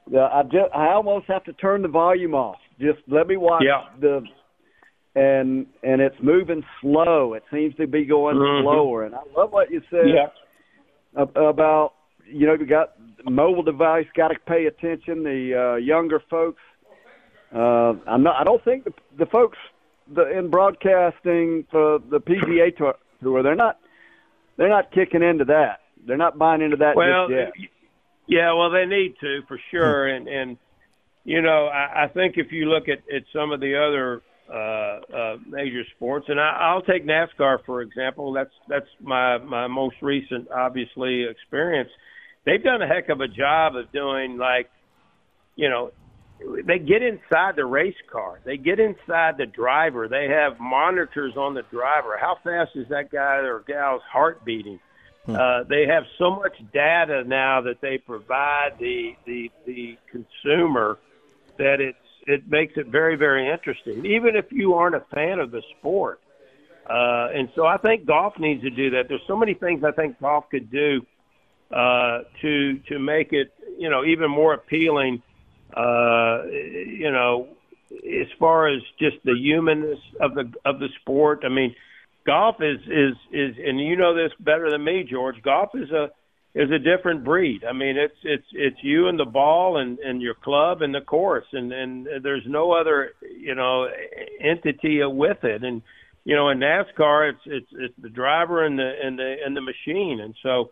[0.08, 2.58] the, the I just I almost have to turn the volume off.
[2.80, 3.86] Just let me watch Yeah.
[4.00, 4.24] the
[5.16, 7.34] and and it's moving slow.
[7.34, 8.62] It seems to be going Mhm.
[8.62, 9.04] slower.
[9.06, 10.08] And I love what you said
[11.18, 11.94] ab- about
[12.28, 12.94] you know you got
[13.28, 16.62] mobile device got to pay attention the uh younger folks
[17.56, 19.58] uh i'm not i don't think the, the folks
[20.14, 23.80] the in broadcasting for the pga tour, tour they're not
[24.58, 27.70] they're not kicking into that they're not buying into that well, just yet
[28.28, 30.58] yeah, well, they need to for sure, and and
[31.24, 34.22] you know, I, I think if you look at, at some of the other
[34.52, 38.34] uh, uh, major sports, and I, I'll take NASCAR for example.
[38.34, 41.90] That's that's my my most recent, obviously, experience.
[42.46, 44.70] They've done a heck of a job of doing like,
[45.56, 45.92] you know,
[46.40, 48.40] they get inside the race car.
[48.44, 50.08] They get inside the driver.
[50.08, 52.18] They have monitors on the driver.
[52.20, 54.80] How fast is that guy or gal's heart beating?
[55.26, 55.36] Hmm.
[55.36, 61.00] Uh, they have so much data now that they provide the the the consumer
[61.58, 61.98] that it's
[62.28, 66.20] it makes it very very interesting, even if you aren't a fan of the sport.
[66.88, 69.08] Uh, and so I think golf needs to do that.
[69.08, 71.02] There's so many things I think golf could do
[71.72, 75.24] uh, to to make it you know even more appealing.
[75.76, 77.50] Uh, you know,
[77.92, 81.44] as far as just the humanness of the of the sport.
[81.46, 81.76] I mean,
[82.26, 85.42] golf is is is, and you know this better than me, George.
[85.44, 86.10] Golf is a
[86.54, 87.64] is a different breed.
[87.64, 91.02] I mean, it's it's it's you and the ball and and your club and the
[91.02, 93.88] course, and and there's no other you know
[94.42, 95.64] entity with it.
[95.64, 95.82] And
[96.24, 99.62] you know, in NASCAR, it's it's it's the driver and the and the and the
[99.62, 100.20] machine.
[100.22, 100.72] And so,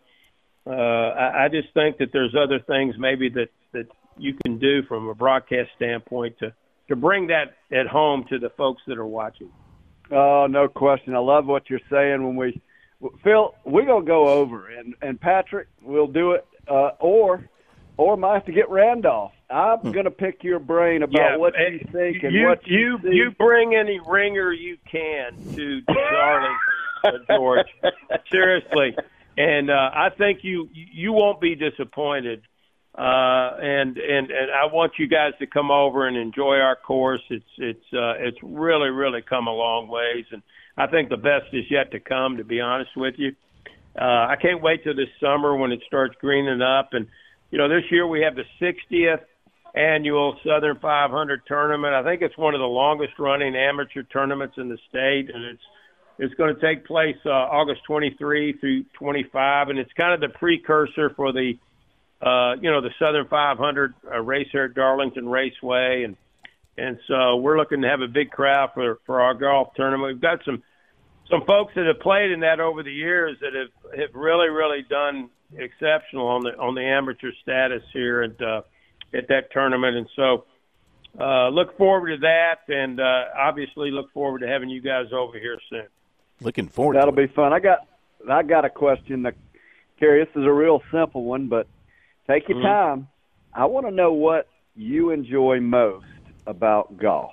[0.66, 3.86] uh, I, I just think that there's other things maybe that that
[4.18, 6.52] you can do from a broadcast standpoint to
[6.88, 9.50] to bring that at home to the folks that are watching.
[10.10, 11.14] Oh, no question.
[11.14, 12.60] I love what you're saying when we
[13.22, 17.48] Phil, we're gonna go over, and and Patrick we'll do it, uh, or
[17.96, 19.32] or might have to get Randolph.
[19.50, 19.90] I'm hmm.
[19.90, 23.30] gonna pick your brain about yeah, what you think and you, what you you, you
[23.32, 26.56] bring any ringer you can to Charlie
[27.04, 27.66] uh, George.
[28.30, 28.96] Seriously,
[29.36, 32.42] and uh, I think you you won't be disappointed.
[32.96, 37.22] Uh, and and and I want you guys to come over and enjoy our course.
[37.28, 40.42] It's it's uh, it's really really come a long ways, and
[40.76, 42.36] I think the best is yet to come.
[42.36, 43.34] To be honest with you,
[44.00, 46.90] uh, I can't wait till this summer when it starts greening up.
[46.92, 47.08] And
[47.50, 49.22] you know, this year we have the 60th
[49.74, 51.94] annual Southern 500 tournament.
[51.94, 55.62] I think it's one of the longest running amateur tournaments in the state, and it's
[56.18, 60.36] it's going to take place uh, August 23 through 25, and it's kind of the
[60.38, 61.54] precursor for the
[62.24, 66.16] uh, you know, the Southern 500 uh, race here at Darlington Raceway, and
[66.76, 70.14] and so we're looking to have a big crowd for for our golf tournament.
[70.14, 70.62] We've got some
[71.30, 74.82] some folks that have played in that over the years that have have really really
[74.88, 78.62] done exceptional on the on the amateur status here at uh,
[79.12, 80.44] at that tournament, and so.
[81.16, 85.38] Uh, look forward to that, and uh, obviously look forward to having you guys over
[85.38, 85.86] here soon.
[86.40, 86.96] Looking forward.
[86.96, 87.52] That'll be fun.
[87.52, 87.86] I got
[88.28, 89.36] I got a question that
[90.00, 90.24] Kerry.
[90.24, 91.68] This is a real simple one, but
[92.26, 92.66] Take your mm-hmm.
[92.66, 93.08] time.
[93.52, 96.06] I want to know what you enjoy most
[96.46, 97.32] about golf.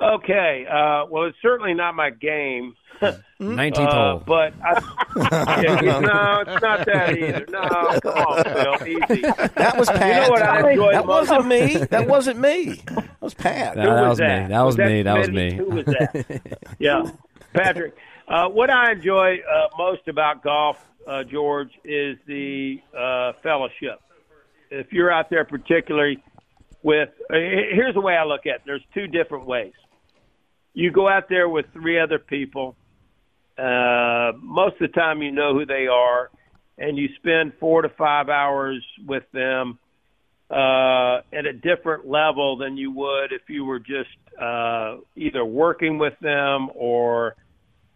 [0.00, 0.66] Okay.
[0.66, 2.74] Uh, well, it's certainly not my game.
[3.40, 4.22] 19th uh, hole.
[4.26, 4.80] But I,
[5.62, 7.46] yeah, no, it's not that either.
[7.48, 9.22] No, come on, Phil, easy.
[9.22, 10.14] That was Pat.
[10.14, 11.30] You know what I enjoy That most?
[11.30, 11.76] wasn't me.
[11.76, 12.82] That wasn't me.
[12.86, 13.76] That was Pat.
[13.76, 14.42] No, Who that was was that?
[14.42, 14.48] me.
[14.48, 15.02] That was Was that me.
[15.02, 15.54] That was me.
[15.54, 16.58] Who was that?
[16.78, 17.10] yeah,
[17.54, 17.96] Patrick.
[18.28, 24.00] Uh, what I enjoy uh, most about golf, uh, George, is the uh, fellowship.
[24.70, 26.22] If you're out there, particularly
[26.82, 28.62] with, uh, here's the way I look at it.
[28.66, 29.72] There's two different ways.
[30.74, 32.76] You go out there with three other people.
[33.58, 36.30] Uh, most of the time, you know who they are,
[36.78, 39.78] and you spend four to five hours with them
[40.50, 44.08] uh, at a different level than you would if you were just
[44.40, 47.36] uh, either working with them or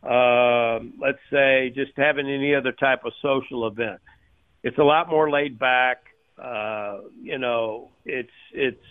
[0.05, 4.01] uh, let's say, just having any other type of social event.
[4.63, 5.99] It's a lot more laid back.
[6.43, 8.85] Uh, you know, it's it's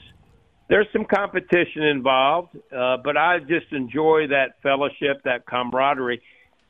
[0.69, 6.21] there's some competition involved, uh, but I just enjoy that fellowship, that camaraderie.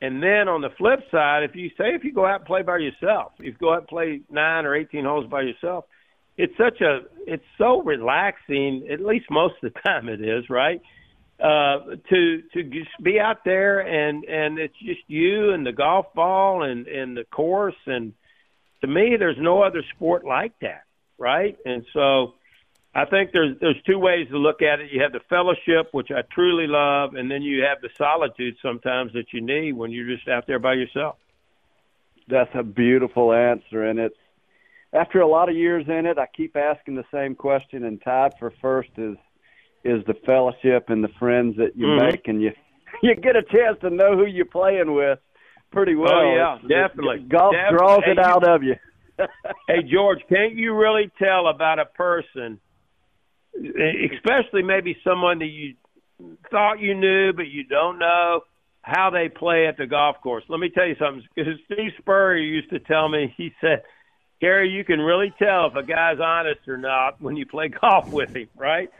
[0.02, 2.62] And then on the flip side, if you say if you go out and play
[2.62, 5.84] by yourself, if you go out and play nine or eighteen holes by yourself,
[6.36, 8.88] it's such a it's so relaxing.
[8.92, 10.82] At least most of the time, it is right
[11.40, 16.06] Uh, to to just be out there and and it's just you and the golf
[16.14, 17.74] ball and and the course.
[17.86, 18.12] And
[18.80, 20.84] to me there's no other sport like that
[21.18, 21.56] right?
[21.64, 22.34] And so
[22.94, 24.90] I think there's there's two ways to look at it.
[24.92, 29.12] You have the fellowship which I truly love and then you have the solitude sometimes
[29.14, 31.16] that you need when you're just out there by yourself.
[32.28, 34.16] That's a beautiful answer and it's
[34.92, 38.34] after a lot of years in it I keep asking the same question and tied
[38.38, 39.16] for first is
[39.84, 42.10] is the fellowship and the friends that you Mhm.
[42.10, 42.52] make, and you
[43.02, 45.18] you get a chance to know who you're playing with
[45.70, 46.12] pretty well.
[46.14, 47.18] Oh, yeah, It's- definitely.
[47.28, 47.78] golf Definitely.
[47.78, 48.76] draws Hey, it out of you.
[49.68, 52.58] hey George, can't you really tell about a person,
[54.12, 55.74] especially maybe someone that you
[56.50, 58.40] thought you knew but you don't know
[58.82, 60.44] how they play at the golf course?
[60.48, 61.22] Let me tell you something.
[61.34, 63.82] Because Steve Spurrier used to tell me, he said,
[64.40, 68.06] Kerry, you can really tell if a guy's honest or not when you play golf
[68.12, 68.90] with him, right?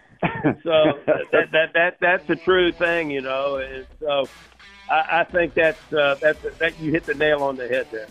[0.62, 3.56] So that, that that that's a true thing, you know.
[3.56, 4.28] And so
[4.90, 8.06] I, I think that's uh, that's that you hit the nail on the head there.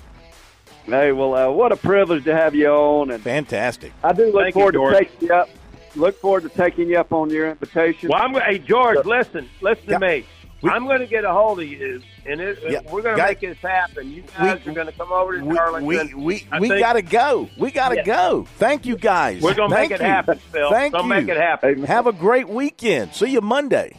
[0.85, 3.93] Hey, well, uh, what a privilege to have you on, and fantastic.
[4.03, 5.49] I do look Thank you, forward to taking you up.
[5.95, 8.09] Look forward to taking you up on your invitation.
[8.09, 8.43] Well, I'm going.
[8.45, 9.99] hey George, listen, listen Yeah.
[9.99, 10.25] to me.
[10.63, 12.79] I'm going to get a hold of you, and it, Yeah.
[12.91, 14.11] we're going to make this happen.
[14.11, 16.23] You guys are going to come over to We Darlington.
[16.23, 17.49] we we, we got to go.
[17.57, 18.03] We got to Yeah.
[18.03, 18.47] go.
[18.57, 19.41] Thank you guys.
[19.41, 20.09] We're gonna Thank make it you.
[20.09, 20.69] happen, Phil.
[20.71, 21.09] Thank Gonna you.
[21.09, 21.83] make it happen.
[21.83, 23.13] Have a great weekend.
[23.13, 23.93] See you Monday.